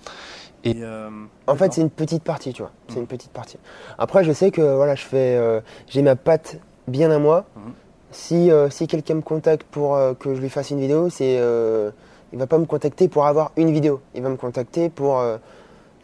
Et 0.64 0.78
euh, 0.82 1.10
En 1.48 1.56
fait, 1.56 1.74
c'est 1.74 1.82
une 1.82 1.90
petite 1.90 2.24
partie, 2.24 2.54
tu 2.54 2.62
vois. 2.62 2.72
C'est 2.88 3.00
une 3.00 3.08
petite 3.08 3.32
partie. 3.32 3.58
Après, 3.98 4.24
je 4.24 4.32
sais 4.32 4.52
que 4.52 4.76
voilà, 4.76 4.96
je 4.96 5.04
fais, 5.04 5.38
euh, 5.38 5.62
j'ai 5.88 6.02
ma 6.02 6.16
patte 6.16 6.58
bien 6.88 7.12
à 7.12 7.20
moi. 7.20 7.46
Mhm. 7.56 7.74
Si, 8.12 8.52
euh, 8.52 8.70
si 8.70 8.88
quelqu'un 8.88 9.16
me 9.16 9.22
contacte 9.22 9.68
pour 9.70 9.96
euh, 9.96 10.14
que 10.14 10.34
je 10.34 10.40
lui 10.42 10.50
fasse 10.50 10.72
une 10.72 10.80
vidéo, 10.80 11.10
c'est, 11.10 11.38
euh, 11.40 11.92
il 12.32 12.40
va 12.40 12.48
pas 12.48 12.58
me 12.58 12.66
contacter 12.66 13.08
pour 13.08 13.26
avoir 13.26 13.52
une 13.58 13.72
vidéo. 13.72 14.02
Il 14.16 14.24
va 14.24 14.30
me 14.30 14.38
contacter 14.38 14.90
pour, 14.90 15.20
euh, 15.20 15.38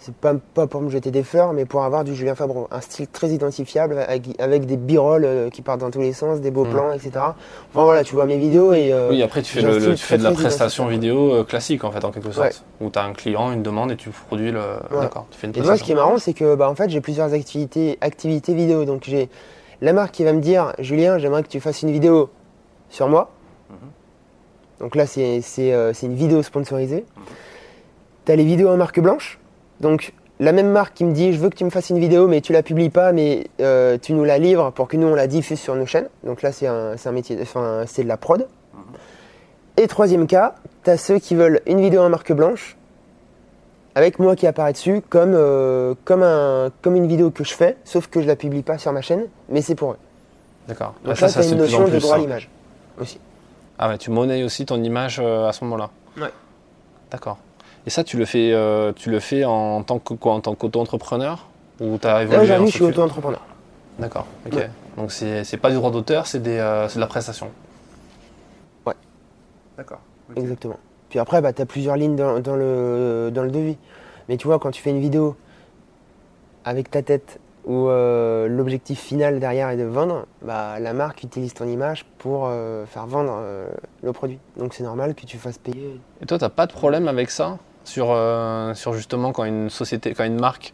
c'est 0.05 0.13
pas, 0.13 0.33
pas 0.53 0.67
pour 0.67 0.81
me 0.81 0.89
jeter 0.89 1.11
des 1.11 1.23
fleurs, 1.23 1.53
mais 1.53 1.63
pour 1.63 1.83
avoir 1.83 2.03
du 2.03 2.13
Julien 2.13 2.35
Fabreau, 2.35 2.67
un 2.71 2.81
style 2.81 3.07
très 3.07 3.29
identifiable 3.29 3.97
avec, 3.99 4.23
avec 4.37 4.65
des 4.65 4.75
b-rolls 4.75 5.23
euh, 5.23 5.49
qui 5.49 5.61
partent 5.61 5.79
dans 5.79 5.91
tous 5.91 6.01
les 6.01 6.11
sens, 6.11 6.41
des 6.41 6.51
beaux 6.51 6.65
Mhm. 6.65 6.71
plans, 6.71 6.91
etc. 6.91 7.11
Enfin 7.15 7.85
voilà, 7.85 8.03
tu 8.03 8.13
vois 8.13 8.25
mes 8.25 8.37
vidéos 8.37 8.73
et 8.73 8.91
euh, 8.91 9.07
oui, 9.11 9.23
après 9.23 9.41
tu 9.41 9.53
fais, 9.53 9.61
le, 9.61 9.95
tu 9.95 10.03
fais 10.03 10.17
de 10.17 10.23
la 10.23 10.31
prestation 10.31 10.87
vidéo 10.87 11.33
euh, 11.33 11.43
classique 11.45 11.85
en 11.85 11.91
fait, 11.91 12.03
en 12.03 12.11
quelque 12.11 12.31
sorte, 12.31 12.47
Ouais. 12.81 12.85
où 12.85 12.89
tu 12.89 12.99
as 12.99 13.03
un 13.03 13.13
client, 13.13 13.53
une 13.53 13.63
demande 13.63 13.91
et 13.91 13.95
tu 13.95 14.09
produis 14.09 14.51
le. 14.51 14.59
Ouais. 14.91 14.99
D'accord, 15.01 15.25
tu 15.31 15.39
fais 15.39 15.47
une 15.47 15.57
Et 15.57 15.61
moi, 15.61 15.77
ce 15.77 15.83
qui 15.83 15.93
est 15.93 15.95
marrant, 15.95 16.17
c'est 16.17 16.33
que 16.33 16.55
bah, 16.55 16.69
en 16.69 16.75
fait, 16.75 16.89
j'ai 16.89 16.99
plusieurs 16.99 17.33
activités, 17.33 17.97
activités 18.01 18.53
vidéo. 18.53 18.83
Donc, 18.83 19.03
j'ai 19.05 19.29
la 19.81 19.93
marque 19.93 20.11
qui 20.11 20.25
va 20.25 20.33
me 20.33 20.41
dire 20.41 20.73
Julien, 20.79 21.17
j'aimerais 21.17 21.43
que 21.43 21.47
tu 21.47 21.61
fasses 21.61 21.81
une 21.81 21.91
vidéo 21.91 22.29
sur 22.89 23.07
moi. 23.07 23.31
Mhm. 23.69 23.77
Donc 24.81 24.95
là, 24.95 25.05
c'est 25.05 25.41
euh, 25.59 25.93
une 26.03 26.15
vidéo 26.15 26.43
sponsorisée. 26.43 27.05
Tu 28.25 28.31
as 28.33 28.35
les 28.35 28.43
vidéos 28.43 28.67
en 28.67 28.75
marque 28.77 28.99
blanche. 28.99 29.39
Donc, 29.83 30.13
la 30.39 30.51
même 30.53 30.71
marque 30.71 30.95
qui 30.95 31.03
me 31.03 31.11
dit 31.13 31.33
Je 31.33 31.39
veux 31.39 31.49
que 31.49 31.55
tu 31.55 31.65
me 31.65 31.69
fasses 31.69 31.89
une 31.91 31.99
vidéo, 31.99 32.27
mais 32.27 32.41
tu 32.41 32.53
la 32.53 32.63
publies 32.63 32.89
pas, 32.89 33.11
mais 33.11 33.47
euh, 33.59 33.97
tu 34.01 34.13
nous 34.13 34.23
la 34.23 34.39
livres 34.39 34.71
pour 34.71 34.87
que 34.87 34.97
nous, 34.97 35.07
on 35.07 35.13
la 35.13 35.27
diffuse 35.27 35.59
sur 35.59 35.75
nos 35.75 35.85
chaînes. 35.85 36.07
Donc 36.23 36.41
là, 36.41 36.51
c'est 36.51 36.65
un, 36.67 36.95
métier, 37.11 37.37
enfin, 37.41 37.83
c'est 37.85 38.03
de 38.03 38.07
la 38.07 38.17
prod. 38.17 38.47
Et 39.77 39.87
troisième 39.87 40.25
cas, 40.25 40.55
tu 40.83 40.89
as 40.89 40.97
ceux 40.97 41.19
qui 41.19 41.35
veulent 41.35 41.61
une 41.67 41.81
vidéo 41.81 42.01
en 42.01 42.09
marque 42.09 42.31
blanche 42.31 42.77
avec 43.95 44.17
moi 44.19 44.35
qui 44.35 44.47
apparaît 44.47 44.73
dessus 44.73 45.01
comme, 45.07 45.33
euh, 45.35 45.93
comme, 46.05 46.23
un, 46.23 46.71
comme 46.81 46.95
une 46.95 47.07
vidéo 47.07 47.29
que 47.29 47.43
je 47.43 47.53
fais, 47.53 47.77
sauf 47.83 48.07
que 48.07 48.21
je 48.21 48.27
la 48.27 48.35
publie 48.35 48.63
pas 48.63 48.77
sur 48.79 48.91
ma 48.91 49.01
chaîne, 49.01 49.25
mais 49.49 49.61
c'est 49.61 49.75
pour 49.75 49.91
eux. 49.91 49.97
D'accord. 50.67 50.93
Donc 51.03 51.15
Ah, 51.17 51.21
là, 51.21 51.27
ça, 51.27 51.27
tu 51.27 51.33
ça, 51.33 51.39
as 51.41 51.51
une 51.51 51.57
notion 51.59 51.87
de 51.87 51.99
droit 51.99 52.15
à 52.15 52.17
ça. 52.17 52.21
l'image 52.21 52.49
aussi. 52.99 53.19
Ah 53.77 53.89
ouais, 53.89 53.97
tu 53.97 54.09
monnaies 54.11 54.43
aussi 54.43 54.65
ton 54.65 54.81
image 54.81 55.19
euh, 55.19 55.47
à 55.47 55.53
ce 55.53 55.63
moment-là. 55.65 55.89
Ouais. 56.17 56.31
D'accord. 57.11 57.37
Et 57.85 57.89
ça, 57.89 58.03
tu 58.03 58.17
le 58.17 58.25
fais, 58.25 58.51
euh, 58.53 58.93
tu 58.93 59.09
le 59.09 59.19
fais 59.19 59.43
en 59.45 59.83
tant 59.83 59.99
que 59.99 60.13
quoi, 60.13 60.33
en 60.33 60.39
tant 60.39 60.55
qu'auto-entrepreneur? 60.55 61.47
Ou 61.81 61.97
t'as 61.97 62.13
Là, 62.13 62.23
évolué 62.23 62.41
aujourd'hui, 62.43 62.63
en 62.63 62.67
je 62.67 62.71
suis 62.71 62.83
auto-entrepreneur. 62.83 63.41
D'accord. 63.99 64.25
Ok. 64.45 64.53
Ouais. 64.53 64.69
Donc 64.97 65.11
c'est 65.11 65.43
c'est 65.43 65.57
pas 65.57 65.69
du 65.69 65.75
droit 65.75 65.91
d'auteur, 65.91 66.27
c'est 66.27 66.39
des, 66.39 66.57
euh, 66.57 66.87
c'est 66.87 66.95
de 66.95 67.01
la 67.01 67.07
prestation? 67.07 67.49
D'accord. 69.75 70.01
Ok. 70.29 70.37
Exactement. 70.37 70.77
Puis 71.09 71.17
après, 71.17 71.41
bah, 71.41 71.51
tu 71.51 71.61
as 71.61 71.65
plusieurs 71.65 71.95
lignes 71.95 72.15
dans, 72.15 72.39
dans 72.39 72.55
le, 72.55 73.31
dans 73.33 73.41
le 73.43 73.49
devis. 73.49 73.77
Mais 74.29 74.37
tu 74.37 74.47
vois, 74.47 74.59
quand 74.59 74.69
tu 74.69 74.81
fais 74.81 74.91
une 74.91 74.99
vidéo 74.99 75.35
avec 76.63 76.91
ta 76.91 77.01
tête 77.01 77.39
où 77.65 77.87
euh, 77.87 78.47
l'objectif 78.47 78.99
final 78.99 79.39
derrière 79.39 79.69
est 79.69 79.77
de 79.77 79.83
vendre, 79.83 80.27
bah, 80.43 80.79
la 80.79 80.93
marque 80.93 81.23
utilise 81.23 81.53
ton 81.55 81.65
image 81.65 82.05
pour 82.19 82.45
euh, 82.45 82.85
faire 82.85 83.07
vendre 83.07 83.33
euh, 83.35 83.67
le 84.03 84.13
produit. 84.13 84.37
Donc 84.57 84.75
c'est 84.75 84.83
normal 84.83 85.15
que 85.15 85.25
tu 85.25 85.37
fasses 85.37 85.57
payer. 85.57 85.99
Et 86.21 86.25
toi, 86.27 86.37
t'as 86.37 86.49
pas 86.49 86.67
de 86.67 86.73
problème 86.73 87.07
avec 87.07 87.31
ça? 87.31 87.57
Sur, 87.83 88.07
euh, 88.11 88.73
sur 88.73 88.93
justement 88.93 89.31
quand 89.31 89.43
une 89.43 89.69
société, 89.69 90.13
quand 90.13 90.23
une 90.23 90.39
marque, 90.39 90.73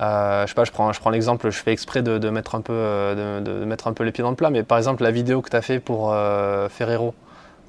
euh, 0.00 0.42
je 0.44 0.48
sais 0.48 0.54
pas, 0.54 0.64
je 0.64 0.72
prends, 0.72 0.92
je 0.92 1.00
prends 1.00 1.10
l'exemple, 1.10 1.50
je 1.50 1.58
fais 1.58 1.72
exprès 1.72 2.02
de, 2.02 2.18
de 2.18 2.30
mettre 2.30 2.54
un 2.54 2.60
peu, 2.60 2.72
euh, 2.74 3.40
de, 3.40 3.60
de 3.60 3.64
mettre 3.64 3.88
un 3.88 3.92
peu 3.92 4.04
les 4.04 4.12
pieds 4.12 4.22
dans 4.22 4.30
le 4.30 4.36
plat, 4.36 4.50
mais 4.50 4.62
par 4.62 4.78
exemple 4.78 5.02
la 5.02 5.10
vidéo 5.10 5.42
que 5.42 5.50
tu 5.50 5.56
as 5.56 5.62
fait 5.62 5.80
pour 5.80 6.12
euh, 6.12 6.68
Ferrero, 6.68 7.14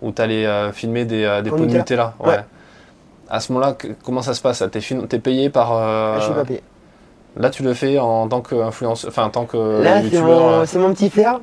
où 0.02 0.12
tu 0.12 0.22
allais 0.22 0.72
filmer 0.74 1.06
des, 1.06 1.42
des 1.44 1.50
pots 1.50 1.58
de 1.60 1.66
Nutella. 1.66 2.14
Ouais. 2.20 2.30
Ouais. 2.30 2.40
À 3.30 3.40
ce 3.40 3.52
moment-là, 3.54 3.76
comment 4.04 4.22
ça 4.22 4.34
se 4.34 4.42
passe? 4.42 4.64
T'es 4.72 4.82
fin- 4.82 5.06
t'es 5.08 5.20
payé 5.20 5.50
par. 5.50 5.72
Ah, 5.74 6.16
je 6.20 6.26
suis 6.26 6.34
pas 6.34 6.46
payé. 6.46 6.62
Là, 7.36 7.50
tu 7.50 7.64
le 7.64 7.74
fais 7.74 7.98
en 7.98 8.28
tant 8.28 8.42
qu'influenceur, 8.42 9.10
enfin 9.10 9.24
en 9.24 9.30
tant 9.30 9.46
que 9.46 9.82
Là, 9.82 10.02
c'est 10.08 10.22
mon, 10.22 10.66
c'est 10.68 10.78
mon 10.78 10.94
petit 10.94 11.10
flair. 11.10 11.40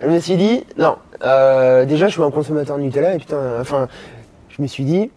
Je 0.00 0.06
me 0.08 0.20
suis 0.20 0.36
dit, 0.36 0.64
non, 0.78 0.96
euh, 1.24 1.84
déjà, 1.84 2.06
je 2.06 2.12
suis 2.12 2.22
un 2.22 2.30
consommateur 2.30 2.76
de 2.76 2.82
Nutella 2.82 3.14
et 3.14 3.18
putain, 3.18 3.40
enfin, 3.60 3.88
je 4.50 4.60
me 4.62 4.66
suis 4.68 4.84
dit, 4.84 5.10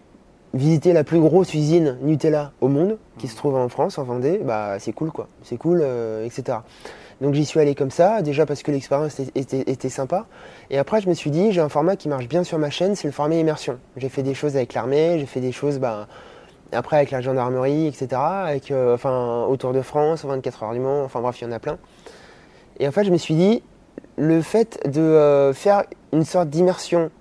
visiter 0.53 0.93
la 0.93 1.03
plus 1.03 1.19
grosse 1.19 1.53
usine 1.53 1.97
Nutella 2.01 2.51
au 2.61 2.67
monde, 2.67 2.97
qui 3.17 3.27
se 3.27 3.35
trouve 3.35 3.55
en 3.55 3.69
France, 3.69 3.97
en 3.97 4.03
Vendée, 4.03 4.39
bah, 4.43 4.79
c'est 4.79 4.93
cool, 4.93 5.11
quoi. 5.11 5.27
C'est 5.43 5.57
cool, 5.57 5.81
euh, 5.83 6.25
etc. 6.25 6.59
Donc, 7.21 7.33
j'y 7.33 7.45
suis 7.45 7.59
allé 7.59 7.75
comme 7.75 7.91
ça, 7.91 8.21
déjà 8.21 8.45
parce 8.45 8.63
que 8.63 8.71
l'expérience 8.71 9.19
était, 9.35 9.89
sympa. 9.89 10.25
Et 10.69 10.77
après, 10.77 11.01
je 11.01 11.09
me 11.09 11.13
suis 11.13 11.31
dit, 11.31 11.51
j'ai 11.51 11.61
un 11.61 11.69
format 11.69 11.95
qui 11.95 12.07
marche 12.07 12.27
bien 12.27 12.43
sur 12.43 12.57
ma 12.57 12.69
chaîne, 12.69 12.95
c'est 12.95 13.07
le 13.07 13.11
format 13.11 13.35
immersion. 13.35 13.77
J'ai 13.97 14.09
fait 14.09 14.23
des 14.23 14.33
choses 14.33 14.55
avec 14.55 14.73
l'armée, 14.73 15.17
j'ai 15.19 15.25
fait 15.25 15.41
des 15.41 15.51
choses, 15.51 15.79
bah, 15.79 16.07
après 16.71 16.97
avec 16.97 17.11
la 17.11 17.21
gendarmerie, 17.21 17.87
etc. 17.87 18.07
Avec, 18.13 18.71
euh, 18.71 18.95
enfin, 18.95 19.45
autour 19.49 19.73
de 19.73 19.81
France, 19.81 20.23
24 20.23 20.63
heures 20.63 20.73
du 20.73 20.79
Mans, 20.79 21.03
enfin 21.03 21.19
bref, 21.19 21.41
il 21.41 21.43
y 21.43 21.47
en 21.47 21.51
a 21.51 21.59
plein. 21.59 21.77
Et 22.79 22.87
en 22.87 22.91
fait, 22.91 23.03
je 23.03 23.11
me 23.11 23.17
suis 23.17 23.35
dit, 23.35 23.61
le 24.17 24.41
fait 24.41 24.79
de 24.87 25.01
euh, 25.01 25.53
faire 25.53 25.83
une 26.13 26.23
sorte 26.23 26.49
d'immersion 26.49 27.11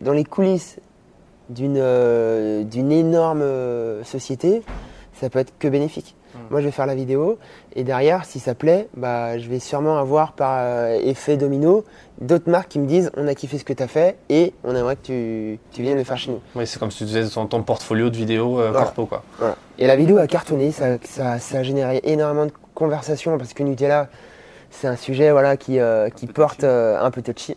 dans 0.00 0.12
les 0.12 0.24
coulisses 0.24 0.78
d'une 1.48 1.78
euh, 1.78 2.62
d'une 2.64 2.92
énorme 2.92 3.42
euh, 3.42 4.02
société, 4.04 4.62
ça 5.20 5.28
peut 5.30 5.38
être 5.38 5.52
que 5.58 5.68
bénéfique. 5.68 6.14
Moi, 6.50 6.60
je 6.60 6.66
vais 6.66 6.72
faire 6.72 6.86
la 6.86 6.96
vidéo. 6.96 7.38
Et 7.76 7.84
derrière, 7.84 8.24
si 8.24 8.40
ça 8.40 8.54
plaît, 8.56 8.88
bah, 8.96 9.38
je 9.38 9.48
vais 9.48 9.60
sûrement 9.60 9.98
avoir 9.98 10.32
par 10.32 10.58
euh, 10.60 10.98
effet 11.02 11.36
domino 11.36 11.84
d'autres 12.20 12.50
marques 12.50 12.68
qui 12.70 12.80
me 12.80 12.86
disent 12.86 13.12
on 13.16 13.28
a 13.28 13.34
kiffé 13.36 13.56
ce 13.56 13.64
que 13.64 13.72
tu 13.72 13.82
as 13.82 13.86
fait 13.86 14.16
et 14.28 14.52
on 14.64 14.74
aimerait 14.74 14.96
que 14.96 15.02
tu, 15.02 15.58
tu 15.70 15.82
viennes 15.82 15.96
le 15.96 16.02
faire 16.02 16.18
chez 16.18 16.32
nous. 16.32 16.40
Oui, 16.56 16.66
c'est 16.66 16.80
comme 16.80 16.90
si 16.90 16.98
tu 16.98 17.04
disais 17.04 17.24
ton, 17.28 17.46
ton 17.46 17.62
portfolio 17.62 18.10
de 18.10 18.16
vidéos 18.16 18.58
euh, 18.60 18.70
Voilà. 18.72 18.84
corpo, 18.86 19.06
quoi. 19.06 19.22
Voilà. 19.38 19.54
Et 19.78 19.86
la 19.86 19.94
vidéo 19.94 20.18
a 20.18 20.26
cartonné, 20.26 20.72
ça, 20.72 20.98
ça, 21.04 21.38
ça 21.38 21.58
a 21.58 21.62
généré 21.62 22.00
énormément 22.02 22.46
de 22.46 22.52
conversations 22.74 23.38
parce 23.38 23.54
que 23.54 23.62
Nutella, 23.62 24.08
c'est 24.72 24.88
un 24.88 24.96
sujet 24.96 25.30
voilà, 25.30 25.56
qui, 25.56 25.78
euh, 25.78 26.08
qui 26.10 26.26
porte 26.26 26.64
un 26.64 27.10
peu 27.12 27.22
touchy. 27.22 27.56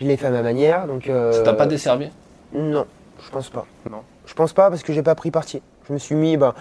Je 0.00 0.06
l'ai 0.06 0.16
fait 0.16 0.26
à 0.28 0.30
ma 0.30 0.42
manière. 0.42 0.86
Donc, 0.86 1.10
Ça 1.32 1.42
t'a 1.42 1.52
pas 1.52 1.66
desservi? 1.66 2.08
Non, 2.54 2.86
je 3.22 3.30
pense 3.30 3.50
pas. 3.50 3.66
Non. 3.90 4.02
Je 4.26 4.34
pense 4.34 4.52
pas 4.52 4.70
parce 4.70 4.82
que 4.82 4.92
j'ai 4.92 5.02
pas 5.02 5.14
pris 5.14 5.30
parti. 5.30 5.62
Je 5.88 5.92
me 5.92 5.98
suis 5.98 6.14
mis, 6.14 6.36
ben, 6.36 6.54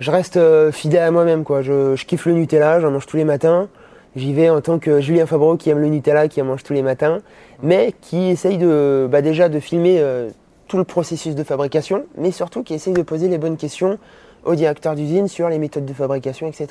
je 0.00 0.10
reste 0.10 0.36
euh, 0.36 0.72
fidèle 0.72 1.02
à 1.02 1.10
moi-même 1.10 1.44
quoi. 1.44 1.62
Je, 1.62 1.96
je 1.96 2.04
kiffe 2.06 2.26
le 2.26 2.32
Nutella, 2.32 2.80
j'en 2.80 2.90
mange 2.90 3.06
tous 3.06 3.16
les 3.16 3.24
matins. 3.24 3.68
J'y 4.16 4.32
vais 4.32 4.48
en 4.50 4.60
tant 4.60 4.78
que 4.78 5.00
Julien 5.00 5.26
Fabreau 5.26 5.56
qui 5.56 5.70
aime 5.70 5.78
le 5.78 5.88
Nutella, 5.88 6.28
qui 6.28 6.40
en 6.42 6.44
mange 6.44 6.64
tous 6.64 6.72
les 6.72 6.82
matins, 6.82 7.20
mais 7.62 7.94
qui 8.00 8.30
essaye 8.30 8.58
de, 8.58 9.06
bah, 9.10 9.22
déjà 9.22 9.48
de 9.48 9.60
filmer 9.60 10.00
euh, 10.00 10.30
tout 10.66 10.76
le 10.76 10.84
processus 10.84 11.34
de 11.34 11.44
fabrication, 11.44 12.06
mais 12.16 12.30
surtout 12.32 12.62
qui 12.62 12.74
essaye 12.74 12.94
de 12.94 13.02
poser 13.02 13.28
les 13.28 13.38
bonnes 13.38 13.56
questions 13.56 13.98
au 14.44 14.54
directeur 14.54 14.94
d'usine 14.94 15.28
sur 15.28 15.48
les 15.48 15.58
méthodes 15.58 15.84
de 15.84 15.92
fabrication, 15.92 16.46
etc. 16.46 16.68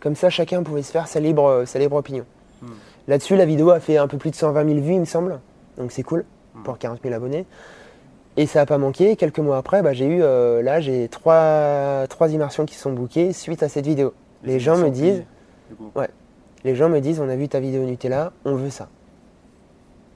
Comme 0.00 0.14
ça, 0.14 0.30
chacun 0.30 0.62
pouvait 0.62 0.82
se 0.82 0.92
faire 0.92 1.08
sa 1.08 1.20
libre, 1.20 1.46
euh, 1.46 1.64
sa 1.66 1.78
libre 1.78 1.96
opinion. 1.96 2.24
Hmm. 2.62 2.72
Là-dessus, 3.08 3.36
la 3.36 3.46
vidéo 3.46 3.70
a 3.70 3.80
fait 3.80 3.96
un 3.96 4.06
peu 4.06 4.18
plus 4.18 4.30
de 4.30 4.36
120 4.36 4.66
000 4.68 4.80
vues, 4.80 4.94
il 4.94 5.00
me 5.00 5.04
semble. 5.04 5.40
Donc 5.78 5.90
c'est 5.90 6.02
cool 6.02 6.24
Hmm. 6.54 6.62
pour 6.62 6.78
40 6.78 7.00
000 7.02 7.12
abonnés. 7.14 7.46
Et 8.36 8.46
ça 8.46 8.60
n'a 8.60 8.66
pas 8.66 8.78
manqué. 8.78 9.16
Quelques 9.16 9.38
mois 9.38 9.58
après, 9.58 9.82
bah, 9.82 9.92
j'ai 9.92 10.06
eu 10.06 10.22
euh, 10.22 10.60
là 10.62 10.80
j'ai 10.80 11.08
trois, 11.08 12.06
trois 12.08 12.30
immersions 12.30 12.66
qui 12.66 12.74
sont 12.74 12.92
bookées 12.92 13.32
suite 13.32 13.62
à 13.62 13.68
cette 13.68 13.86
vidéo. 13.86 14.12
Les 14.42 14.58
gens 14.60 14.76
me 14.76 14.90
disent, 14.90 15.24
les 16.64 16.74
gens 16.74 16.88
me 16.88 17.00
disent, 17.00 17.20
on 17.20 17.28
a 17.28 17.36
vu 17.36 17.48
ta 17.48 17.60
vidéo 17.60 17.84
Nutella, 17.84 18.32
on 18.44 18.54
veut 18.56 18.70
ça. 18.70 18.88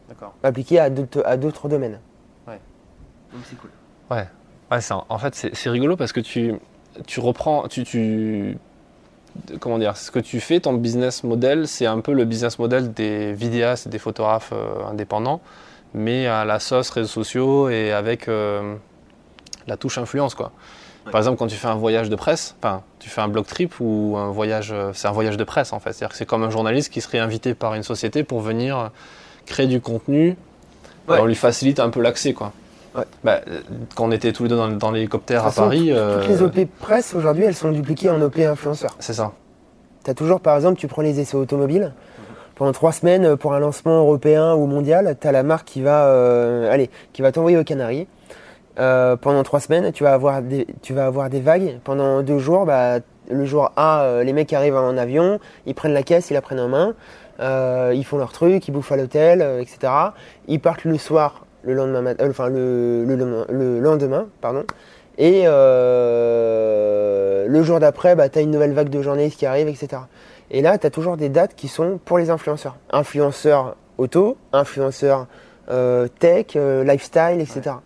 D'accord. 0.09 0.35
Appliqué 0.43 0.79
à 0.79 0.91
d'autres 0.91 1.23
à 1.25 1.37
d'autres 1.37 1.69
domaines. 1.69 2.01
Donc 2.47 3.43
c'est 3.45 3.57
cool. 3.59 3.69
Ouais, 4.11 4.27
ouais 4.71 4.81
c'est- 4.81 4.95
en 4.95 5.19
fait, 5.19 5.35
c'est 5.35 5.55
c'est 5.55 5.69
rigolo 5.69 5.97
parce 5.97 6.13
que 6.13 6.21
tu, 6.21 6.55
tu 7.07 7.21
reprends, 7.21 7.69
tu, 7.69 7.85
tu, 7.85 8.57
comment 9.61 9.79
dire, 9.79 9.99
ce 9.99 10.11
que 10.11 10.19
tu 10.19 10.41
fais, 10.41 10.61
ton 10.61 10.73
business 10.73 11.25
model, 11.25 11.69
c'est 11.69 11.85
un 11.85 12.01
peu 12.01 12.15
le 12.15 12.25
business 12.25 12.59
model 12.59 12.95
des 12.95 13.35
vidéastes 13.35 13.87
et 13.87 13.91
des 13.91 13.99
photographes 13.99 14.55
euh, 14.55 14.83
indépendants, 14.91 15.43
mais 15.95 16.27
à 16.27 16.45
la 16.45 16.61
sauce 16.61 16.91
réseaux 16.91 17.09
sociaux 17.09 17.69
et 17.69 17.93
avec 17.93 18.29
euh, 18.29 18.75
la 19.67 19.77
touche 19.77 19.99
influence, 19.99 20.35
quoi. 20.35 20.53
Ouais. 21.07 21.13
Par 21.13 21.21
exemple, 21.21 21.39
quand 21.39 21.47
tu 21.47 21.57
fais 21.57 21.69
un 21.69 21.75
voyage 21.75 22.11
de 22.11 22.17
presse, 22.17 22.55
enfin, 22.61 22.83
tu 22.99 23.09
fais 23.09 23.21
un 23.21 23.29
blog 23.29 23.47
trip 23.47 23.75
ou 23.81 24.17
un 24.19 24.31
voyage, 24.31 24.71
euh, 24.73 24.91
c'est 24.95 25.09
un 25.09 25.13
voyage 25.13 25.37
de 25.37 25.45
presse 25.45 25.73
en 25.73 25.81
fait. 25.81 25.93
C'est-à-dire 25.93 26.11
que 26.13 26.17
c'est 26.17 26.27
comme 26.27 26.43
un 26.43 26.51
journaliste 26.51 26.93
qui 26.93 27.01
serait 27.01 27.19
invité 27.19 27.55
par 27.55 27.75
une 27.75 27.83
société 27.83 28.25
pour 28.25 28.41
venir 28.41 28.91
créer 29.47 29.67
du 29.67 29.81
contenu. 29.81 30.37
Ouais. 31.09 31.19
On 31.21 31.25
lui 31.25 31.35
facilite 31.35 31.81
un 31.81 31.89
peu 31.91 32.03
l'accès, 32.03 32.35
quoi. 32.35 32.53
Ouais. 32.95 33.05
Bah, 33.25 33.41
euh, 33.49 33.61
quand 33.95 34.07
on 34.07 34.11
était 34.11 34.33
tous 34.33 34.45
les 34.45 34.49
deux 34.51 34.57
dans, 34.57 34.69
dans 34.69 34.91
l'hélicoptère 34.91 35.47
à 35.47 35.53
Paris, 35.53 35.91
euh, 35.91 36.21
Toutes 36.21 36.29
les 36.29 36.43
OP 36.43 36.69
presse 36.81 37.15
aujourd'hui, 37.15 37.45
elles 37.45 37.55
sont 37.55 37.71
dupliquées 37.71 38.11
en 38.11 38.21
OP 38.21 38.39
influenceurs. 38.39 38.95
c'est 38.99 39.15
ça. 39.15 39.33
Tu 40.05 40.11
as 40.11 40.15
toujours, 40.15 40.41
par 40.41 40.57
exemple, 40.57 40.79
tu 40.79 40.87
prends 40.87 41.03
les 41.03 41.21
essais 41.21 41.37
automobiles. 41.37 41.93
Pendant 42.59 42.73
trois 42.73 42.91
semaines, 42.91 43.25
euh, 43.25 43.37
pour 43.37 43.55
un 43.55 43.61
lancement 43.61 44.01
européen 44.01 44.53
ou 44.55 44.67
mondial, 44.67 45.17
tu 45.21 45.29
as 45.29 45.33
la 45.33 45.45
marque 45.45 45.69
qui 45.69 45.81
va, 45.81 46.07
euh, 46.07 46.73
allez, 46.73 46.91
qui 47.13 47.23
va 47.23 47.31
t'envoyer 47.31 47.57
aux 47.57 47.63
Canaries. 47.63 48.09
Euh, 48.81 49.15
pendant 49.15 49.45
trois 49.45 49.61
semaines, 49.61 49.93
tu 49.93 50.03
vas, 50.03 50.13
avoir 50.13 50.43
des, 50.43 50.67
tu 50.83 50.93
vas 50.93 51.07
avoir 51.07 51.31
des 51.31 51.41
vagues. 51.41 51.79
Pendant 51.85 52.21
deux 52.23 52.41
jours, 52.41 52.67
bah, 52.67 52.99
le 53.31 53.45
jour 53.45 53.71
A, 53.77 54.03
euh, 54.03 54.25
les 54.25 54.33
mecs 54.33 54.53
arrivent 54.53 54.75
en 54.75 54.97
avion, 54.97 55.39
ils 55.67 55.75
prennent 55.77 55.93
la 55.93 56.03
caisse, 56.03 56.31
ils 56.31 56.35
la 56.35 56.41
prennent 56.41 56.59
en 56.59 56.67
main, 56.67 56.95
euh, 57.39 57.93
ils 57.95 58.05
font 58.05 58.19
leur 58.19 58.33
truc, 58.33 58.67
ils 58.67 58.73
bouffent 58.73 58.91
à 58.91 58.97
l'hôtel, 58.97 59.41
euh, 59.41 59.61
etc. 59.61 59.93
Ils 60.49 60.59
partent 60.59 60.85
le 60.85 60.99
soir, 60.99 61.47
le 61.63 61.75
lendemain, 61.75 62.15
enfin 62.23 62.49
le, 62.49 63.05
le, 63.05 63.45
le 63.49 63.79
lendemain, 63.79 64.27
pardon. 64.41 64.65
Et 65.17 65.45
le 65.47 65.53
jour 67.63 67.79
d'après, 67.79 68.17
bah, 68.17 68.29
tu 68.29 68.41
as 68.41 68.43
une 68.43 68.51
nouvelle 68.51 68.73
vague 68.73 68.89
de 68.89 69.01
journalistes 69.01 69.39
qui 69.39 69.47
arrive, 69.47 69.69
etc. 69.69 70.03
Et 70.51 70.63
là, 70.63 70.79
tu 70.79 70.87
as 70.87 70.91
toujours 70.91 71.17
des 71.17 71.29
dates 71.29 71.55
qui 71.55 71.69
sont 71.69 71.99
pour 72.05 72.19
les 72.19 72.31
influenceurs. 72.31 72.77
Influenceurs 72.91 73.77
auto, 73.99 74.37
influenceurs 74.53 75.27
euh, 75.71 76.09
tech, 76.19 76.47
euh, 76.57 76.85
lifestyle, 76.85 77.41
etc. 77.41 77.77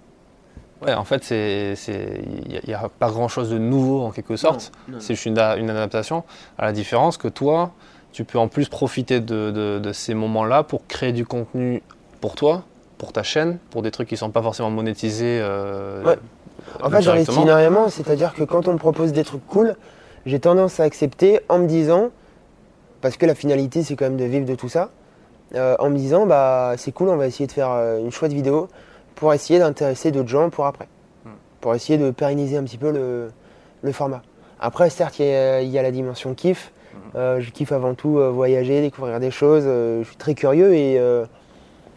Ouais, 0.83 0.95
en 0.95 1.05
fait, 1.05 1.23
c'est, 1.25 1.75
c'est, 1.77 2.23
il 2.49 2.61
n'y 2.67 2.75
a, 2.75 2.89
pas 2.99 3.11
grand-chose 3.11 3.51
de 3.51 3.59
nouveau 3.59 4.03
en 4.03 4.11
quelque 4.11 4.37
sorte. 4.37 4.73
C'est 4.99 5.15
juste 5.15 5.27
une, 5.27 5.39
adaptation. 5.39 6.25
À 6.59 6.67
la 6.67 6.73
différence 6.73 7.17
que 7.17 7.29
toi, 7.29 7.71
tu 8.13 8.25
peux 8.25 8.39
en 8.39 8.49
plus 8.49 8.69
profiter 8.69 9.21
de, 9.21 9.51
de- 9.51 9.79
de 9.79 9.93
ces 9.93 10.15
moments-là 10.15 10.65
pour 10.65 10.87
créer 10.87 11.13
du 11.13 11.25
contenu 11.25 11.83
pour 12.21 12.35
toi, 12.35 12.65
pour 12.99 13.13
ta 13.13 13.23
chaîne, 13.23 13.59
pour 13.71 13.83
des 13.83 13.91
trucs 13.91 14.09
qui 14.09 14.15
ne 14.15 14.19
sont 14.19 14.31
pas 14.31 14.43
forcément 14.43 14.71
monétisés. 14.71 15.39
euh, 15.41 16.05
Ouais. 16.05 16.19
En 16.83 16.91
fait, 16.91 17.03
j'investis 17.03 17.35
directement. 17.35 17.43
énormément, 17.59 17.89
c'est-à-dire 17.89 18.35
que 18.35 18.45
quand 18.45 18.69
on 18.69 18.73
me 18.75 18.79
propose 18.79 19.13
des 19.13 19.25
trucs 19.25 19.45
cool, 19.47 19.75
j'ai 20.27 20.39
tendance 20.41 20.79
à 20.81 20.85
accepter 20.85 21.41
en 21.49 21.59
me 21.59 21.67
disant, 21.67 22.11
parce 23.03 23.17
que 23.19 23.27
la 23.27 23.35
finalité 23.35 23.83
c'est 23.83 23.95
quand 23.97 24.07
même 24.07 24.17
de 24.17 24.25
vivre 24.25 24.47
de 24.47 24.55
tout 24.55 24.71
ça, 24.71 24.89
euh, 25.55 25.77
en 25.79 25.91
me 25.91 25.97
disant 25.99 26.25
bah 26.25 26.73
c'est 26.79 26.93
cool, 26.93 27.11
on 27.11 27.17
va 27.17 27.27
essayer 27.27 27.47
de 27.47 27.53
faire 27.53 27.71
euh, 27.71 27.99
une 28.01 28.11
chouette 28.11 28.33
vidéo 28.33 28.69
pour 29.15 29.35
essayer 29.35 29.59
d'intéresser 29.59 30.11
d'autres 30.11 30.29
gens 30.31 30.49
pour 30.49 30.65
après, 30.67 30.89
Hmm. 31.27 31.31
pour 31.61 31.75
essayer 31.75 31.99
de 31.99 32.11
pérenniser 32.11 32.57
un 32.57 32.65
petit 32.65 32.79
peu 32.79 32.91
le, 32.91 33.31
le 33.83 33.93
format. 33.93 34.23
Après, 34.59 34.89
certes, 34.91 35.19
il 35.19 35.27
y, 35.27 35.29
a- 35.35 35.61
il 35.61 35.69
y 35.69 35.79
a 35.79 35.83
la 35.83 35.91
dimension 35.91 36.35
kiff. 36.35 36.73
Hmm. 36.95 36.97
Euh, 37.17 37.41
je 37.41 37.51
kiffe 37.51 37.73
avant 37.73 37.95
tout 37.95 38.19
voyager, 38.33 38.81
découvrir 38.81 39.21
des 39.21 39.31
choses. 39.31 39.65
je 39.65 40.03
suis 40.07 40.17
très 40.17 40.35
curieux 40.35 40.73
et 40.75 40.99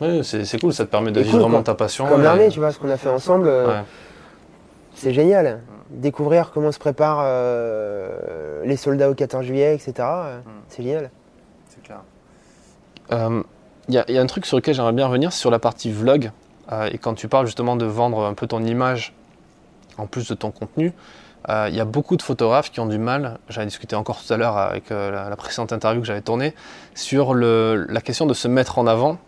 Ouais, 0.02 0.20
c'est, 0.24 0.60
cool, 0.60 0.74
ça 0.74 0.86
te 0.86 0.92
permet 0.92 1.12
de 1.12 1.22
vivre 1.22 1.32
cool, 1.32 1.42
vraiment 1.42 1.64
ta 1.64 1.74
passion. 1.74 2.06
comme 2.06 2.20
et- 2.20 2.24
l'armée, 2.26 2.50
tu 2.50 2.60
vois, 2.60 2.72
ce 2.74 2.80
qu'on 2.80 2.90
a 2.90 2.98
fait 2.98 3.10
ensemble. 3.10 3.48
Ouais. 3.48 3.82
C'est 4.96 5.14
génial. 5.14 5.62
Découvrir 5.90 6.52
comment 6.52 6.72
se 6.72 6.80
préparent 6.80 7.22
euh, 7.24 8.64
les 8.66 8.78
soldats 8.78 9.10
au 9.10 9.14
14 9.14 9.46
juillet, 9.46 9.76
etc. 9.76 9.94
euh, 10.00 10.40
C'est 10.70 10.84
génial. 10.84 11.10
C'est 11.70 11.84
clair. 11.84 12.00
Euh, 13.12 13.44
Il 13.88 13.94
y, 13.94 13.98
a- 14.00 14.06
il 14.08 14.16
y 14.16 14.18
a 14.18 14.22
un 14.22 14.26
truc 14.26 14.48
sur 14.48 14.58
lequel 14.58 14.74
j'aimerais 14.74 14.94
bien 14.94 15.06
revenir, 15.06 15.32
c'est 15.32 15.40
sur 15.40 15.52
la 15.52 15.60
partie 15.60 15.92
vlog. 15.92 16.32
Euh, 16.72 16.90
et 16.92 16.98
quand 16.98 17.14
tu 17.14 17.28
parles 17.28 17.46
justement 17.46 17.76
de 17.76 17.86
vendre 17.86 18.26
un 18.26 18.34
peu 18.34 18.48
ton 18.48 18.64
image 18.64 19.14
en 20.00 20.08
plus 20.08 20.28
de 20.28 20.34
ton 20.34 20.50
contenu, 20.50 20.92
euh, 21.50 21.68
il 21.70 21.76
y 21.76 21.80
a 21.80 21.86
beaucoup 21.86 22.18
de 22.18 22.24
photographes 22.24 22.72
qui 22.72 22.80
ont 22.80 22.88
du 22.88 22.98
mal, 22.98 23.38
j'avais 23.50 23.68
discuté 23.68 23.96
encore 23.96 24.20
tout 24.24 24.34
à 24.34 24.38
l'heure 24.38 24.58
avec 24.58 24.92
euh, 24.92 25.12
la, 25.12 25.30
la 25.30 25.36
précédente 25.36 25.72
interview 25.72 26.02
que 26.02 26.08
j'avais 26.08 26.22
tournée, 26.24 26.56
sur 26.96 27.36
le- 27.36 27.86
la 27.88 28.02
question 28.02 28.26
de 28.26 28.34
se 28.34 28.48
mettre 28.48 28.80
en 28.80 28.88
avant, 28.88 29.20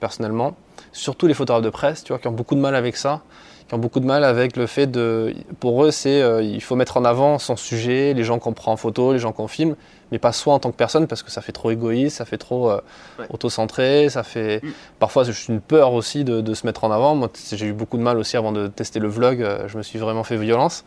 personnellement. 0.00 0.56
Surtout 0.92 1.26
les 1.26 1.34
photographes 1.34 1.62
de 1.64 1.68
presse, 1.70 2.02
tu 2.02 2.12
vois, 2.14 2.18
qui 2.18 2.28
ont 2.28 2.32
beaucoup 2.32 2.54
de 2.54 2.60
mal 2.60 2.74
avec 2.74 2.96
ça, 2.96 3.20
qui 3.68 3.74
ont 3.74 3.78
beaucoup 3.78 4.00
de 4.00 4.06
mal 4.06 4.24
avec 4.24 4.56
le 4.56 4.66
fait 4.66 4.86
de... 4.86 5.34
Pour 5.60 5.84
eux, 5.84 5.90
c'est 5.90 6.22
euh, 6.22 6.42
il 6.42 6.62
faut 6.62 6.74
mettre 6.74 6.96
en 6.96 7.04
avant 7.04 7.38
son 7.38 7.56
sujet, 7.56 8.14
les 8.14 8.24
gens 8.24 8.38
qu'on 8.38 8.54
prend 8.54 8.72
en 8.72 8.76
photo, 8.76 9.12
les 9.12 9.18
gens 9.18 9.32
qu'on 9.32 9.46
filme, 9.46 9.76
mais 10.10 10.18
pas 10.18 10.32
soi 10.32 10.54
en 10.54 10.58
tant 10.58 10.70
que 10.70 10.76
personne, 10.76 11.06
parce 11.06 11.22
que 11.22 11.30
ça 11.30 11.42
fait 11.42 11.52
trop 11.52 11.70
égoïste, 11.70 12.16
ça 12.16 12.24
fait 12.24 12.38
trop 12.38 12.70
euh, 12.70 12.80
Ouais. 13.18 13.26
auto-centré, 13.30 14.08
ça 14.08 14.22
fait... 14.22 14.62
Mm. 14.62 14.68
Parfois, 14.98 15.24
c'est 15.24 15.32
juste 15.32 15.48
une 15.48 15.60
peur 15.60 15.92
aussi 15.92 16.24
de, 16.24 16.40
de 16.40 16.54
se 16.54 16.66
mettre 16.66 16.84
en 16.84 16.90
avant. 16.90 17.14
Moi, 17.14 17.28
j'ai 17.52 17.66
eu 17.66 17.72
beaucoup 17.74 17.98
de 17.98 18.02
mal 18.02 18.16
aussi 18.16 18.36
avant 18.38 18.52
de 18.52 18.68
tester 18.68 19.00
le 19.00 19.08
vlog, 19.08 19.42
euh, 19.42 19.68
je 19.68 19.76
me 19.76 19.82
suis 19.82 19.98
vraiment 19.98 20.24
fait 20.24 20.36
violence. 20.36 20.84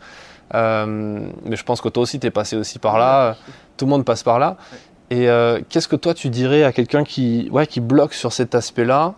Euh, 0.54 1.20
mais 1.44 1.56
je 1.56 1.64
pense 1.64 1.80
que 1.80 1.88
toi 1.88 2.02
aussi, 2.02 2.18
tu 2.18 2.26
es 2.26 2.30
passé 2.30 2.56
aussi 2.56 2.78
par 2.78 2.98
là. 2.98 3.36
Tout 3.76 3.84
le 3.86 3.90
monde 3.90 4.04
passe 4.04 4.22
par 4.22 4.38
là. 4.38 4.56
Et 5.10 5.28
euh, 5.28 5.60
qu'est-ce 5.68 5.88
que 5.88 5.96
toi, 5.96 6.14
tu 6.14 6.30
dirais 6.30 6.64
à 6.64 6.72
quelqu'un 6.72 7.04
qui, 7.04 7.48
ouais, 7.52 7.66
qui 7.66 7.80
bloque 7.80 8.12
sur 8.14 8.32
cet 8.32 8.54
aspect-là 8.54 9.14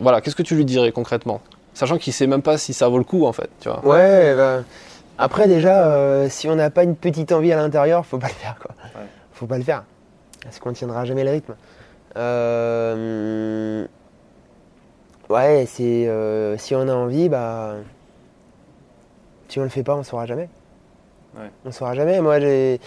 Voilà, 0.00 0.20
qu'est-ce 0.20 0.36
que 0.36 0.42
tu 0.42 0.54
lui 0.54 0.64
dirais 0.64 0.92
concrètement? 0.92 1.40
Sachant 1.74 1.98
qu'il 1.98 2.12
sait 2.12 2.26
même 2.26 2.42
pas 2.42 2.58
si 2.58 2.72
ça 2.72 2.88
vaut 2.88 2.98
le 2.98 3.04
coup, 3.04 3.26
en 3.26 3.32
fait. 3.32 3.50
Tu 3.60 3.68
vois 3.68 3.84
Ouais, 3.84 4.34
bah, 4.34 4.62
après 5.18 5.48
déjà, 5.48 5.86
euh, 5.88 6.28
si 6.28 6.48
on 6.48 6.54
n'a 6.54 6.70
pas 6.70 6.82
une 6.84 6.96
petite 6.96 7.32
envie 7.32 7.52
à 7.52 7.56
l'intérieur, 7.56 8.04
faut 8.06 8.18
pas 8.18 8.28
le 8.28 8.32
faire 8.34 8.56
quoi. 8.60 8.74
Ouais. 8.94 9.06
Faut 9.32 9.46
pas 9.46 9.58
le 9.58 9.64
faire. 9.64 9.84
Parce 10.42 10.58
qu'on 10.58 10.72
tiendra 10.72 11.04
jamais 11.04 11.24
le 11.24 11.30
rythme. 11.30 11.54
Euh, 12.16 13.86
Ouais, 15.28 15.66
c'est 15.66 16.06
euh, 16.06 16.56
si 16.56 16.74
on 16.76 16.86
a 16.88 16.94
envie, 16.94 17.28
bah 17.28 17.74
si 19.48 19.58
on 19.58 19.64
le 19.64 19.68
fait 19.68 19.82
pas, 19.82 19.96
on 19.96 20.04
saura 20.04 20.24
jamais. 20.26 20.48
Ouais. 21.36 21.50
On 21.64 21.72
saura 21.72 21.94
jamais. 21.94 22.20
Moi, 22.20 22.38
j'ai 22.40 22.80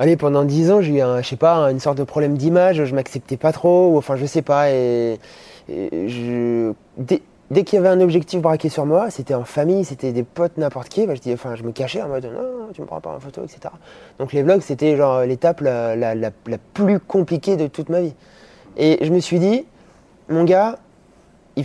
Allez, 0.00 0.16
pendant 0.16 0.44
10 0.44 0.70
ans, 0.70 0.80
j'ai 0.80 0.94
eu 0.94 1.00
un, 1.02 1.20
je 1.20 1.28
sais 1.28 1.36
pas, 1.36 1.70
une 1.70 1.78
sorte 1.78 1.98
de 1.98 2.04
problème 2.04 2.38
d'image, 2.38 2.86
je 2.86 2.94
m'acceptais 2.94 3.36
pas 3.36 3.52
trop, 3.52 3.90
ou 3.92 3.98
enfin, 3.98 4.16
je 4.16 4.24
sais 4.24 4.40
pas, 4.40 4.70
et, 4.70 5.20
dès, 5.68 7.64
qu'il 7.64 7.76
y 7.76 7.76
avait 7.76 7.90
un 7.90 8.00
objectif 8.00 8.40
braqué 8.40 8.70
sur 8.70 8.86
moi, 8.86 9.10
c'était 9.10 9.34
en 9.34 9.44
famille, 9.44 9.84
c'était 9.84 10.12
des 10.12 10.22
potes, 10.22 10.56
n'importe 10.56 10.88
qui, 10.88 11.06
bah, 11.06 11.14
je, 11.14 11.20
dis, 11.20 11.34
enfin, 11.34 11.54
je 11.54 11.64
me 11.64 11.72
cachais 11.72 12.00
en 12.00 12.08
mode 12.08 12.24
non, 12.24 12.72
tu 12.72 12.80
me 12.80 12.86
prends 12.86 13.02
pas 13.02 13.10
en 13.10 13.20
photo, 13.20 13.42
etc. 13.44 13.74
Donc 14.18 14.32
les 14.32 14.42
vlogs, 14.42 14.62
c'était 14.62 14.96
genre 14.96 15.20
l'étape 15.20 15.60
la 15.60 16.32
plus 16.72 16.98
compliquée 16.98 17.58
de 17.58 17.66
toute 17.66 17.90
ma 17.90 18.00
vie. 18.00 18.14
Et 18.78 19.04
je 19.04 19.12
me 19.12 19.20
suis 19.20 19.38
dit, 19.38 19.66
mon 20.30 20.44
gars, 20.44 20.78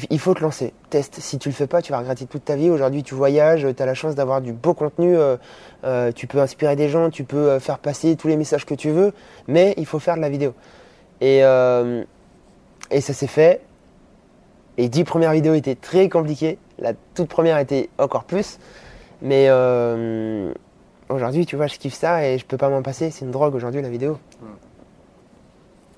il, 0.09 0.19
faut 0.19 0.33
te 0.33 0.41
lancer. 0.41 0.73
Teste. 0.89 1.19
Si 1.19 1.37
tu 1.37 1.49
le 1.49 1.53
fais 1.55 1.67
pas, 1.67 1.81
tu 1.81 1.91
vas 1.91 1.99
regretter 1.99 2.25
toute 2.25 2.45
ta 2.45 2.55
vie. 2.55 2.69
Aujourd'hui, 2.69 3.03
tu 3.03 3.15
voyages, 3.15 3.67
tu 3.75 3.83
as 3.83 3.85
la 3.85 3.93
chance 3.93 4.15
d'avoir 4.15 4.41
du 4.41 4.53
beau 4.53 4.73
contenu. 4.73 5.17
euh, 5.17 5.37
euh, 5.83 6.11
tu 6.11 6.27
peux 6.27 6.39
inspirer 6.39 6.75
des 6.75 6.89
gens, 6.89 7.09
tu 7.09 7.23
peux 7.23 7.49
euh, 7.49 7.59
faire 7.59 7.79
passer 7.79 8.15
tous 8.15 8.27
les 8.27 8.37
messages 8.37 8.65
que 8.65 8.73
tu 8.73 8.89
veux, 8.89 9.13
mais 9.47 9.73
il 9.77 9.85
faut 9.85 9.99
faire 9.99 10.15
de 10.15 10.21
la 10.21 10.29
vidéo. 10.29 10.53
Et, 11.21 11.43
euh, 11.43 12.03
ça 12.99 13.13
s'est 13.13 13.27
fait. 13.27 13.61
Les 14.77 14.89
dix 14.89 15.03
premières 15.03 15.31
vidéos 15.31 15.53
étaient 15.53 15.75
très 15.75 16.09
compliquées. 16.09 16.57
La 16.79 16.93
toute 17.13 17.29
première 17.29 17.57
était 17.59 17.89
encore 17.97 18.25
plus. 18.25 18.59
Mais 19.21 19.47
euh, 19.49 20.53
aujourd'hui, 21.09 21.45
tu 21.45 21.55
vois, 21.55 21.67
je 21.67 21.77
kiffe 21.77 21.93
ça 21.93 22.25
et 22.27 22.37
je 22.37 22.45
peux 22.45 22.57
pas 22.57 22.69
m'en 22.69 22.81
passer. 22.81 23.11
C'est 23.11 23.25
une 23.25 23.31
drogue 23.31 23.55
aujourd'hui, 23.55 23.81
la 23.81 23.89
vidéo. 23.89 24.17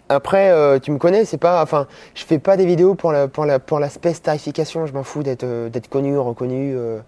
Après, 0.10 0.52
euh, 0.52 0.80
tu 0.80 0.92
me 0.92 0.98
connais, 0.98 1.26
c'est 1.26 1.38
pas, 1.38 1.62
enfin, 1.62 1.88
je 2.16 2.24
fais 2.24 2.40
pas 2.40 2.56
des 2.56 2.66
vidéos 2.66 2.96
pour 2.96 3.12
la, 3.12 3.28
pour 3.28 3.46
la, 3.46 3.60
pour 3.60 3.80
l'aspect 3.80 4.14
starification. 4.14 4.86
Je 4.86 4.94
m'en 4.94 5.04
fous 5.04 5.22
d'être, 5.24 5.44
euh, 5.44 5.70
d'être 5.70 5.90
connu, 5.90 6.18
reconnu. 6.18 6.74
euh. 6.76 7.00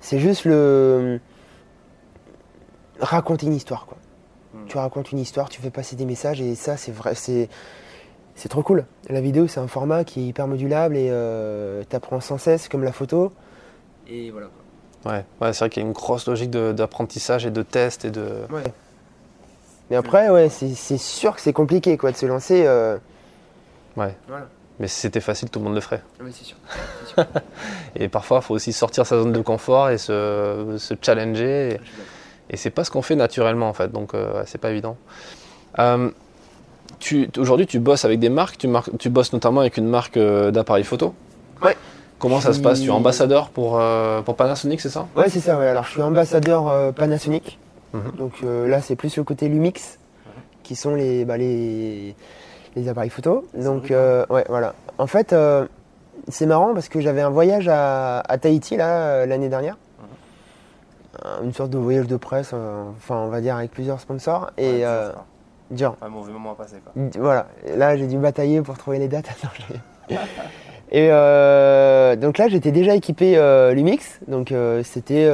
C'est 0.00 0.18
juste 0.18 0.44
le 0.44 1.20
raconter 3.00 3.46
une 3.46 3.54
histoire, 3.54 3.86
quoi. 3.86 3.96
Mm. 4.54 4.66
Tu 4.66 4.78
racontes 4.78 5.12
une 5.12 5.18
histoire, 5.18 5.48
tu 5.48 5.60
fais 5.60 5.70
passer 5.70 5.96
des 5.96 6.04
messages 6.06 6.40
et 6.40 6.54
ça, 6.54 6.76
c'est 6.76 6.92
vrai, 6.92 7.14
c'est, 7.14 7.48
c'est 8.34 8.48
trop 8.48 8.62
cool. 8.62 8.86
La 9.08 9.20
vidéo, 9.20 9.46
c'est 9.46 9.60
un 9.60 9.66
format 9.68 10.04
qui 10.04 10.20
est 10.20 10.26
hyper 10.28 10.46
modulable 10.46 10.96
et 10.96 11.08
euh, 11.10 11.82
t'apprends 11.88 12.20
sans 12.20 12.38
cesse, 12.38 12.68
comme 12.68 12.84
la 12.84 12.92
photo. 12.92 13.32
Et 14.08 14.30
voilà. 14.30 14.46
Ouais, 15.04 15.24
ouais 15.40 15.52
c'est 15.52 15.58
vrai 15.60 15.68
qu'il 15.70 15.82
y 15.82 15.84
a 15.84 15.88
une 15.88 15.92
grosse 15.94 16.26
logique 16.26 16.50
de- 16.50 16.72
d'apprentissage 16.72 17.44
et 17.46 17.50
de 17.50 17.62
test 17.62 18.04
et 18.04 18.10
de. 18.10 18.46
Ouais. 18.50 18.62
Mais 19.90 19.96
après, 19.96 20.28
ouais, 20.30 20.48
c'est, 20.50 20.98
sûr 20.98 21.34
que 21.34 21.40
c'est 21.40 21.52
compliqué, 21.52 21.96
quoi, 21.96 22.12
de 22.12 22.16
se 22.16 22.26
lancer. 22.26 22.64
euh. 22.66 22.98
Ouais. 23.96 24.14
Voilà. 24.28 24.46
Mais 24.80 24.86
si 24.86 25.00
c'était 25.00 25.20
facile, 25.20 25.50
tout 25.50 25.58
le 25.58 25.64
monde 25.64 25.74
le 25.74 25.80
ferait. 25.80 26.02
Oui, 26.22 26.30
c'est 26.32 26.44
sûr. 26.44 26.56
Et 27.96 28.08
parfois, 28.08 28.38
il 28.38 28.44
faut 28.44 28.54
aussi 28.54 28.72
sortir 28.72 29.06
sa 29.06 29.16
zone 29.18 29.32
de 29.32 29.40
confort 29.40 29.90
et 29.90 29.98
se, 29.98 30.76
se 30.78 30.94
challenger. 31.02 31.70
Et, 31.74 31.80
et 32.50 32.56
c'est 32.56 32.70
pas 32.70 32.84
ce 32.84 32.90
qu'on 32.92 33.02
fait 33.02 33.16
naturellement, 33.16 33.68
en 33.68 33.72
fait. 33.72 33.90
Donc, 33.90 34.14
euh, 34.14 34.42
c'est 34.46 34.58
pas 34.58 34.70
évident. 34.70 34.96
Euh, 35.78 36.10
Aujourd'hui, 37.38 37.66
tu 37.66 37.78
bosses 37.78 38.04
avec 38.04 38.18
des 38.18 38.28
marques. 38.28 38.58
Tu, 38.58 38.66
mar- 38.68 38.88
tu 38.98 39.08
bosses 39.08 39.32
notamment 39.32 39.60
avec 39.60 39.76
une 39.76 39.88
marque 39.88 40.16
euh, 40.16 40.50
d'appareils 40.50 40.84
photo. 40.84 41.14
Ouais. 41.62 41.76
Comment 42.18 42.40
ça 42.40 42.52
se 42.52 42.60
passe? 42.60 42.80
Tu 42.80 42.88
es 42.88 42.90
ambassadeur 42.90 43.50
pour, 43.50 43.78
euh, 43.78 44.20
pour 44.22 44.34
Panasonic, 44.36 44.80
c'est 44.80 44.88
ça? 44.90 45.06
Ouais, 45.16 45.28
c'est 45.28 45.40
ça. 45.40 45.58
Ouais. 45.58 45.68
Alors, 45.68 45.84
je 45.84 45.90
suis 45.92 46.02
ambassadeur 46.02 46.68
euh, 46.68 46.90
Panasonic. 46.92 47.58
Mhm. 47.92 48.12
Donc 48.16 48.32
euh, 48.44 48.68
là, 48.68 48.80
c'est 48.80 48.96
plus 48.96 49.16
le 49.16 49.24
côté 49.24 49.48
Lumix, 49.48 49.98
qui 50.62 50.76
sont 50.76 50.94
les, 50.94 51.24
bah, 51.24 51.36
les, 51.36 52.14
les 52.76 52.88
appareils 52.88 53.10
photo. 53.10 53.46
Donc, 53.54 53.90
euh, 53.90 54.24
ouais, 54.30 54.44
voilà. 54.48 54.74
En 54.98 55.06
fait, 55.06 55.32
euh, 55.32 55.66
c'est 56.28 56.46
marrant 56.46 56.74
parce 56.74 56.88
que 56.88 57.00
j'avais 57.00 57.22
un 57.22 57.30
voyage 57.30 57.68
à, 57.68 58.20
à 58.20 58.38
Tahiti 58.38 58.76
là 58.76 59.24
l'année 59.26 59.48
dernière. 59.48 59.76
Euh, 61.24 61.42
Une 61.42 61.52
sorte 61.52 61.70
de 61.70 61.78
voyage 61.78 62.06
de 62.06 62.16
presse, 62.16 62.52
enfin, 62.52 63.16
on 63.16 63.28
va 63.28 63.40
dire 63.40 63.56
avec 63.56 63.70
plusieurs 63.70 64.00
sponsors. 64.00 64.50
Et 64.58 64.84
dur. 65.70 65.96
Un 66.00 66.08
mauvais 66.08 66.32
moment 66.32 66.52
à 66.52 66.54
passer 66.54 66.76
quoi. 66.82 66.92
Voilà, 67.18 67.46
là 67.76 67.94
j'ai 67.96 68.06
dû 68.06 68.16
batailler 68.16 68.62
pour 68.62 68.78
trouver 68.78 68.98
les 68.98 69.08
dates. 69.08 69.28
Et 70.90 71.08
euh, 71.10 72.16
donc 72.16 72.38
là 72.38 72.48
j'étais 72.48 72.72
déjà 72.72 72.94
équipé 72.94 73.36
euh, 73.36 73.74
Lumix, 73.74 74.20
donc 74.26 74.52
euh, 74.52 74.82
c'était 74.84 75.30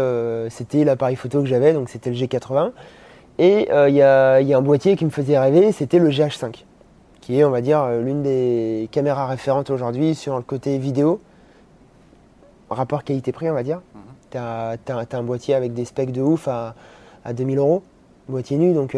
c'était 0.51 0.85
l'appareil 0.85 1.17
photo 1.17 1.41
que 1.41 1.47
j'avais, 1.47 1.73
donc 1.73 1.89
c'était 1.89 2.11
le 2.11 2.17
G80. 2.17 2.73
Et 3.39 3.69
il 3.89 3.95
y, 3.95 4.03
a, 4.03 4.41
y 4.41 4.55
a 4.55 4.59
un 4.59 4.63
boîtier 4.63 4.95
qui 4.97 5.05
me 5.05 5.11
faisait 5.11 5.37
rêver, 5.39 5.73
c'était 5.73 5.99
le 5.99 6.09
GH5, 6.09 6.65
qui 7.21 7.39
est 7.39 7.45
on 7.45 7.51
va 7.51 7.61
dire 7.61 7.89
l'une 8.01 8.23
des 8.23 8.89
caméras 8.93 9.27
référentes 9.27 9.71
aujourd'hui 9.71 10.15
sur 10.15 10.37
le 10.37 10.43
côté 10.43 10.79
vidéo, 10.79 11.21
rapport 12.71 13.05
qualité-prix 13.05 13.51
on 13.51 13.55
va 13.55 13.63
dire. 13.63 13.81
Mhm. 13.95 14.01
T'as 14.31 14.77
t'as 14.77 15.19
un 15.19 15.23
boîtier 15.23 15.55
avec 15.55 15.75
des 15.75 15.85
specs 15.85 16.13
de 16.13 16.21
ouf 16.21 16.49
à, 16.49 16.75
à 17.25 17.33
2000 17.33 17.59
euros, 17.59 17.83
boîtier 18.29 18.57
nu, 18.57 18.73
donc 18.73 18.97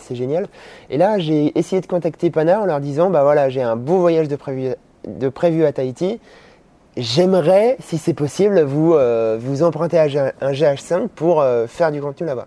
c'est 0.00 0.14
génial. 0.14 0.46
Et 0.90 0.98
là, 0.98 1.18
j'ai 1.18 1.56
essayé 1.58 1.80
de 1.80 1.86
contacter 1.86 2.30
Pana 2.30 2.60
en 2.60 2.64
leur 2.64 2.80
disant 2.80 3.10
bah 3.10 3.24
voilà, 3.24 3.48
j'ai 3.50 3.62
un 3.62 3.76
beau 3.76 3.98
voyage 3.98 4.28
de 4.28 4.36
prévu, 4.36 4.74
de 5.06 5.28
prévu 5.28 5.64
à 5.64 5.72
Tahiti. 5.72 6.20
J'aimerais, 6.96 7.76
si 7.80 7.98
c'est 7.98 8.14
possible, 8.14 8.60
vous, 8.62 8.94
euh, 8.94 9.36
vous 9.40 9.62
emprunter 9.64 9.98
un 9.98 10.06
G- 10.06 10.30
un 10.40 10.52
GH5 10.52 11.08
pour 11.08 11.40
euh, 11.40 11.66
faire 11.66 11.90
du 11.90 12.00
contenu 12.00 12.26
là-bas. 12.26 12.46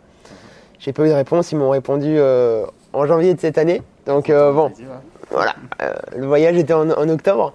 J'ai 0.80 0.94
pas 0.94 1.04
eu 1.06 1.10
de 1.10 1.14
réponse, 1.14 1.52
ils 1.52 1.58
m'ont 1.58 1.70
répondu 1.70 2.16
euh, 2.18 2.66
en 2.94 3.06
janvier 3.06 3.34
de 3.34 3.40
cette 3.42 3.58
année. 3.58 3.82
Donc 4.06 4.30
bon, 4.54 4.72
voilà, 5.32 5.54
le 6.16 6.26
voyage 6.26 6.56
était 6.56 6.74
en, 6.74 6.90
en 6.90 7.10
octobre. 7.10 7.52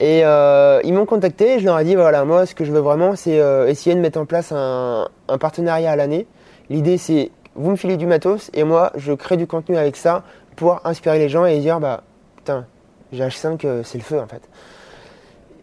Et 0.00 0.18
ils 0.20 0.92
m'ont 0.92 1.06
contacté, 1.06 1.58
je 1.60 1.64
leur 1.64 1.78
ai 1.78 1.84
dit 1.84 1.94
voilà, 1.94 2.24
moi 2.26 2.44
ce 2.44 2.54
que 2.54 2.64
je 2.66 2.72
veux 2.72 2.80
vraiment 2.80 3.16
c'est 3.16 3.40
essayer 3.68 3.94
de 3.96 4.00
mettre 4.00 4.18
en 4.20 4.26
place 4.26 4.52
un, 4.52 5.08
un 5.28 5.38
partenariat 5.38 5.92
à 5.92 5.96
l'année. 5.96 6.26
L'idée 6.68 6.98
c'est 6.98 7.30
vous 7.54 7.70
me 7.70 7.76
filez 7.76 7.96
du 7.96 8.06
matos 8.06 8.50
et 8.52 8.64
moi 8.64 8.90
je 8.96 9.12
crée 9.14 9.36
du 9.38 9.46
contenu 9.46 9.78
avec 9.78 9.96
ça 9.96 10.22
pour 10.56 10.80
inspirer 10.84 11.18
les 11.18 11.28
gens 11.30 11.46
et 11.46 11.58
dire 11.60 11.80
bah 11.80 12.02
putain, 12.36 12.66
GH5 13.14 13.60
euh, 13.64 13.82
c'est 13.84 13.98
le 13.98 14.04
feu 14.04 14.20
en 14.20 14.26
fait. 14.26 14.42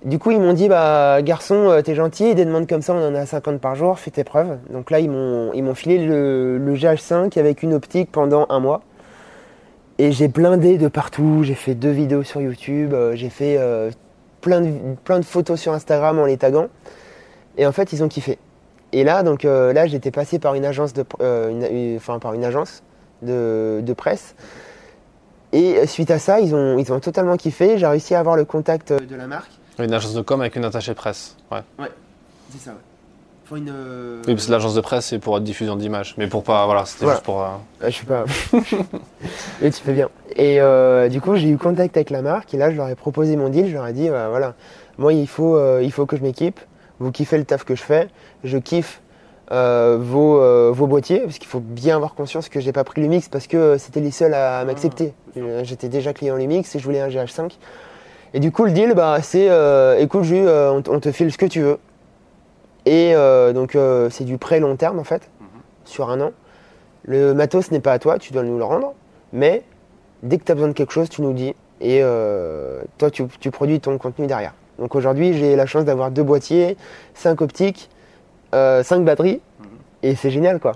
Du 0.05 0.17
coup 0.17 0.31
ils 0.31 0.39
m'ont 0.39 0.53
dit 0.53 0.67
bah 0.67 1.21
garçon 1.21 1.69
euh, 1.69 1.81
t'es 1.81 1.93
gentil, 1.93 2.33
des 2.33 2.45
demandes 2.45 2.67
comme 2.67 2.81
ça 2.81 2.93
on 2.93 3.07
en 3.07 3.15
a 3.15 3.25
50 3.25 3.59
par 3.59 3.75
jour, 3.75 3.99
fais 3.99 4.11
tes 4.11 4.23
preuves. 4.23 4.57
Donc 4.71 4.91
là 4.91 4.99
ils 4.99 5.09
m'ont 5.09 5.51
ils 5.53 5.63
m'ont 5.63 5.75
filé 5.75 5.99
le, 5.99 6.57
le 6.57 6.75
GH5 6.75 7.37
avec 7.39 7.63
une 7.63 7.73
optique 7.73 8.11
pendant 8.11 8.45
un 8.49 8.59
mois. 8.59 8.81
Et 9.97 10.11
j'ai 10.11 10.27
blindé 10.27 10.77
de 10.77 10.87
partout, 10.87 11.41
j'ai 11.43 11.53
fait 11.53 11.75
deux 11.75 11.91
vidéos 11.91 12.23
sur 12.23 12.41
YouTube, 12.41 12.93
euh, 12.93 13.15
j'ai 13.15 13.29
fait 13.29 13.59
plein, 14.39 14.61
de, 14.61 15.21
photos 15.23 15.59
sur 15.59 15.73
Instagram 15.73 16.17
en 16.17 16.25
les 16.25 16.37
taguant. 16.37 16.67
Et 17.57 17.67
en 17.67 17.71
fait, 17.71 17.93
ils 17.93 18.03
ont 18.03 18.07
kiffé. 18.07 18.39
Et 18.93 19.03
là, 19.03 19.21
donc 19.21 19.43
là, 19.43 19.85
j'étais 19.85 20.09
passé 20.09 20.39
par 20.39 20.55
une 20.55 20.65
agence 20.65 20.93
de, 20.93 21.05
enfin 21.97 22.17
par 22.17 22.33
une 22.33 22.43
agence 22.43 22.81
de 23.21 23.93
presse. 23.95 24.35
Et 25.53 25.85
suite 25.87 26.11
à 26.11 26.19
ça, 26.19 26.39
ils 26.39 26.55
ont, 26.55 26.77
ils 26.77 26.91
ont 26.93 26.99
totalement 26.99 27.35
kiffé. 27.37 27.77
J'ai 27.77 27.87
réussi 27.87 28.15
à 28.15 28.19
avoir 28.19 28.35
le 28.35 28.45
contact 28.45 28.93
de 28.93 29.15
la 29.15 29.27
marque. 29.27 29.51
Une 29.79 29.93
agence 29.93 30.13
de 30.13 30.21
com 30.21 30.39
avec 30.41 30.55
une 30.55 30.65
attachée 30.65 30.93
presse. 30.93 31.35
Ouais. 31.51 31.59
C'est 32.51 32.59
ça, 32.61 32.71
ouais. 32.71 32.77
Faut 33.45 33.55
une. 33.57 33.69
euh, 33.69 34.21
Oui, 34.27 34.33
parce 34.35 34.45
que 34.45 34.51
l'agence 34.51 34.75
de 34.75 34.81
presse, 34.81 35.07
c'est 35.07 35.19
pour 35.19 35.35
être 35.37 35.43
diffusion 35.43 35.75
d'images. 35.75 36.13
Mais 36.17 36.27
pour 36.27 36.43
pas. 36.43 36.65
Voilà, 36.65 36.85
c'était 36.85 37.03
Voilà. 37.05 37.17
juste 37.17 37.25
pour. 37.25 37.41
euh, 37.41 37.47
Ah, 37.81 37.89
je 37.89 37.97
sais 37.97 38.05
pas. 38.05 38.23
Et 39.61 39.71
tu 39.71 39.81
fais 39.81 39.93
bien. 39.93 40.09
Et 40.35 40.61
euh, 40.61 41.09
du 41.09 41.19
coup, 41.19 41.35
j'ai 41.35 41.49
eu 41.49 41.57
contact 41.57 41.97
avec 41.97 42.09
la 42.11 42.21
marque 42.21 42.53
et 42.53 42.57
là, 42.57 42.71
je 42.71 42.77
leur 42.77 42.87
ai 42.89 42.95
proposé 42.95 43.35
mon 43.35 43.49
deal. 43.49 43.67
Je 43.67 43.73
leur 43.73 43.87
ai 43.87 43.93
dit, 43.93 44.09
bah, 44.09 44.29
voilà, 44.29 44.53
moi, 44.97 45.13
il 45.13 45.27
faut, 45.27 45.55
euh, 45.57 45.81
il 45.83 45.91
faut 45.91 46.05
que 46.05 46.15
je 46.15 46.21
m'équipe. 46.21 46.59
Vous 46.99 47.11
kiffez 47.11 47.37
le 47.37 47.43
taf 47.45 47.63
que 47.65 47.75
je 47.75 47.81
fais. 47.83 48.07
Je 48.43 48.57
kiffe 48.57 49.01
euh, 49.51 49.97
vos, 49.99 50.39
euh, 50.39 50.71
vos 50.73 50.87
boîtiers 50.87 51.19
parce 51.19 51.37
qu'il 51.37 51.47
faut 51.47 51.59
bien 51.59 51.97
avoir 51.97 52.15
conscience 52.15 52.47
que 52.47 52.61
j'ai 52.61 52.71
pas 52.71 52.85
pris 52.85 53.01
Lumix 53.01 53.27
parce 53.27 53.47
que 53.47 53.57
euh, 53.57 53.77
c'était 53.77 53.99
les 53.99 54.11
seuls 54.11 54.33
à 54.33 54.63
m'accepter. 54.63 55.13
Euh, 55.35 55.61
J'étais 55.65 55.89
déjà 55.89 56.13
client 56.13 56.37
Lumix 56.37 56.73
et 56.73 56.79
je 56.79 56.83
voulais 56.85 57.01
un 57.01 57.09
GH5. 57.09 57.57
Et 58.33 58.39
du 58.39 58.53
coup, 58.53 58.63
le 58.63 58.71
deal, 58.71 58.93
bah, 58.93 59.17
c'est, 59.21 59.49
euh, 59.49 59.99
écoute, 59.99 60.23
Jus, 60.23 60.47
on, 60.47 60.81
te 60.81 61.11
file 61.11 61.33
ce 61.33 61.37
que 61.37 61.45
tu 61.45 61.61
veux. 61.61 61.79
Et 62.85 63.13
donc, 63.53 63.77
c'est 64.09 64.23
du 64.23 64.37
prêt 64.37 64.59
long 64.59 64.75
terme 64.77 64.99
en 64.99 65.03
fait, 65.03 65.29
sur 65.83 66.09
un 66.09 66.21
an. 66.21 66.31
Le 67.03 67.33
matos 67.33 67.71
n'est 67.71 67.81
pas 67.81 67.91
à 67.91 67.99
toi, 67.99 68.17
tu 68.19 68.31
dois 68.31 68.43
nous 68.43 68.57
le 68.57 68.63
rendre. 68.63 68.93
Mais 69.33 69.63
dès 70.23 70.37
que 70.37 70.45
tu 70.45 70.51
as 70.51 70.55
besoin 70.55 70.69
de 70.69 70.73
quelque 70.73 70.93
chose, 70.93 71.09
tu 71.09 71.21
nous 71.21 71.33
dis. 71.33 71.53
Et 71.81 72.01
toi, 72.97 73.11
tu, 73.11 73.25
tu 73.41 73.51
produis 73.51 73.81
ton 73.81 73.97
contenu 73.97 74.27
derrière. 74.27 74.53
Donc 74.79 74.95
aujourd'hui, 74.95 75.33
j'ai 75.33 75.57
la 75.57 75.65
chance 75.65 75.83
d'avoir 75.83 76.09
deux 76.09 76.23
boîtiers, 76.23 76.77
cinq 77.13 77.41
optiques, 77.41 77.89
euh, 78.53 78.83
cinq 78.83 79.03
batteries. 79.05 79.41
Et 80.03 80.15
c'est 80.15 80.31
génial, 80.31 80.59
quoi. 80.59 80.73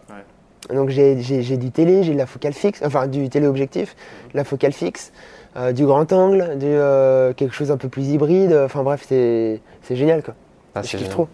Donc 0.74 0.90
j'ai 0.90 1.16
du 1.16 1.72
télé, 1.72 2.04
j'ai 2.04 2.14
de 2.14 2.18
la 2.18 2.26
focale 2.26 2.54
fixe, 2.54 2.82
enfin 2.84 3.06
du 3.08 3.30
téléobjectif, 3.30 3.96
de 4.34 4.38
la 4.38 4.44
focale 4.44 4.72
fixe, 4.74 5.12
euh, 5.58 5.72
du 5.74 5.86
grand 5.86 6.12
angle, 6.12 6.58
du, 6.58 6.66
euh, 6.66 7.34
quelque 7.34 7.54
chose 7.54 7.72
un 7.72 7.78
peu 7.78 7.88
plus 7.88 8.04
hybride. 8.08 8.54
Enfin 8.66 8.82
bref, 8.84 9.06
c'est 9.08 9.62
c'est 9.84 9.96
génial, 9.96 10.24
quoi. 10.24 10.34
ah, 10.74 10.82
je 10.82 10.98
kiffe 10.98 11.10
trop. 11.10 11.28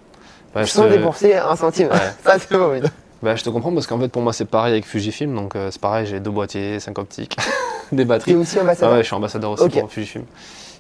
Je 0.56 0.66
Sans 0.66 0.84
te- 0.84 0.90
débourser 0.90 1.36
un 1.38 1.56
centime. 1.56 1.88
Ouais. 1.88 1.96
Ça, 2.26 2.38
c'est 2.40 2.58
beau, 2.58 2.72
oui. 2.74 2.82
Bah, 3.24 3.36
je 3.36 3.44
te 3.44 3.50
comprends 3.50 3.72
parce 3.74 3.88
qu'en 3.88 4.00
fait, 4.00 4.10
pour 4.10 4.22
moi, 4.22 4.34
c'est 4.34 4.44
pareil 4.46 4.74
avec 4.74 4.86
Fujifilm. 4.86 5.34
Donc, 5.34 5.56
euh, 5.56 5.70
c'est 5.72 5.80
pareil, 5.80 6.06
j'ai 6.08 6.20
deux 6.20 6.32
boîtiers, 6.32 6.80
cinq 6.82 6.98
optiques, 7.00 7.38
des 7.94 8.04
Tu 8.04 8.08
batteries. 8.10 8.32
es 8.34 8.36
aussi 8.36 8.58
Ah 8.60 8.64
ambassadeur 8.64 8.94
ouais, 8.96 9.02
je 9.02 9.06
suis 9.06 9.16
ambassadeur 9.16 9.52
aussi 9.52 9.70
pour 9.70 9.90
Fujifilm. 9.92 10.26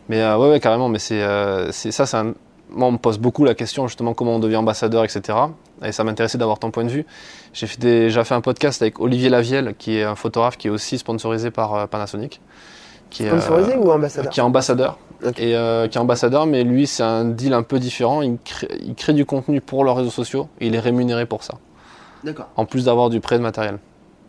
Mais 0.09 0.21
euh, 0.21 0.37
ouais, 0.37 0.49
ouais, 0.49 0.59
carrément. 0.59 0.89
Mais 0.89 0.99
c'est 0.99 1.21
euh, 1.21 1.71
c'est- 1.71 1.91
ça, 1.91 2.05
c'est 2.05 2.17
un- 2.17 2.33
moi, 2.71 2.87
on 2.87 2.93
me 2.93 2.97
pose 2.97 3.17
beaucoup 3.17 3.43
la 3.43 3.53
question 3.53 3.87
justement 3.87 4.13
comment 4.13 4.35
on 4.35 4.39
devient 4.39 4.57
ambassadeur, 4.57 5.03
etc. 5.03 5.37
Et 5.83 5.91
ça 5.91 6.03
m'intéressait 6.03 6.37
d'avoir 6.37 6.59
ton 6.59 6.71
point 6.71 6.83
de 6.83 6.89
vue. 6.89 7.05
J'ai 7.53 7.67
déjà 7.77 8.23
fait 8.23 8.35
un 8.35 8.41
podcast 8.41 8.81
avec 8.81 8.99
Olivier 8.99 9.29
Lavielle, 9.29 9.75
qui 9.77 9.97
est 9.97 10.03
un 10.03 10.15
photographe 10.15 10.57
qui 10.57 10.67
est 10.67 10.71
aussi 10.71 10.97
sponsorisé 10.97 11.51
par 11.51 11.75
euh, 11.75 11.87
Panasonic. 11.87 12.41
Qui 13.09 13.23
est, 13.23 13.27
euh, 13.27 13.39
Sponsorisé 13.39 13.75
ou 13.75 13.91
ambassadeur 13.91 14.31
qui 14.31 14.39
est 14.39 14.43
ambassadeur. 14.43 14.97
Et 15.37 15.55
euh, 15.55 15.87
qui 15.87 15.97
est 15.97 16.01
ambassadeur, 16.01 16.45
mais 16.45 16.63
lui, 16.63 16.87
c'est 16.87 17.03
un 17.03 17.25
deal 17.25 17.53
un 17.53 17.63
peu 17.63 17.77
différent. 17.77 18.21
Il 18.21 18.37
crée, 18.43 18.67
il 18.81 18.95
crée 18.95 19.13
du 19.13 19.25
contenu 19.25 19.61
pour 19.61 19.83
leurs 19.83 19.97
réseaux 19.97 20.09
sociaux 20.09 20.47
et 20.59 20.67
il 20.67 20.75
est 20.75 20.79
rémunéré 20.79 21.25
pour 21.25 21.43
ça. 21.43 21.55
D'accord. 22.23 22.47
En 22.55 22.65
plus 22.65 22.85
d'avoir 22.85 23.09
du 23.09 23.19
prêt 23.19 23.37
de 23.37 23.43
matériel. 23.43 23.77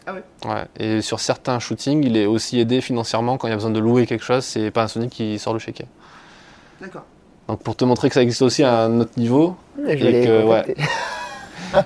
Ah 0.07 0.15
ouais 0.15 0.23
Ouais. 0.45 0.65
Et 0.79 1.01
sur 1.01 1.21
certains 1.21 1.59
shootings, 1.61 2.05
il 2.05 2.17
est 2.17 2.27
aussi 2.27 2.59
aidé 2.59 2.81
financièrement 2.81 3.39
quand 3.39 3.47
il 3.47 3.51
y 3.51 3.55
a 3.55 3.57
besoin 3.57 3.71
de 3.71 3.79
louer 3.79 4.07
quelque 4.07 4.25
chose. 4.25 4.45
C'est 4.45 4.71
Panasonic 4.71 5.11
qui 5.11 5.39
sort 5.39 5.53
le 5.53 5.59
chéquier. 5.61 5.87
D'accord. 6.81 7.05
Donc 7.49 7.63
pour 7.63 7.77
te 7.77 7.85
montrer 7.85 8.09
que 8.09 8.15
ça 8.15 8.23
existe 8.23 8.43
aussi 8.43 8.63
à 8.63 8.85
un 8.85 9.01
autre 9.01 9.13
niveau. 9.17 9.57
Je 9.79 9.83
vais 9.83 9.93
Et 9.93 10.13
les 10.13 10.27
que, 10.27 10.43
contacter. 10.43 10.77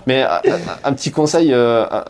Mais 0.06 0.24
euh, 0.24 0.58
un 0.84 0.92
petit 0.92 1.10
conseil, 1.10 1.52
euh, 1.52 1.86
euh, 1.90 2.02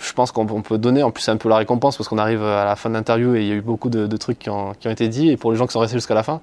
je 0.00 0.12
pense 0.12 0.30
qu'on 0.30 0.46
on 0.48 0.62
peut 0.62 0.78
donner, 0.78 1.02
en 1.02 1.10
plus 1.10 1.22
c'est 1.22 1.32
un 1.32 1.36
peu 1.36 1.48
la 1.48 1.56
récompense 1.56 1.96
parce 1.96 2.08
qu'on 2.08 2.18
arrive 2.18 2.42
à 2.42 2.64
la 2.64 2.76
fin 2.76 2.88
de 2.88 2.94
l'interview 2.94 3.34
et 3.34 3.42
il 3.42 3.48
y 3.48 3.52
a 3.52 3.54
eu 3.54 3.62
beaucoup 3.62 3.90
de, 3.90 4.06
de 4.06 4.16
trucs 4.16 4.38
qui 4.38 4.50
ont, 4.50 4.72
qui 4.78 4.88
ont 4.88 4.92
été 4.92 5.08
dits. 5.08 5.30
Et 5.30 5.36
pour 5.36 5.50
les 5.50 5.58
gens 5.58 5.66
qui 5.66 5.72
sont 5.72 5.80
restés 5.80 5.96
jusqu'à 5.96 6.14
la 6.14 6.22
fin, 6.22 6.40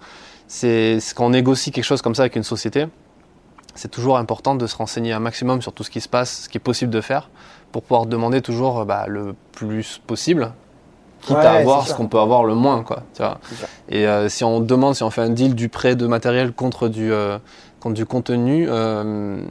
c'est 0.47 0.99
quand 1.15 1.25
on 1.25 1.29
négocie 1.29 1.71
quelque 1.71 1.85
chose 1.85 2.01
comme 2.01 2.15
ça 2.15 2.23
avec 2.23 2.35
une 2.35 2.43
société, 2.43 2.87
c'est 3.75 3.89
toujours 3.89 4.17
important 4.17 4.55
de 4.55 4.67
se 4.67 4.75
renseigner 4.75 5.13
un 5.13 5.19
maximum 5.19 5.61
sur 5.61 5.73
tout 5.73 5.83
ce 5.83 5.89
qui 5.89 6.01
se 6.01 6.09
passe, 6.09 6.43
ce 6.43 6.49
qui 6.49 6.57
est 6.57 6.61
possible 6.61 6.91
de 6.91 7.01
faire, 7.01 7.29
pour 7.71 7.83
pouvoir 7.83 8.05
demander 8.05 8.41
toujours 8.41 8.81
euh, 8.81 8.85
bah, 8.85 9.05
le 9.07 9.35
plus 9.51 9.99
possible, 10.05 10.51
quitte 11.25 11.35
Ouais, 11.37 11.45
à 11.45 11.53
avoir 11.53 11.87
ce 11.87 11.93
qu'on 11.93 12.07
peut 12.07 12.19
avoir 12.19 12.43
le 12.43 12.55
moins. 12.55 12.83
Quoi, 12.83 13.03
tu 13.13 13.21
vois. 13.21 13.39
Et 13.89 14.07
euh, 14.07 14.29
si 14.29 14.43
on 14.43 14.59
demande, 14.59 14.95
si 14.95 15.03
on 15.03 15.09
fait 15.09 15.21
un 15.21 15.29
deal 15.29 15.55
du 15.55 15.69
prêt 15.69 15.95
de 15.95 16.05
matériel 16.07 16.51
contre 16.53 16.87
du, 16.87 17.11
euh, 17.11 17.37
contre 17.79 17.95
du 17.95 18.05
contenu, 18.05 18.67
euh, 18.69 19.43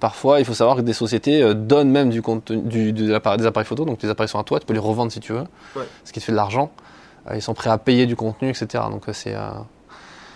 parfois 0.00 0.40
il 0.40 0.44
faut 0.44 0.54
savoir 0.54 0.76
que 0.76 0.82
des 0.82 0.92
sociétés 0.92 1.54
donnent 1.54 1.90
même 1.90 2.10
du 2.10 2.22
contenu, 2.22 2.58
du, 2.62 2.92
des 2.92 3.12
appareils 3.14 3.64
photo, 3.64 3.84
donc 3.84 4.02
les 4.02 4.08
appareils 4.08 4.28
sont 4.28 4.38
à 4.38 4.44
toi, 4.44 4.58
tu 4.60 4.66
peux 4.66 4.74
les 4.74 4.78
revendre 4.80 5.12
si 5.12 5.20
tu 5.20 5.32
veux, 5.32 5.44
Ouais. 5.76 5.84
ce 6.04 6.12
qui 6.12 6.20
te 6.20 6.24
fait 6.24 6.32
de 6.32 6.36
l'argent. 6.36 6.70
Ils 7.32 7.40
sont 7.42 7.54
prêts 7.54 7.70
à 7.70 7.78
payer 7.78 8.06
du 8.06 8.16
contenu, 8.16 8.48
etc. 8.48 8.84
Donc 8.90 9.04
c'est. 9.12 9.36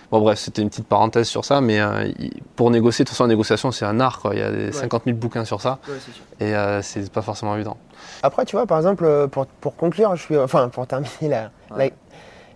Bon 0.09 0.21
bref, 0.21 0.39
c'était 0.39 0.61
une 0.61 0.69
petite 0.69 0.87
parenthèse 0.87 1.27
sur 1.27 1.43
ça, 1.43 1.59
mais 1.59 1.81
euh, 1.81 2.09
pour 2.55 2.71
négocier, 2.71 3.03
de 3.03 3.09
toute 3.09 3.13
façon 3.17 3.25
la 3.25 3.27
négociation 3.33 3.73
c'est 3.73 3.83
un 3.83 3.99
art, 3.99 4.19
quoi. 4.21 4.33
il 4.35 4.39
y 4.39 4.41
a 4.41 4.49
des 4.51 4.71
50 4.71 5.01
000 5.03 5.17
bouquins 5.17 5.43
sur 5.43 5.59
ça, 5.59 5.79
Ouais, 5.89 5.95
c'est 5.99 6.13
sûr. 6.13 6.23
et 6.39 6.55
euh, 6.55 6.81
c'est 6.81 7.11
pas 7.11 7.21
forcément 7.21 7.53
évident. 7.55 7.75
Après, 8.23 8.45
tu 8.45 8.55
vois, 8.55 8.65
par 8.65 8.77
exemple, 8.77 9.05
euh, 9.05 9.27
pour, 9.27 9.45
pour 9.45 9.75
conclure, 9.75 10.15
je 10.15 10.21
suis, 10.23 10.37
enfin, 10.37 10.69
pour 10.69 10.87
terminer 10.87 11.09
la, 11.29 11.49
Ouais. 11.75 11.91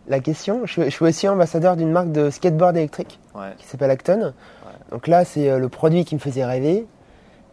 la, 0.08 0.16
la 0.16 0.20
question, 0.20 0.62
je, 0.66 0.72
suis- 0.72 0.84
je 0.86 0.90
suis 0.90 1.06
aussi 1.06 1.28
ambassadeur 1.28 1.76
d'une 1.76 1.92
marque 1.92 2.12
de 2.12 2.30
skateboard 2.30 2.76
électrique 2.78 3.20
Ouais. 3.36 3.52
qui 3.58 3.66
s'appelle 3.68 3.92
Acton. 3.92 4.34
Donc 4.92 5.08
là, 5.08 5.24
c'est 5.26 5.50
euh, 5.50 5.58
le 5.60 5.70
produit 5.70 6.04
qui 6.06 6.16
me 6.16 6.20
faisait 6.20 6.44
rêver. 6.46 6.86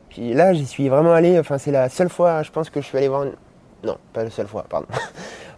Puis 0.08 0.32
là, 0.34 0.52
j'y 0.54 0.66
suis 0.66 0.88
vraiment 0.88 1.12
allé. 1.12 1.38
Enfin, 1.38 1.58
c'est 1.58 1.70
la 1.70 1.88
seule 1.88 2.08
fois, 2.08 2.42
je 2.42 2.50
pense 2.50 2.70
que 2.70 2.80
je 2.80 2.86
suis 2.86 2.98
allé 2.98 3.08
voir 3.08 3.24
une. 3.24 3.32
Non, 3.84 3.96
pas 4.12 4.24
la 4.24 4.30
seule 4.30 4.46
fois, 4.48 4.64
pardon. 4.68 4.86